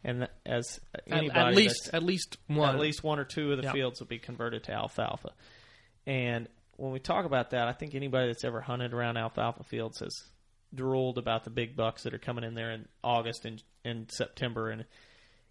And 0.04 0.28
as 0.46 0.80
anybody, 1.08 1.40
at, 1.40 1.48
at 1.50 1.56
least 1.56 1.90
at 1.94 2.04
least 2.04 2.38
one, 2.48 2.76
at 2.76 2.80
least 2.82 3.04
one 3.04 3.20
or 3.20 3.26
two 3.26 3.52
of 3.52 3.58
the 3.58 3.64
Yep. 3.64 3.74
fields 3.74 4.00
will 4.00 4.08
be 4.08 4.20
converted 4.20 4.64
to 4.66 4.72
alfalfa. 4.72 5.30
And 6.08 6.48
when 6.78 6.92
we 6.92 7.00
talk 7.00 7.26
about 7.26 7.50
that, 7.52 7.68
I 7.68 7.74
think 7.74 7.96
anybody 7.96 8.28
that's 8.28 8.46
ever 8.46 8.62
hunted 8.62 8.94
around 8.94 9.18
alfalfa 9.18 9.64
fields 9.64 10.00
has 10.00 10.16
drooled 10.74 11.18
about 11.18 11.44
the 11.44 11.50
big 11.50 11.76
bucks 11.76 12.04
that 12.04 12.14
are 12.14 12.20
coming 12.20 12.44
in 12.46 12.54
there 12.54 12.72
in 12.72 12.88
August 13.04 13.44
and 13.46 13.62
in 13.84 14.08
September 14.10 14.70
and 14.70 14.86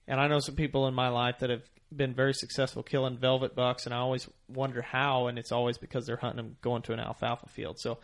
and 0.06 0.18
I 0.18 0.26
know 0.28 0.38
some 0.38 0.54
people 0.54 0.88
in 0.88 0.94
my 0.94 1.08
life 1.08 1.40
that 1.40 1.50
have 1.50 1.68
been 1.94 2.14
very 2.14 2.32
successful 2.32 2.82
killing 2.82 3.18
velvet 3.18 3.54
bucks, 3.54 3.84
and 3.84 3.94
I 3.94 3.98
always 3.98 4.26
wonder 4.48 4.80
how, 4.80 5.26
and 5.26 5.38
it's 5.38 5.52
always 5.52 5.76
because 5.76 6.06
they're 6.06 6.16
hunting 6.16 6.38
them 6.38 6.56
going 6.62 6.80
to 6.82 6.94
an 6.94 6.98
alfalfa 7.00 7.46
field. 7.50 7.78
So, 7.78 7.98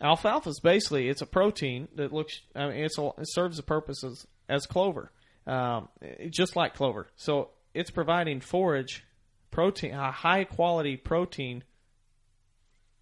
alfalfa 0.00 0.48
is 0.50 0.60
basically 0.60 1.08
it's 1.08 1.22
a 1.22 1.26
protein 1.26 1.88
that 1.96 2.12
looks, 2.12 2.40
I 2.54 2.68
mean, 2.68 2.84
it's 2.84 2.98
a, 2.98 3.06
it 3.18 3.30
serves 3.30 3.56
the 3.56 3.62
purpose 3.62 4.02
as, 4.04 4.26
as 4.48 4.66
clover, 4.66 5.12
um, 5.46 5.88
just 6.30 6.56
like 6.56 6.74
clover. 6.74 7.08
So 7.16 7.50
it's 7.74 7.90
providing 7.90 8.40
forage 8.40 9.04
protein, 9.50 9.94
a 9.94 10.10
high 10.10 10.44
quality 10.44 10.96
protein 10.96 11.64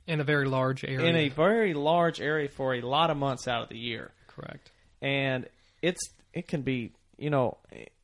in 0.09 0.21
a 0.21 0.25
very 0.25 0.47
large 0.47 0.85
area. 0.85 1.07
in 1.07 1.17
a 1.17 1.29
very 1.29 1.75
large 1.75 2.21
area 2.21 2.49
for 2.49 2.75
a 2.75 2.81
lot 2.81 3.11
of 3.11 3.17
months 3.17 3.47
out 3.47 3.63
of 3.63 3.69
the 3.69 3.77
year 3.77 4.11
correct. 4.27 4.73
and 5.03 5.47
it's 5.83 6.01
it 6.33 6.49
can 6.49 6.63
be 6.63 6.93
you 7.19 7.29
know 7.29 7.59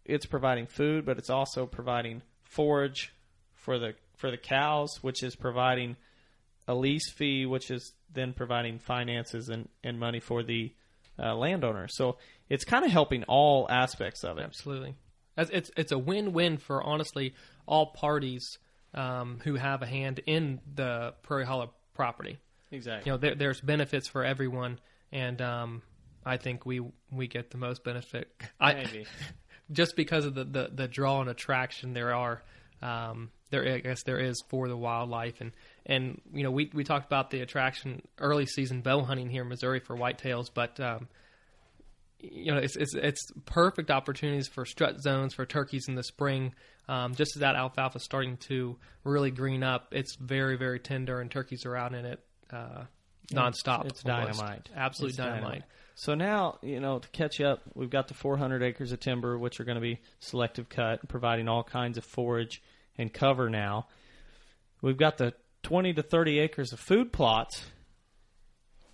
it's 0.05 0.27
providing 0.27 0.67
food 0.67 1.07
but 1.07 1.17
it's 1.17 1.31
also 1.31 1.65
providing 1.67 2.21
forage 2.43 3.15
for 3.55 3.79
the 3.79 3.95
for 4.17 4.31
the 4.31 4.37
cows 4.37 4.99
which 5.01 5.23
is 5.23 5.35
providing 5.35 5.97
a 6.69 6.75
lease 6.75 7.11
fee 7.11 7.47
which 7.47 7.71
is 7.71 7.95
then 8.15 8.33
providing 8.33 8.79
finances 8.79 9.49
and, 9.49 9.69
and 9.83 9.99
money 9.99 10.21
for 10.21 10.43
the 10.43 10.73
uh, 11.19 11.35
landowner 11.35 11.87
so 11.89 12.17
it's 12.49 12.65
kind 12.65 12.85
of 12.85 12.91
helping 12.91 13.23
all 13.25 13.67
aspects 13.71 14.25
of 14.25 14.39
it 14.39 14.43
Absolutely. 14.43 14.95
It's 15.37 15.71
it's 15.77 15.93
a 15.93 15.99
win-win 15.99 16.59
for 16.59 16.83
honestly 16.83 17.35
all 17.67 17.87
parties 17.87 18.59
um, 18.95 19.41
who 19.43 19.57
have 19.57 19.83
a 19.83 19.87
hand 19.87 20.21
in 20.27 20.61
the 20.75 21.15
Prairie 21.23 21.45
Hollow 21.45 21.73
property. 21.95 22.39
exactly 22.71 23.11
You 23.11 23.13
know, 23.13 23.19
there, 23.19 23.35
there's 23.35 23.61
benefits 23.61 24.09
for 24.09 24.25
everyone, 24.25 24.79
and 25.13 25.41
um, 25.43 25.83
I 26.25 26.37
think 26.37 26.65
we 26.65 26.81
we 27.11 27.27
get 27.27 27.51
the 27.51 27.59
most 27.59 27.83
benefit. 27.83 28.31
I, 28.61 28.75
maybe 28.75 29.07
just 29.73 29.97
because 29.97 30.25
of 30.25 30.35
the, 30.35 30.45
the, 30.45 30.71
the 30.73 30.89
draw 30.89 31.21
and 31.21 31.31
attraction 31.31 31.95
there 31.95 32.15
are 32.15 32.43
um, 32.81 33.31
there 33.51 33.67
I 33.67 33.79
guess 33.79 34.03
there 34.05 34.19
is 34.19 34.41
for 34.49 34.69
the 34.69 34.77
wildlife 34.77 35.41
and 35.41 35.53
and 35.87 36.21
you 36.33 36.43
know 36.43 36.51
we 36.51 36.71
we 36.73 36.85
talked 36.85 37.07
about 37.07 37.31
the 37.31 37.41
attraction 37.41 38.03
early 38.19 38.47
season 38.47 38.81
bow 38.81 39.03
hunting 39.03 39.29
here 39.29 39.43
in 39.43 39.49
Missouri 39.49 39.81
for 39.81 39.97
whitetails 39.97 40.51
but 40.53 40.79
um, 40.81 41.09
you 42.19 42.53
know 42.53 42.59
it's, 42.59 42.77
it's 42.77 42.95
it's 42.95 43.31
perfect 43.47 43.91
opportunities 43.91 44.49
for 44.49 44.65
strut 44.65 45.01
zones 45.01 45.35
for 45.35 45.45
turkeys 45.45 45.87
in 45.89 45.95
the 45.95 46.05
spring 46.05 46.55
um, 46.89 47.15
just 47.15 47.37
as 47.37 47.41
that 47.41 47.57
alfalfa 47.57 47.99
starting 47.99 48.37
to 48.37 48.77
really 49.05 49.31
green 49.31 49.63
up 49.63 49.89
it's 49.93 50.17
very 50.17 50.57
very 50.57 50.79
tender 50.79 51.21
and 51.21 51.31
turkeys 51.31 51.65
are 51.67 51.77
out 51.77 51.95
in 51.95 52.05
it 52.05 52.21
uh, 52.53 52.85
nonstop 53.33 53.87
it's 53.87 54.05
almost. 54.05 54.39
dynamite. 54.39 54.71
absolute 54.75 55.11
It's 55.11 55.17
dynamite. 55.19 55.63
So 55.97 56.15
now, 56.15 56.59
you 56.61 56.81
know, 56.81 56.99
to 56.99 57.09
catch 57.11 57.41
up, 57.41 57.63
we've 57.75 57.91
got 57.91 58.09
the 58.09 58.15
400 58.15 58.63
acres 58.63 58.91
of 58.91 58.99
timber, 58.99 59.39
which 59.39 59.61
are 59.61 59.65
going 59.65 59.77
to 59.77 59.81
be 59.81 60.01
selective 60.19 60.69
cut, 60.69 61.07
providing 61.09 61.49
all 61.49 61.63
kinds 61.63 61.99
of 61.99 62.05
forage 62.05 62.63
and 62.99 63.13
cover 63.13 63.49
now. 63.49 63.87
We've 64.83 64.97
got 64.97 65.19
the 65.19 65.35
20 65.65 65.95
to 65.95 66.03
30 66.03 66.39
acres 66.39 66.73
of 66.73 66.79
food 66.79 67.13
plots, 67.13 67.65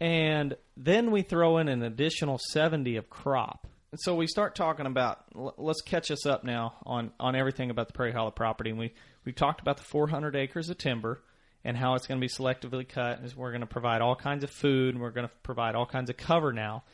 and 0.00 0.56
then 0.76 1.10
we 1.10 1.22
throw 1.22 1.58
in 1.58 1.68
an 1.68 1.82
additional 1.82 2.38
70 2.50 2.96
of 2.96 3.10
crop. 3.10 3.66
And 3.92 4.00
so 4.00 4.14
we 4.14 4.26
start 4.26 4.54
talking 4.54 4.86
about, 4.86 5.24
let's 5.34 5.82
catch 5.82 6.10
us 6.10 6.24
up 6.24 6.44
now 6.44 6.74
on, 6.86 7.10
on 7.18 7.34
everything 7.34 7.70
about 7.70 7.88
the 7.88 7.92
Prairie 7.92 8.12
Hollow 8.12 8.30
property. 8.30 8.70
And 8.70 8.78
we, 8.78 8.94
we've 9.24 9.34
talked 9.34 9.60
about 9.60 9.76
the 9.76 9.82
400 9.82 10.36
acres 10.36 10.70
of 10.70 10.78
timber 10.78 11.20
and 11.64 11.76
how 11.76 11.94
it's 11.94 12.06
going 12.06 12.20
to 12.20 12.24
be 12.24 12.32
selectively 12.32 12.88
cut. 12.88 13.18
And 13.18 13.34
we're 13.34 13.50
going 13.50 13.62
to 13.62 13.66
provide 13.66 14.00
all 14.00 14.14
kinds 14.14 14.44
of 14.44 14.50
food 14.50 14.94
and 14.94 15.02
we're 15.02 15.10
going 15.10 15.26
to 15.26 15.34
provide 15.42 15.74
all 15.74 15.86
kinds 15.86 16.08
of 16.08 16.16
cover 16.16 16.52
now. 16.52 16.84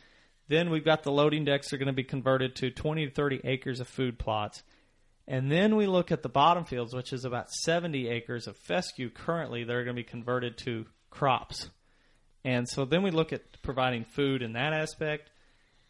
Then 0.49 0.71
we've 0.71 0.85
got 0.85 1.03
the 1.03 1.13
loading 1.13 1.45
decks 1.45 1.73
are 1.73 1.77
going 1.77 1.87
to 1.87 1.93
be 1.93 2.05
converted 2.05 2.57
to 2.57 2.71
20 2.71 3.07
to 3.07 3.13
30 3.13 3.41
acres 3.45 3.81
of 3.81 3.89
food 3.89 4.19
plots. 4.19 4.63
And 5.29 5.51
then 5.51 5.77
we 5.77 5.87
look 5.87 6.13
at 6.13 6.23
the 6.23 6.29
bottom 6.29 6.65
fields, 6.65 6.95
which 6.95 7.13
is 7.13 7.25
about 7.25 7.51
70 7.51 8.09
acres 8.09 8.47
of 8.47 8.57
fescue 8.57 9.11
currently 9.11 9.65
that 9.65 9.75
are 9.75 9.85
going 9.85 9.97
to 9.97 10.03
be 10.03 10.09
converted 10.09 10.57
to 10.59 10.87
crops. 11.11 11.69
And 12.45 12.69
so 12.69 12.85
then 12.85 13.03
we 13.03 13.11
look 13.11 13.33
at 13.33 13.61
providing 13.63 14.05
food 14.05 14.41
in 14.41 14.53
that 14.53 14.73
aspect, 14.73 15.31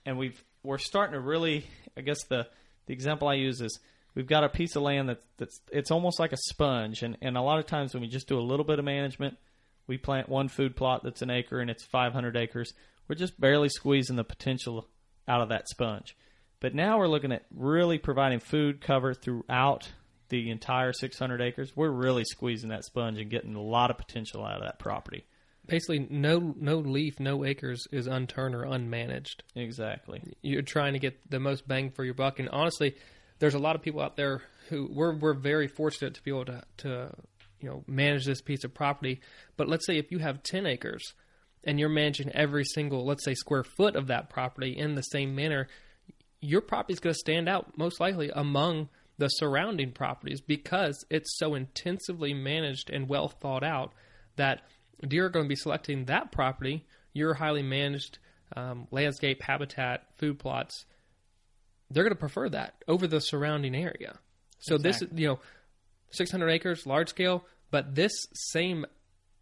and 0.06 0.16
we've 0.16 0.42
we're 0.62 0.78
starting 0.78 1.12
to 1.12 1.20
really. 1.20 1.66
I 1.98 2.00
guess 2.02 2.24
the 2.24 2.46
the 2.86 2.92
example 2.92 3.28
I 3.28 3.34
use 3.34 3.60
is 3.60 3.78
we've 4.14 4.26
got 4.26 4.44
a 4.44 4.48
piece 4.48 4.74
of 4.74 4.82
land 4.82 5.10
that's 5.10 5.24
that's 5.36 5.60
it's 5.70 5.90
almost 5.90 6.18
like 6.18 6.32
a 6.32 6.38
sponge, 6.48 7.02
and 7.02 7.18
and 7.20 7.36
a 7.36 7.42
lot 7.42 7.58
of 7.58 7.66
times 7.66 7.92
when 7.92 8.00
we 8.00 8.08
just 8.08 8.26
do 8.26 8.38
a 8.38 8.40
little 8.40 8.64
bit 8.64 8.78
of 8.78 8.86
management, 8.86 9.36
we 9.86 9.98
plant 9.98 10.30
one 10.30 10.48
food 10.48 10.76
plot 10.76 11.02
that's 11.04 11.20
an 11.20 11.30
acre 11.30 11.60
and 11.60 11.70
it's 11.70 11.84
500 11.84 12.36
acres. 12.36 12.72
We're 13.06 13.16
just 13.16 13.38
barely 13.38 13.68
squeezing 13.68 14.16
the 14.16 14.24
potential 14.24 14.88
out 15.28 15.42
of 15.42 15.50
that 15.50 15.68
sponge. 15.68 16.16
But 16.60 16.74
now 16.74 16.98
we're 16.98 17.08
looking 17.08 17.32
at 17.32 17.44
really 17.54 17.98
providing 17.98 18.40
food 18.40 18.80
cover 18.80 19.14
throughout 19.14 19.90
the 20.28 20.50
entire 20.50 20.92
600 20.92 21.40
acres. 21.40 21.76
We're 21.76 21.90
really 21.90 22.24
squeezing 22.24 22.70
that 22.70 22.84
sponge 22.84 23.18
and 23.18 23.30
getting 23.30 23.54
a 23.54 23.62
lot 23.62 23.90
of 23.90 23.98
potential 23.98 24.44
out 24.44 24.56
of 24.56 24.62
that 24.62 24.78
property. 24.78 25.24
basically 25.66 26.06
no 26.10 26.54
no 26.58 26.78
leaf, 26.78 27.20
no 27.20 27.44
acres 27.44 27.86
is 27.92 28.06
unturned 28.06 28.54
or 28.54 28.62
unmanaged. 28.64 29.42
Exactly. 29.54 30.22
You're 30.42 30.62
trying 30.62 30.94
to 30.94 30.98
get 30.98 31.30
the 31.30 31.40
most 31.40 31.66
bang 31.68 31.90
for 31.90 32.04
your 32.04 32.14
buck, 32.14 32.38
and 32.38 32.48
honestly, 32.48 32.96
there's 33.38 33.54
a 33.54 33.58
lot 33.58 33.76
of 33.76 33.82
people 33.82 34.00
out 34.00 34.16
there 34.16 34.42
who 34.68 34.88
we're 34.90 35.14
we're 35.14 35.34
very 35.34 35.68
fortunate 35.68 36.14
to 36.14 36.22
be 36.22 36.30
able 36.30 36.46
to 36.46 36.62
to 36.78 37.10
you 37.60 37.68
know 37.68 37.84
manage 37.86 38.24
this 38.24 38.40
piece 38.40 38.64
of 38.64 38.74
property. 38.74 39.20
But 39.56 39.68
let's 39.68 39.86
say 39.86 39.98
if 39.98 40.10
you 40.10 40.18
have 40.18 40.42
ten 40.42 40.66
acres 40.66 41.02
and 41.64 41.78
you're 41.78 41.88
managing 41.88 42.30
every 42.30 42.64
single 42.64 43.04
let's 43.04 43.24
say 43.24 43.34
square 43.34 43.64
foot 43.64 43.94
of 43.94 44.06
that 44.08 44.30
property 44.30 44.76
in 44.76 44.94
the 44.94 45.02
same 45.02 45.34
manner, 45.34 45.68
your 46.46 46.60
property 46.60 46.92
is 46.92 47.00
going 47.00 47.12
to 47.12 47.18
stand 47.18 47.48
out 47.48 47.76
most 47.76 48.00
likely 48.00 48.30
among 48.34 48.88
the 49.18 49.28
surrounding 49.28 49.90
properties 49.92 50.40
because 50.40 51.04
it's 51.10 51.36
so 51.38 51.54
intensively 51.54 52.34
managed 52.34 52.90
and 52.90 53.08
well 53.08 53.28
thought 53.28 53.64
out 53.64 53.92
that 54.36 54.62
deer 55.06 55.26
are 55.26 55.30
going 55.30 55.46
to 55.46 55.48
be 55.48 55.56
selecting 55.56 56.04
that 56.04 56.30
property, 56.30 56.84
your 57.12 57.34
highly 57.34 57.62
managed 57.62 58.18
um, 58.54 58.86
landscape, 58.90 59.42
habitat, 59.42 60.04
food 60.16 60.38
plots. 60.38 60.84
They're 61.90 62.04
going 62.04 62.14
to 62.14 62.20
prefer 62.20 62.48
that 62.50 62.74
over 62.86 63.06
the 63.06 63.20
surrounding 63.20 63.74
area. 63.74 64.18
So 64.58 64.78
this, 64.78 65.02
you 65.14 65.28
know, 65.28 65.38
600 66.10 66.48
acres, 66.48 66.86
large 66.86 67.08
scale, 67.08 67.44
but 67.70 67.94
this 67.94 68.12
same, 68.34 68.86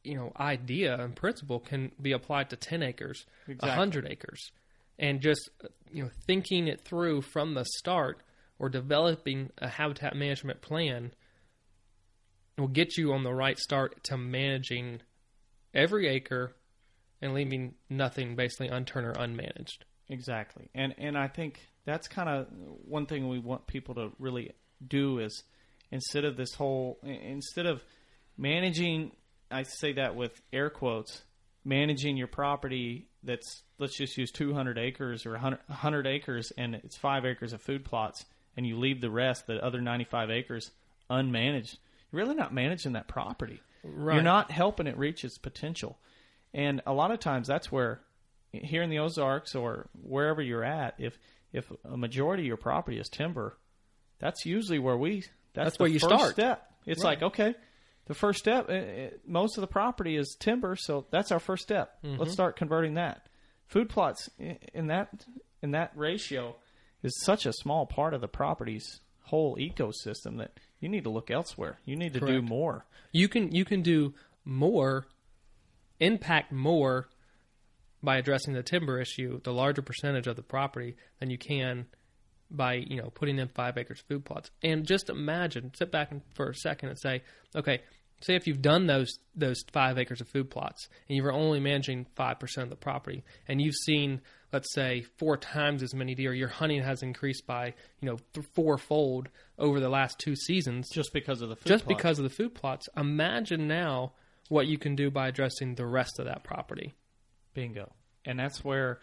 you 0.03 0.15
know, 0.15 0.33
idea 0.39 0.99
and 0.99 1.15
principle 1.15 1.61
can 1.61 1.93
be 2.01 2.13
applied 2.13 2.51
to 2.51 2.57
10 2.57 2.83
acres, 2.83 3.27
Exactly. 3.47 3.69
100 3.69 4.07
acres, 4.07 4.53
and 4.99 5.21
just 5.21 5.51
you 5.93 6.03
know 6.03 6.11
thinking 6.27 6.69
it 6.69 6.85
through 6.85 7.23
from 7.23 7.55
the 7.55 7.65
start 7.65 8.23
or 8.59 8.69
developing 8.69 9.51
a 9.59 9.69
habitat 9.69 10.15
management 10.15 10.61
plan 10.61 11.13
will 12.59 12.69
get 12.69 12.97
you 12.97 13.13
on 13.13 13.25
the 13.25 13.33
right 13.33 13.59
start 13.59 14.03
to 14.05 14.17
managing 14.17 15.01
every 15.73 16.07
acre 16.09 16.55
and 17.21 17.35
leaving 17.35 17.75
nothing 17.89 18.37
basically 18.37 18.69
unturned 18.69 19.07
or 19.07 19.13
unmanaged. 19.13 19.79
Exactly. 20.09 20.69
And 20.75 20.95
and 20.99 21.17
I 21.17 21.29
think 21.29 21.61
that's 21.85 22.09
kind 22.09 22.29
of 22.29 22.47
one 22.87 23.07
thing 23.07 23.29
we 23.29 23.39
want 23.39 23.67
people 23.67 23.95
to 23.97 24.11
really 24.19 24.53
do 24.87 25.19
is 25.19 25.43
instead 25.91 26.25
of 26.25 26.37
this 26.37 26.53
whole 26.55 26.99
instead 27.03 27.67
of 27.67 27.83
managing 28.37 29.13
I 29.51 29.63
say 29.63 29.95
that 29.95 30.15
with 30.17 30.41
air 30.53 30.71
quotes 30.71 31.23
managing 31.65 32.17
your 32.17 32.27
property 32.27 33.09
that's 33.25 33.63
let's 33.79 33.97
just 33.97 34.17
use 34.19 34.31
200 34.31 34.79
acres 34.79 35.27
or 35.27 35.33
100, 35.33 35.59
100 35.67 36.07
acres 36.07 36.53
and 36.57 36.75
it's 36.75 36.97
5 36.97 37.25
acres 37.25 37.53
of 37.53 37.61
food 37.63 37.85
plots 37.85 38.25
and 38.57 38.67
you 38.67 38.79
leave 38.79 39.01
the 39.01 39.11
rest 39.11 39.47
the 39.47 39.65
other 39.65 39.81
95 39.81 40.31
acres 40.31 40.71
unmanaged 41.11 41.77
you're 42.13 42.23
really 42.23 42.35
not 42.35 42.53
managing 42.55 42.93
that 42.93 43.09
property 43.09 43.61
Right. 43.83 44.15
you're 44.15 44.23
not 44.23 44.51
helping 44.51 44.87
it 44.87 44.97
reach 44.97 45.25
its 45.25 45.37
potential 45.37 45.99
and 46.55 46.81
a 46.87 46.93
lot 46.95 47.11
of 47.11 47.19
times 47.21 47.47
that's 47.49 47.71
where 47.71 48.01
here 48.53 48.83
in 48.83 48.89
the 48.89 48.99
Ozarks 49.01 49.55
or 49.55 49.89
wherever 50.03 50.41
you're 50.41 50.65
at 50.65 50.95
if 50.99 51.19
if 51.53 51.71
a 51.85 51.97
majority 51.97 52.45
of 52.45 52.47
your 52.47 52.57
property 52.57 52.99
is 52.99 53.09
timber 53.11 53.57
that's 54.21 54.47
usually 54.47 54.79
where 54.79 54.97
we 54.97 55.17
that's, 55.53 55.67
That's 55.67 55.77
the 55.77 55.83
where 55.83 55.91
you 55.91 55.99
first 55.99 56.15
start. 56.15 56.33
step 56.33 56.67
it's 56.87 57.05
Right. 57.05 57.21
like 57.21 57.33
okay 57.33 57.55
the 58.07 58.15
first 58.15 58.39
step 58.39 58.69
uh, 58.69 58.73
uh, 58.73 59.11
most 59.27 59.57
of 59.57 59.61
the 59.61 59.67
property 59.67 60.17
is 60.17 60.37
timber 60.39 60.77
so 60.77 61.07
that's 61.11 61.33
our 61.33 61.41
first 61.41 61.63
step. 61.63 61.99
Mm-hmm. 62.03 62.21
let's 62.21 62.33
start 62.33 62.57
converting 62.57 62.95
that. 62.95 63.29
Food 63.67 63.89
plots 63.89 64.29
in 64.39 64.89
that 64.89 65.09
in 65.63 65.71
that 65.73 65.93
ratio 65.97 66.57
is 67.03 67.19
such 67.23 67.47
a 67.47 67.53
small 67.53 67.87
part 67.87 68.15
of 68.15 68.21
the 68.21 68.29
property's 68.29 69.01
whole 69.25 69.57
ecosystem 69.57 70.39
that 70.39 70.59
you 70.81 70.89
need 70.89 71.05
to 71.05 71.11
look 71.11 71.31
elsewhere. 71.31 71.79
You 71.85 71.97
need 71.97 72.13
to 72.15 72.21
do 72.21 72.43
more. 72.43 72.85
You 73.13 73.29
can 73.29 73.53
you 73.53 73.65
can 73.65 73.83
do 73.83 74.15
more, 74.45 75.07
impact 75.99 76.53
more 76.53 77.09
by 78.03 78.19
addressing 78.19 78.53
the 78.53 78.63
timber 78.63 79.01
issue, 79.01 79.41
the 79.43 79.53
larger 79.53 79.81
percentage 79.81 80.27
of 80.27 80.37
the 80.37 80.43
property 80.43 80.97
than 81.21 81.31
you 81.31 81.39
can 81.39 81.87
by 82.57 82.75
you 82.75 82.97
know 82.97 83.11
putting 83.11 83.39
in 83.39 83.49
five 83.49 83.77
acres 83.77 84.01
of 84.01 84.07
food 84.07 84.25
plots. 84.25 84.51
And 84.63 84.87
just 84.87 85.11
imagine, 85.11 85.73
sit 85.77 85.91
back 85.91 86.13
for 86.35 86.51
a 86.51 86.55
second 86.55 86.91
and 86.91 86.99
say, 86.99 87.23
okay, 87.55 87.81
say 88.21 88.35
if 88.35 88.47
you've 88.47 88.63
done 88.63 88.87
those 88.87 89.19
those 89.35 89.63
five 89.73 89.99
acres 89.99 90.21
of 90.21 90.29
food 90.29 90.51
plots 90.51 90.89
and 91.09 91.17
you 91.17 91.23
were 91.23 91.33
only 91.33 91.61
managing 91.61 92.07
five 92.15 92.39
percent 92.39 92.65
of 92.65 92.71
the 92.71 92.77
property, 92.77 93.25
and 93.49 93.61
you've 93.61 93.75
seen 93.75 94.21
let's 94.53 94.73
say 94.73 95.05
four 95.19 95.37
times 95.37 95.83
as 95.83 95.95
many 95.95 96.15
deer, 96.15 96.33
your 96.33 96.49
hunting 96.49 96.83
has 96.83 97.03
increased 97.03 97.47
by 97.47 97.75
you 98.01 98.09
know 98.09 98.17
th- 98.33 98.47
fourfold 98.55 99.29
over 99.59 99.81
the 99.81 99.89
last 99.89 100.19
two 100.19 100.37
seasons 100.37 100.89
just 100.93 101.13
because 101.13 101.43
of 101.43 101.49
the 101.49 101.57
food 101.57 101.69
just 101.69 101.85
plots. 101.85 101.97
because 101.97 102.19
of 102.19 102.25
the 102.25 102.31
food 102.31 102.55
plots. 102.55 102.89
Imagine 102.97 103.67
now 103.67 104.13
what 104.49 104.67
you 104.67 104.79
can 104.79 104.95
do 104.95 105.11
by 105.11 105.29
addressing 105.29 105.75
the 105.75 105.87
rest 105.87 106.19
of 106.19 106.27
that 106.27 106.45
property. 106.45 106.95
Bingo. 107.55 107.93
And 108.25 108.39
that's 108.39 108.65
where 108.65 109.01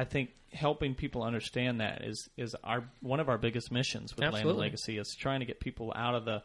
I 0.00 0.04
think 0.04 0.30
helping 0.50 0.94
people 0.94 1.22
understand 1.22 1.80
that 1.80 2.02
is 2.02 2.28
is 2.38 2.56
our 2.64 2.84
one 3.00 3.20
of 3.20 3.28
our 3.28 3.36
biggest 3.36 3.70
missions 3.70 4.16
with 4.16 4.32
Land 4.32 4.48
and 4.48 4.58
Legacy 4.58 4.96
is 4.96 5.14
trying 5.20 5.40
to 5.40 5.46
get 5.46 5.60
people 5.60 5.92
out 5.94 6.14
of 6.14 6.24
the 6.24 6.42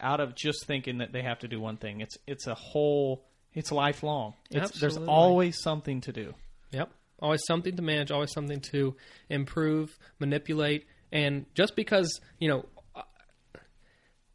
out 0.00 0.18
of 0.18 0.34
just 0.34 0.66
thinking 0.66 0.98
that 0.98 1.12
they 1.12 1.22
have 1.22 1.38
to 1.38 1.48
do 1.48 1.60
one 1.60 1.76
thing. 1.76 2.00
It's 2.00 2.18
it's 2.26 2.48
a 2.48 2.54
whole 2.56 3.24
it's 3.52 3.70
lifelong. 3.70 4.34
It's, 4.50 4.80
there's 4.80 4.96
always 4.96 5.62
something 5.62 6.00
to 6.02 6.12
do. 6.12 6.34
Yep. 6.72 6.90
Always 7.22 7.42
something 7.46 7.76
to 7.76 7.82
manage, 7.82 8.10
always 8.10 8.32
something 8.32 8.60
to 8.72 8.96
improve, 9.28 9.96
manipulate. 10.18 10.86
And 11.12 11.46
just 11.54 11.76
because, 11.76 12.20
you 12.40 12.48
know, 12.48 12.66
uh, 12.96 13.02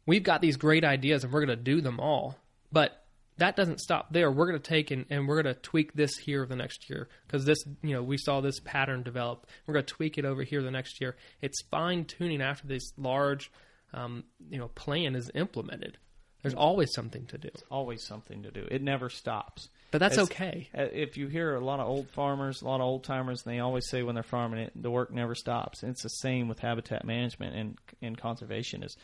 we've 0.06 0.22
got 0.22 0.40
these 0.40 0.56
great 0.56 0.84
ideas 0.84 1.22
and 1.22 1.32
we're 1.34 1.44
going 1.44 1.58
to 1.58 1.62
do 1.62 1.82
them 1.82 2.00
all, 2.00 2.38
but 2.72 2.99
that 3.40 3.56
doesn't 3.56 3.80
stop 3.80 4.12
there. 4.12 4.30
We're 4.30 4.46
going 4.48 4.60
to 4.60 4.68
take 4.68 4.90
and, 4.90 5.04
and 5.10 5.26
we're 5.26 5.42
going 5.42 5.54
to 5.54 5.60
tweak 5.60 5.92
this 5.94 6.16
here 6.16 6.46
the 6.46 6.56
next 6.56 6.88
year 6.88 7.08
because 7.26 7.44
this, 7.44 7.58
you 7.82 7.94
know, 7.94 8.02
we 8.02 8.16
saw 8.16 8.40
this 8.40 8.60
pattern 8.60 9.02
develop. 9.02 9.46
We're 9.66 9.74
going 9.74 9.84
to 9.86 9.94
tweak 9.94 10.16
it 10.18 10.24
over 10.24 10.42
here 10.42 10.62
the 10.62 10.70
next 10.70 11.00
year. 11.00 11.16
It's 11.42 11.60
fine 11.70 12.04
tuning 12.04 12.40
after 12.40 12.66
this 12.68 12.92
large, 12.96 13.50
um, 13.92 14.24
you 14.48 14.58
know, 14.58 14.68
plan 14.68 15.14
is 15.16 15.30
implemented. 15.34 15.98
There's 16.42 16.54
always 16.54 16.88
something 16.94 17.26
to 17.26 17.36
do, 17.36 17.50
Always 17.70 18.06
something 18.06 18.44
to 18.44 18.50
do. 18.50 18.66
It 18.70 18.82
never 18.82 19.10
stops. 19.10 19.68
but 19.90 19.98
that's 19.98 20.16
It's- 20.16 20.30
okay. 20.30 20.68
If 20.72 21.18
you 21.18 21.26
hear 21.28 21.54
a 21.54 21.60
lot 21.60 21.80
of 21.80 21.86
old 21.88 22.08
farmers, 22.10 22.62
a 22.62 22.64
lot 22.64 22.76
of 22.76 22.86
old 22.86 23.04
timers, 23.04 23.42
and 23.44 23.54
they 23.54 23.58
always 23.60 23.86
say 23.90 24.02
when 24.02 24.14
they're 24.14 24.22
farming 24.24 24.60
it, 24.60 24.72
the 24.74 24.90
work 24.90 25.12
never 25.12 25.34
stops. 25.34 25.82
And 25.82 25.90
it's 25.90 26.02
the 26.02 26.08
same 26.08 26.48
with 26.48 26.60
habitat 26.60 27.04
management 27.04 27.56
and 27.56 27.78
and 28.00 28.16
conservation. 28.16 28.82
Is 28.82 28.96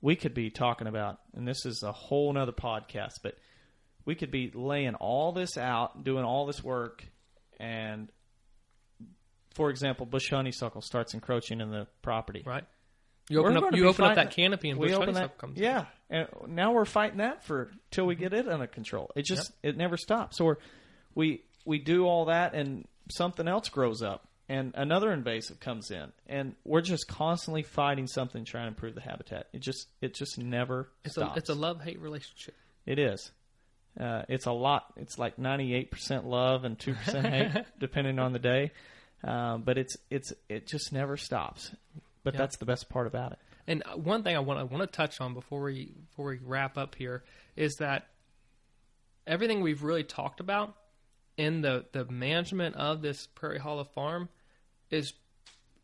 we 0.00 0.16
could 0.16 0.34
be 0.34 0.50
talking 0.50 0.86
about, 0.86 1.18
and 1.34 1.46
this 1.46 1.64
is 1.66 1.82
a 1.82 1.92
whole 1.92 2.32
nother 2.32 2.52
podcast, 2.52 3.14
but 3.22 3.36
we 4.04 4.14
could 4.14 4.30
be 4.30 4.50
laying 4.54 4.94
all 4.94 5.32
this 5.32 5.56
out, 5.56 6.04
doing 6.04 6.24
all 6.24 6.46
this 6.46 6.62
work, 6.62 7.04
and 7.58 8.08
for 9.54 9.70
example, 9.70 10.04
bush 10.06 10.30
honeysuckle 10.30 10.82
starts 10.82 11.14
encroaching 11.14 11.60
in 11.60 11.70
the 11.70 11.86
property. 12.02 12.42
Right. 12.44 12.64
You 13.28 13.40
open 13.40 13.54
We're 13.54 13.68
up 13.68 13.74
you 13.74 13.88
open 13.88 14.04
up 14.04 14.14
that 14.14 14.30
canopy 14.30 14.70
and 14.70 14.78
bush 14.78 14.92
honeysuckle 14.92 15.14
that, 15.14 15.38
comes. 15.38 15.56
in. 15.56 15.64
Yeah, 15.64 15.86
and 16.10 16.28
now 16.46 16.72
we're 16.72 16.84
fighting 16.84 17.18
that 17.18 17.44
for 17.44 17.70
till 17.90 18.06
we 18.06 18.14
get 18.14 18.32
it 18.32 18.46
under 18.46 18.68
control. 18.68 19.10
It 19.16 19.24
just 19.24 19.50
it 19.64 19.76
never 19.76 19.96
stops. 19.96 20.36
So 20.36 20.44
we're, 20.44 20.56
we 21.14 21.42
we 21.64 21.78
do 21.80 22.04
all 22.04 22.26
that, 22.26 22.54
and 22.54 22.86
something 23.10 23.48
else 23.48 23.68
grows 23.68 24.02
up, 24.02 24.28
and 24.48 24.72
another 24.76 25.12
invasive 25.12 25.58
comes 25.60 25.90
in, 25.90 26.12
and 26.26 26.54
we're 26.64 26.80
just 26.80 27.08
constantly 27.08 27.62
fighting 27.62 28.06
something 28.06 28.44
trying 28.44 28.64
to 28.64 28.68
improve 28.68 28.94
the 28.94 29.00
habitat. 29.00 29.48
It 29.52 29.60
just 29.60 29.88
it 30.00 30.14
just 30.14 30.38
never 30.38 30.88
It's 31.04 31.16
a 31.16 31.20
stops. 31.20 31.38
it's 31.38 31.48
a 31.50 31.54
love 31.54 31.80
hate 31.82 32.00
relationship. 32.00 32.54
It 32.84 32.98
is. 32.98 33.30
Uh, 33.98 34.22
it's 34.28 34.46
a 34.46 34.52
lot. 34.52 34.84
It's 34.96 35.18
like 35.18 35.38
ninety 35.38 35.74
eight 35.74 35.90
percent 35.90 36.26
love 36.26 36.64
and 36.64 36.78
two 36.78 36.94
percent 36.94 37.26
hate, 37.54 37.64
depending 37.80 38.18
on 38.18 38.32
the 38.32 38.38
day. 38.38 38.70
Um, 39.24 39.62
but 39.62 39.78
it's 39.78 39.96
it's 40.10 40.32
it 40.48 40.66
just 40.66 40.92
never 40.92 41.16
stops. 41.16 41.72
But 42.22 42.34
Yeah. 42.34 42.38
that's 42.38 42.56
the 42.58 42.66
best 42.66 42.88
part 42.88 43.06
about 43.06 43.32
it. 43.32 43.38
And 43.66 43.82
one 43.96 44.22
thing 44.22 44.36
I 44.36 44.40
want 44.40 44.60
I 44.60 44.62
want 44.64 44.82
to 44.82 44.86
touch 44.96 45.20
on 45.20 45.34
before 45.34 45.62
we 45.62 45.92
before 46.10 46.26
we 46.26 46.38
wrap 46.44 46.76
up 46.78 46.94
here 46.94 47.24
is 47.56 47.76
that 47.76 48.06
everything 49.26 49.60
we've 49.60 49.82
really 49.82 50.04
talked 50.04 50.40
about 50.40 50.74
in 51.36 51.60
the 51.62 51.84
the 51.92 52.04
management 52.04 52.76
of 52.76 53.02
this 53.02 53.26
Prairie 53.34 53.58
Hollow 53.58 53.84
farm 53.84 54.28
is 54.96 55.12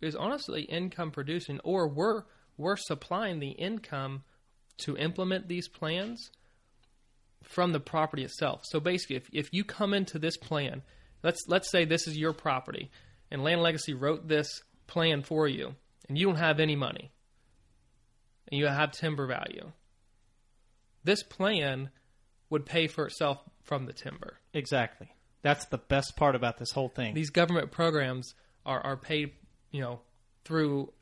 is 0.00 0.16
honestly 0.16 0.62
income 0.62 1.10
producing, 1.10 1.60
or 1.60 1.88
we're 1.88 2.24
we're 2.56 2.76
supplying 2.76 3.38
the 3.38 3.50
income 3.50 4.24
to 4.78 4.96
implement 4.96 5.48
these 5.48 5.68
plans 5.68 6.30
from 7.42 7.72
the 7.72 7.80
property 7.80 8.24
itself. 8.24 8.62
So 8.64 8.80
basically, 8.80 9.16
if 9.16 9.28
if 9.32 9.48
you 9.52 9.64
come 9.64 9.94
into 9.94 10.18
this 10.18 10.36
plan, 10.36 10.82
let's 11.22 11.42
let's 11.48 11.70
say 11.70 11.84
this 11.84 12.06
is 12.06 12.16
your 12.16 12.32
property, 12.32 12.90
and 13.30 13.42
Land 13.42 13.62
Legacy 13.62 13.94
wrote 13.94 14.28
this 14.28 14.48
plan 14.86 15.22
for 15.22 15.46
you, 15.48 15.74
and 16.08 16.18
you 16.18 16.26
don't 16.26 16.36
have 16.36 16.60
any 16.60 16.76
money, 16.76 17.12
and 18.50 18.58
you 18.58 18.66
have 18.66 18.92
timber 18.92 19.26
value. 19.26 19.72
This 21.04 21.22
plan 21.22 21.90
would 22.50 22.66
pay 22.66 22.86
for 22.86 23.06
itself 23.06 23.38
from 23.62 23.86
the 23.86 23.92
timber. 23.92 24.38
Exactly. 24.52 25.08
That's 25.42 25.64
the 25.66 25.78
best 25.78 26.16
part 26.16 26.36
about 26.36 26.58
this 26.58 26.70
whole 26.70 26.88
thing. 26.88 27.14
These 27.14 27.30
government 27.30 27.72
programs 27.72 28.34
are, 28.64 28.80
are 28.80 28.96
paid, 28.96 29.32
you 29.70 29.80
know, 29.80 30.00
through 30.44 30.92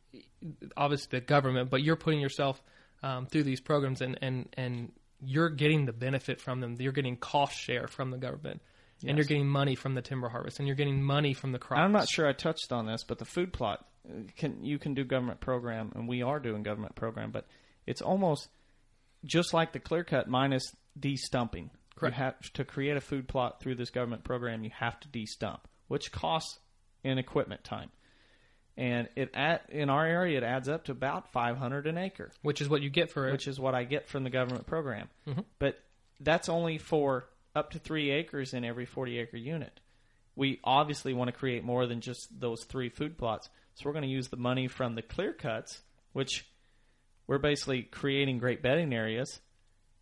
obviously 0.77 1.19
the 1.19 1.25
government, 1.25 1.71
but 1.71 1.83
you're 1.83 1.97
putting 1.97 2.21
yourself 2.21 2.63
um, 3.03 3.27
through 3.27 3.45
these 3.45 3.61
programs 3.61 4.01
and, 4.01 4.19
and, 4.23 4.49
and 4.57 4.93
you're 5.25 5.51
getting 5.51 5.87
the 5.87 5.93
benefit 5.93 6.41
from 6.41 6.61
them. 6.61 6.77
You're 6.79 6.93
getting 6.93 7.17
cost 7.17 7.59
share 7.59 7.89
from 7.89 8.11
the 8.11 8.19
government. 8.19 8.63
And 9.03 9.17
you're 9.17 9.25
getting 9.25 9.49
money 9.49 9.77
from 9.77 9.95
the 9.95 10.03
timber 10.03 10.29
harvest, 10.29 10.59
and 10.59 10.69
you're 10.69 10.77
getting 10.77 11.03
money 11.03 11.33
from 11.33 11.53
the 11.53 11.59
crops. 11.59 11.81
I'm 11.81 11.91
not 11.91 12.07
sure 12.07 12.29
I 12.29 12.35
touched 12.35 12.71
on 12.71 12.85
this, 12.85 13.03
but 13.03 13.17
the 13.17 13.25
food 13.25 13.51
plot 13.51 13.87
uh, 14.07 14.25
can 14.37 14.63
you 14.63 14.79
can 14.79 14.93
do 14.93 15.05
government 15.05 15.41
program, 15.41 15.91
and 15.95 16.07
we 16.07 16.21
are 16.21 16.39
doing 16.39 16.63
government 16.63 16.97
program, 16.97 17.31
but 17.31 17.47
it's 17.87 18.03
almost 18.03 18.51
just 19.25 19.55
like 19.55 19.73
the 19.73 19.79
clear 19.79 20.05
cut 20.05 20.29
minus 20.29 20.77
de-stumping. 20.99 21.71
Correct. 21.97 22.15
You 22.15 22.25
have 22.25 22.41
to 22.53 22.65
create 22.67 22.99
a 22.99 23.01
food 23.01 23.27
plot 23.27 23.61
through 23.63 23.77
this 23.77 23.89
government 23.89 24.23
program. 24.23 24.65
You 24.65 24.71
have 24.79 25.01
to 25.01 25.09
de-stump, 25.09 25.67
which 25.89 26.13
costs 26.13 26.59
in 27.05 27.19
equipment 27.19 27.65
time, 27.65 27.91
and 28.77 29.09
it 29.17 29.31
at 29.35 29.69
in 29.71 29.91
our 29.91 30.07
area 30.07 30.39
it 30.39 30.45
adds 30.45 30.69
up 30.69 30.85
to 30.85 30.93
about 30.93 31.33
500 31.33 31.87
an 31.87 31.99
acre 31.99 32.31
which 32.43 32.61
is 32.61 32.69
what 32.69 32.83
you 32.83 32.91
get 32.91 33.11
for 33.11 33.29
it. 33.29 33.33
which 33.33 33.49
is 33.49 33.59
what 33.59 33.75
I 33.75 33.85
get 33.85 34.09
from 34.09 34.25
the 34.25 34.31
government 34.31 34.67
program. 34.67 35.09
Mm-hmm. 35.27 35.41
But 35.59 35.79
that's 36.21 36.49
only 36.49 36.79
for 36.79 37.27
up 37.55 37.73
to 37.73 37.79
three 37.79 38.11
acres 38.11 38.55
in 38.55 38.65
every 38.65 38.87
40 38.87 39.19
acre 39.19 39.37
unit. 39.37 39.81
We 40.37 40.61
obviously 40.63 41.13
want 41.13 41.29
to 41.29 41.33
create 41.33 41.65
more 41.65 41.87
than 41.87 42.01
just 42.01 42.29
those 42.39 42.65
three 42.65 42.89
food 42.89 43.19
plots. 43.19 43.49
So 43.75 43.83
we're 43.87 43.93
going 43.93 44.05
to 44.05 44.09
use 44.09 44.29
the 44.29 44.37
money 44.37 44.69
from 44.69 44.95
the 44.95 45.03
clear 45.03 45.33
cuts, 45.33 45.81
which 46.13 46.47
we're 47.27 47.39
basically 47.39 47.83
creating 47.83 48.39
great 48.39 48.63
bedding 48.63 48.93
areas, 48.93 49.41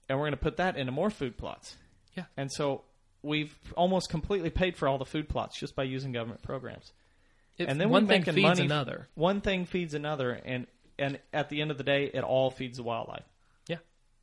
and 0.08 0.18
we're 0.18 0.24
going 0.24 0.32
to 0.32 0.38
put 0.38 0.58
that 0.58 0.76
into 0.76 0.92
more 0.92 1.10
food 1.10 1.36
plots. 1.36 1.76
Yeah. 2.16 2.24
And 2.36 2.50
so 2.52 2.82
we've 3.22 3.56
almost 3.76 4.08
completely 4.10 4.50
paid 4.50 4.76
for 4.76 4.88
all 4.88 4.98
the 4.98 5.04
food 5.04 5.28
plots 5.28 5.58
just 5.58 5.74
by 5.74 5.82
using 5.82 6.12
government 6.12 6.42
programs 6.42 6.92
It- 7.56 7.68
and 7.68 7.80
then 7.80 7.90
one 7.90 8.06
thing 8.06 8.22
feeds 8.22 8.36
money. 8.38 8.64
another. 8.64 9.08
One 9.14 9.40
thing 9.40 9.64
feeds 9.66 9.94
another, 9.94 10.32
and 10.32 10.66
and 10.98 11.18
at 11.32 11.48
the 11.48 11.60
end 11.60 11.70
of 11.70 11.78
the 11.78 11.84
day, 11.84 12.10
it 12.12 12.24
all 12.24 12.50
feeds 12.50 12.76
the 12.78 12.82
wildlife. 12.82 13.24
Yeah. 13.68 13.76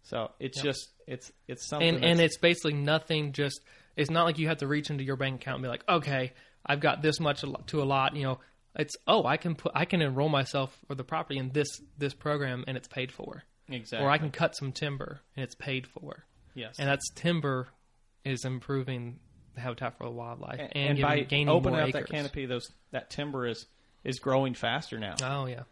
So 0.04 0.32
it's 0.40 0.62
just 0.62 0.90
it's 1.08 1.32
it's 1.48 1.68
something 1.68 1.96
and 1.96 2.04
and 2.06 2.20
it's 2.20 2.38
basically 2.38 2.74
nothing. 2.74 3.32
Just 3.34 3.60
it's 3.96 4.10
not 4.10 4.24
like 4.26 4.40
you 4.40 4.48
have 4.48 4.58
to 4.58 4.68
reach 4.68 4.90
into 4.90 5.04
your 5.04 5.16
bank 5.18 5.42
account 5.42 5.56
and 5.56 5.64
be 5.64 5.70
like, 5.70 5.84
okay, 5.88 6.34
I've 6.66 6.80
got 6.80 7.02
this 7.02 7.20
much 7.20 7.44
to 7.68 7.82
a 7.82 7.84
lot. 7.86 8.16
You 8.16 8.24
know, 8.24 8.40
it's 8.78 8.96
oh, 9.08 9.26
I 9.26 9.38
can 9.38 9.56
put 9.56 9.72
I 9.76 9.86
can 9.86 10.02
enroll 10.02 10.30
myself 10.30 10.78
for 10.88 10.96
the 10.96 11.04
property 11.04 11.38
in 11.40 11.52
this 11.52 11.68
this 11.98 12.14
program 12.14 12.64
and 12.68 12.76
it's 12.78 12.88
paid 12.88 13.12
for, 13.12 13.44
exactly 13.70 14.06
or 14.06 14.10
I 14.12 14.18
can 14.18 14.32
cut 14.32 14.56
some 14.56 14.72
timber 14.72 15.20
and 15.36 15.44
it's 15.44 15.56
paid 15.56 15.88
for, 15.88 16.26
yes 16.54 16.76
and 16.80 16.88
that's 16.90 17.10
timber 17.16 17.68
is 18.26 18.44
improving 18.44 19.20
the 19.54 19.62
habitat 19.62 19.98
for 19.98 20.04
the 20.04 20.12
wildlife 20.12 20.60
and, 20.60 20.76
and, 20.76 20.98
giving, 20.98 21.02
by 21.02 21.20
gaining 21.22 21.50
opening 21.50 21.74
more 21.78 21.84
up 21.84 21.90
acres. 21.90 22.02
that 22.08 22.10
canopy, 22.10 22.46
those 22.46 22.72
that 22.92 23.10
timber 23.10 23.48
is 23.48 23.66
is 24.04 24.20
growing 24.20 24.54
faster 24.54 25.00
now, 25.00 25.16
Oh 25.24 25.46
yeah, 25.46 25.64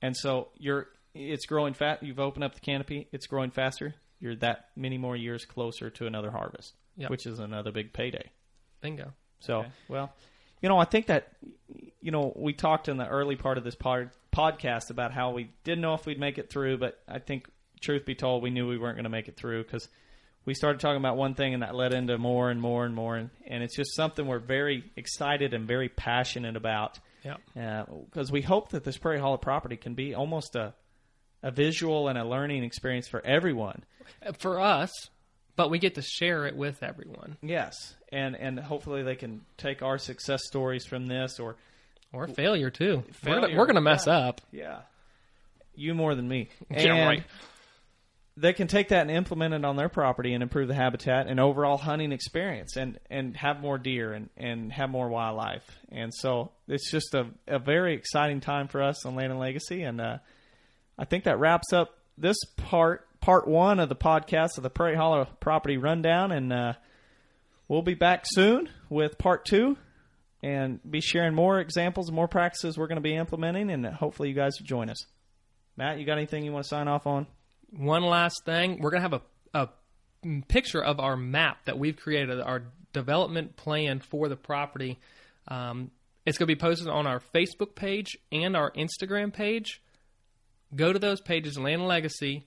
and 0.00 0.16
so 0.16 0.48
you're 0.56 0.86
it's 1.14 1.44
growing 1.46 1.74
fat. 1.74 2.02
You've 2.02 2.20
opened 2.20 2.44
up 2.44 2.54
the 2.54 2.60
canopy, 2.60 3.08
it's 3.12 3.26
growing 3.26 3.50
faster. 3.50 3.94
You're 4.20 4.36
that 4.36 4.68
many 4.76 4.96
more 4.98 5.16
years 5.16 5.44
closer 5.44 5.90
to 5.90 6.06
another 6.06 6.30
harvest, 6.30 6.74
Yep. 6.96 7.10
which 7.10 7.26
is 7.26 7.38
another 7.40 7.72
big 7.72 7.92
payday. 7.92 8.30
bingo. 8.80 9.12
So, 9.40 9.64
well, 9.88 10.12
you 10.60 10.68
know, 10.68 10.78
I 10.78 10.84
think 10.84 11.06
that, 11.06 11.32
you 12.00 12.12
know, 12.12 12.32
we 12.36 12.52
talked 12.52 12.88
in 12.88 12.96
the 12.96 13.08
early 13.08 13.34
part 13.34 13.58
of 13.58 13.64
this 13.64 13.74
pod, 13.74 14.10
podcast 14.32 14.90
about 14.90 15.12
how 15.12 15.32
we 15.32 15.50
didn't 15.64 15.80
know 15.80 15.94
if 15.94 16.06
we'd 16.06 16.20
make 16.20 16.38
it 16.38 16.48
through, 16.48 16.78
but 16.78 17.00
I 17.08 17.18
think, 17.18 17.48
truth 17.80 18.04
be 18.04 18.14
told, 18.14 18.44
we 18.44 18.50
knew 18.50 18.68
we 18.68 18.78
weren't 18.78 18.94
going 18.96 19.02
to 19.04 19.10
make 19.10 19.26
it 19.26 19.36
through 19.36 19.64
because 19.64 19.88
we 20.44 20.54
started 20.54 20.80
talking 20.80 20.98
about 20.98 21.16
one 21.16 21.34
thing 21.34 21.54
and 21.54 21.62
that 21.62 21.74
led 21.74 21.92
into 21.92 22.18
more 22.18 22.50
and 22.50 22.60
more 22.60 22.84
and 22.84 22.94
more. 22.94 23.16
And, 23.16 23.30
and 23.46 23.62
it's 23.62 23.76
just 23.76 23.94
something 23.94 24.26
we're 24.26 24.38
very 24.38 24.84
excited 24.96 25.54
and 25.54 25.66
very 25.66 25.88
passionate 25.88 26.56
about 26.56 26.98
Yeah, 27.24 27.36
uh, 27.56 27.84
because 28.10 28.32
we 28.32 28.42
hope 28.42 28.70
that 28.70 28.84
this 28.84 28.96
Prairie 28.96 29.20
Hollow 29.20 29.36
property 29.36 29.76
can 29.76 29.94
be 29.94 30.14
almost 30.14 30.56
a, 30.56 30.74
a 31.42 31.50
visual 31.50 32.08
and 32.08 32.18
a 32.18 32.24
learning 32.24 32.64
experience 32.64 33.08
for 33.08 33.24
everyone. 33.24 33.84
Uh, 34.24 34.32
for 34.32 34.60
us, 34.60 34.90
but 35.54 35.70
we 35.70 35.78
get 35.78 35.94
to 35.94 36.02
share 36.02 36.46
it 36.46 36.56
with 36.56 36.82
everyone 36.82 37.36
Yes. 37.42 37.94
And, 38.10 38.34
and 38.36 38.58
hopefully 38.58 39.02
they 39.02 39.14
can 39.14 39.42
take 39.56 39.82
our 39.82 39.98
success 39.98 40.42
stories 40.44 40.84
from 40.84 41.06
this 41.06 41.38
or 41.38 41.56
or 42.12 42.28
failure 42.28 42.68
too. 42.68 43.04
we're 43.24 43.34
gonna, 43.34 43.40
Failure, 43.46 43.58
we're 43.58 43.66
gonna 43.66 43.80
mess 43.80 44.06
yeah. 44.06 44.18
up. 44.18 44.40
Yeah. 44.50 44.80
You 45.74 45.94
more 45.94 46.14
than 46.14 46.28
me. 46.28 46.48
Yeah, 46.70 47.06
right. 47.06 47.24
They 48.36 48.54
can 48.54 48.66
take 48.66 48.88
that 48.88 49.02
and 49.02 49.10
implement 49.10 49.52
it 49.52 49.64
on 49.64 49.76
their 49.76 49.90
property 49.90 50.32
and 50.32 50.42
improve 50.42 50.68
the 50.68 50.74
habitat 50.74 51.26
and 51.26 51.38
overall 51.38 51.76
hunting 51.76 52.12
experience 52.12 52.76
and, 52.76 52.98
and 53.10 53.36
have 53.36 53.60
more 53.60 53.76
deer 53.76 54.14
and, 54.14 54.30
and 54.38 54.72
have 54.72 54.88
more 54.88 55.08
wildlife. 55.08 55.64
And 55.90 56.12
so 56.14 56.50
it's 56.66 56.90
just 56.90 57.14
a, 57.14 57.26
a 57.46 57.58
very 57.58 57.94
exciting 57.94 58.40
time 58.40 58.68
for 58.68 58.82
us 58.82 59.04
on 59.04 59.16
Land 59.16 59.32
and 59.32 59.40
Legacy. 59.40 59.82
And 59.82 60.00
uh, 60.00 60.18
I 60.98 61.04
think 61.04 61.24
that 61.24 61.38
wraps 61.38 61.74
up 61.74 61.98
this 62.16 62.38
part, 62.56 63.06
part 63.20 63.46
one 63.46 63.78
of 63.78 63.90
the 63.90 63.96
podcast 63.96 64.56
of 64.56 64.62
the 64.62 64.70
Prairie 64.70 64.96
Hollow 64.96 65.26
property 65.40 65.76
rundown. 65.76 66.32
And 66.32 66.54
uh, 66.54 66.72
we'll 67.68 67.82
be 67.82 67.94
back 67.94 68.24
soon 68.24 68.70
with 68.88 69.18
part 69.18 69.44
two 69.44 69.76
and 70.42 70.80
be 70.90 71.02
sharing 71.02 71.34
more 71.34 71.60
examples 71.60 72.08
and 72.08 72.16
more 72.16 72.28
practices 72.28 72.78
we're 72.78 72.88
going 72.88 72.96
to 72.96 73.02
be 73.02 73.14
implementing. 73.14 73.70
And 73.70 73.84
hopefully 73.84 74.30
you 74.30 74.34
guys 74.34 74.52
will 74.58 74.66
join 74.66 74.88
us. 74.88 75.04
Matt, 75.76 75.98
you 75.98 76.06
got 76.06 76.16
anything 76.16 76.44
you 76.44 76.52
want 76.52 76.64
to 76.64 76.68
sign 76.68 76.88
off 76.88 77.06
on? 77.06 77.26
One 77.76 78.02
last 78.02 78.44
thing, 78.44 78.80
we're 78.80 78.90
gonna 78.90 79.02
have 79.02 79.14
a 79.14 79.22
a 79.54 79.68
picture 80.48 80.82
of 80.82 81.00
our 81.00 81.16
map 81.16 81.64
that 81.64 81.78
we've 81.78 81.96
created, 81.96 82.40
our 82.40 82.64
development 82.92 83.56
plan 83.56 84.00
for 84.00 84.28
the 84.28 84.36
property. 84.36 84.98
Um, 85.48 85.90
it's 86.24 86.38
going 86.38 86.48
to 86.48 86.54
be 86.54 86.58
posted 86.58 86.88
on 86.88 87.06
our 87.06 87.20
Facebook 87.34 87.74
page 87.74 88.16
and 88.30 88.56
our 88.56 88.70
Instagram 88.72 89.32
page. 89.32 89.82
Go 90.74 90.92
to 90.92 90.98
those 90.98 91.20
pages, 91.20 91.58
Land 91.58 91.82
and 91.82 91.88
Legacy, 91.88 92.46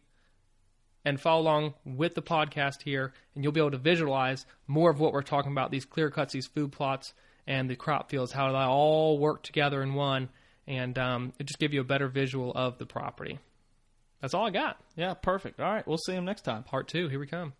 and 1.03 1.19
follow 1.19 1.41
along 1.41 1.73
with 1.83 2.15
the 2.15 2.21
podcast 2.21 2.81
here, 2.83 3.13
and 3.35 3.43
you'll 3.43 3.53
be 3.53 3.59
able 3.59 3.71
to 3.71 3.77
visualize 3.77 4.45
more 4.67 4.89
of 4.89 4.99
what 4.99 5.13
we're 5.13 5.21
talking 5.21 5.51
about 5.51 5.69
these 5.69 5.85
clear 5.85 6.09
cuts, 6.09 6.33
these 6.33 6.47
food 6.47 6.71
plots, 6.71 7.13
and 7.45 7.69
the 7.69 7.75
crop 7.75 8.09
fields, 8.09 8.31
how 8.31 8.51
they 8.51 8.57
all 8.57 9.19
work 9.19 9.43
together 9.43 9.83
in 9.83 9.93
one, 9.93 10.29
and 10.65 10.97
um, 10.97 11.33
it 11.37 11.45
just 11.45 11.59
give 11.59 11.73
you 11.73 11.81
a 11.81 11.85
better 11.85 12.07
visual 12.07 12.51
of 12.55 12.79
the 12.79 12.85
property. 12.87 13.37
That's 14.21 14.33
all 14.33 14.45
I 14.45 14.49
got. 14.49 14.77
Yeah, 14.95 15.13
perfect. 15.13 15.59
All 15.59 15.71
right, 15.71 15.87
we'll 15.87 15.97
see 15.97 16.13
him 16.13 16.25
next 16.25 16.41
time. 16.41 16.63
Part 16.63 16.87
two. 16.87 17.09
Here 17.09 17.19
we 17.19 17.27
come. 17.27 17.53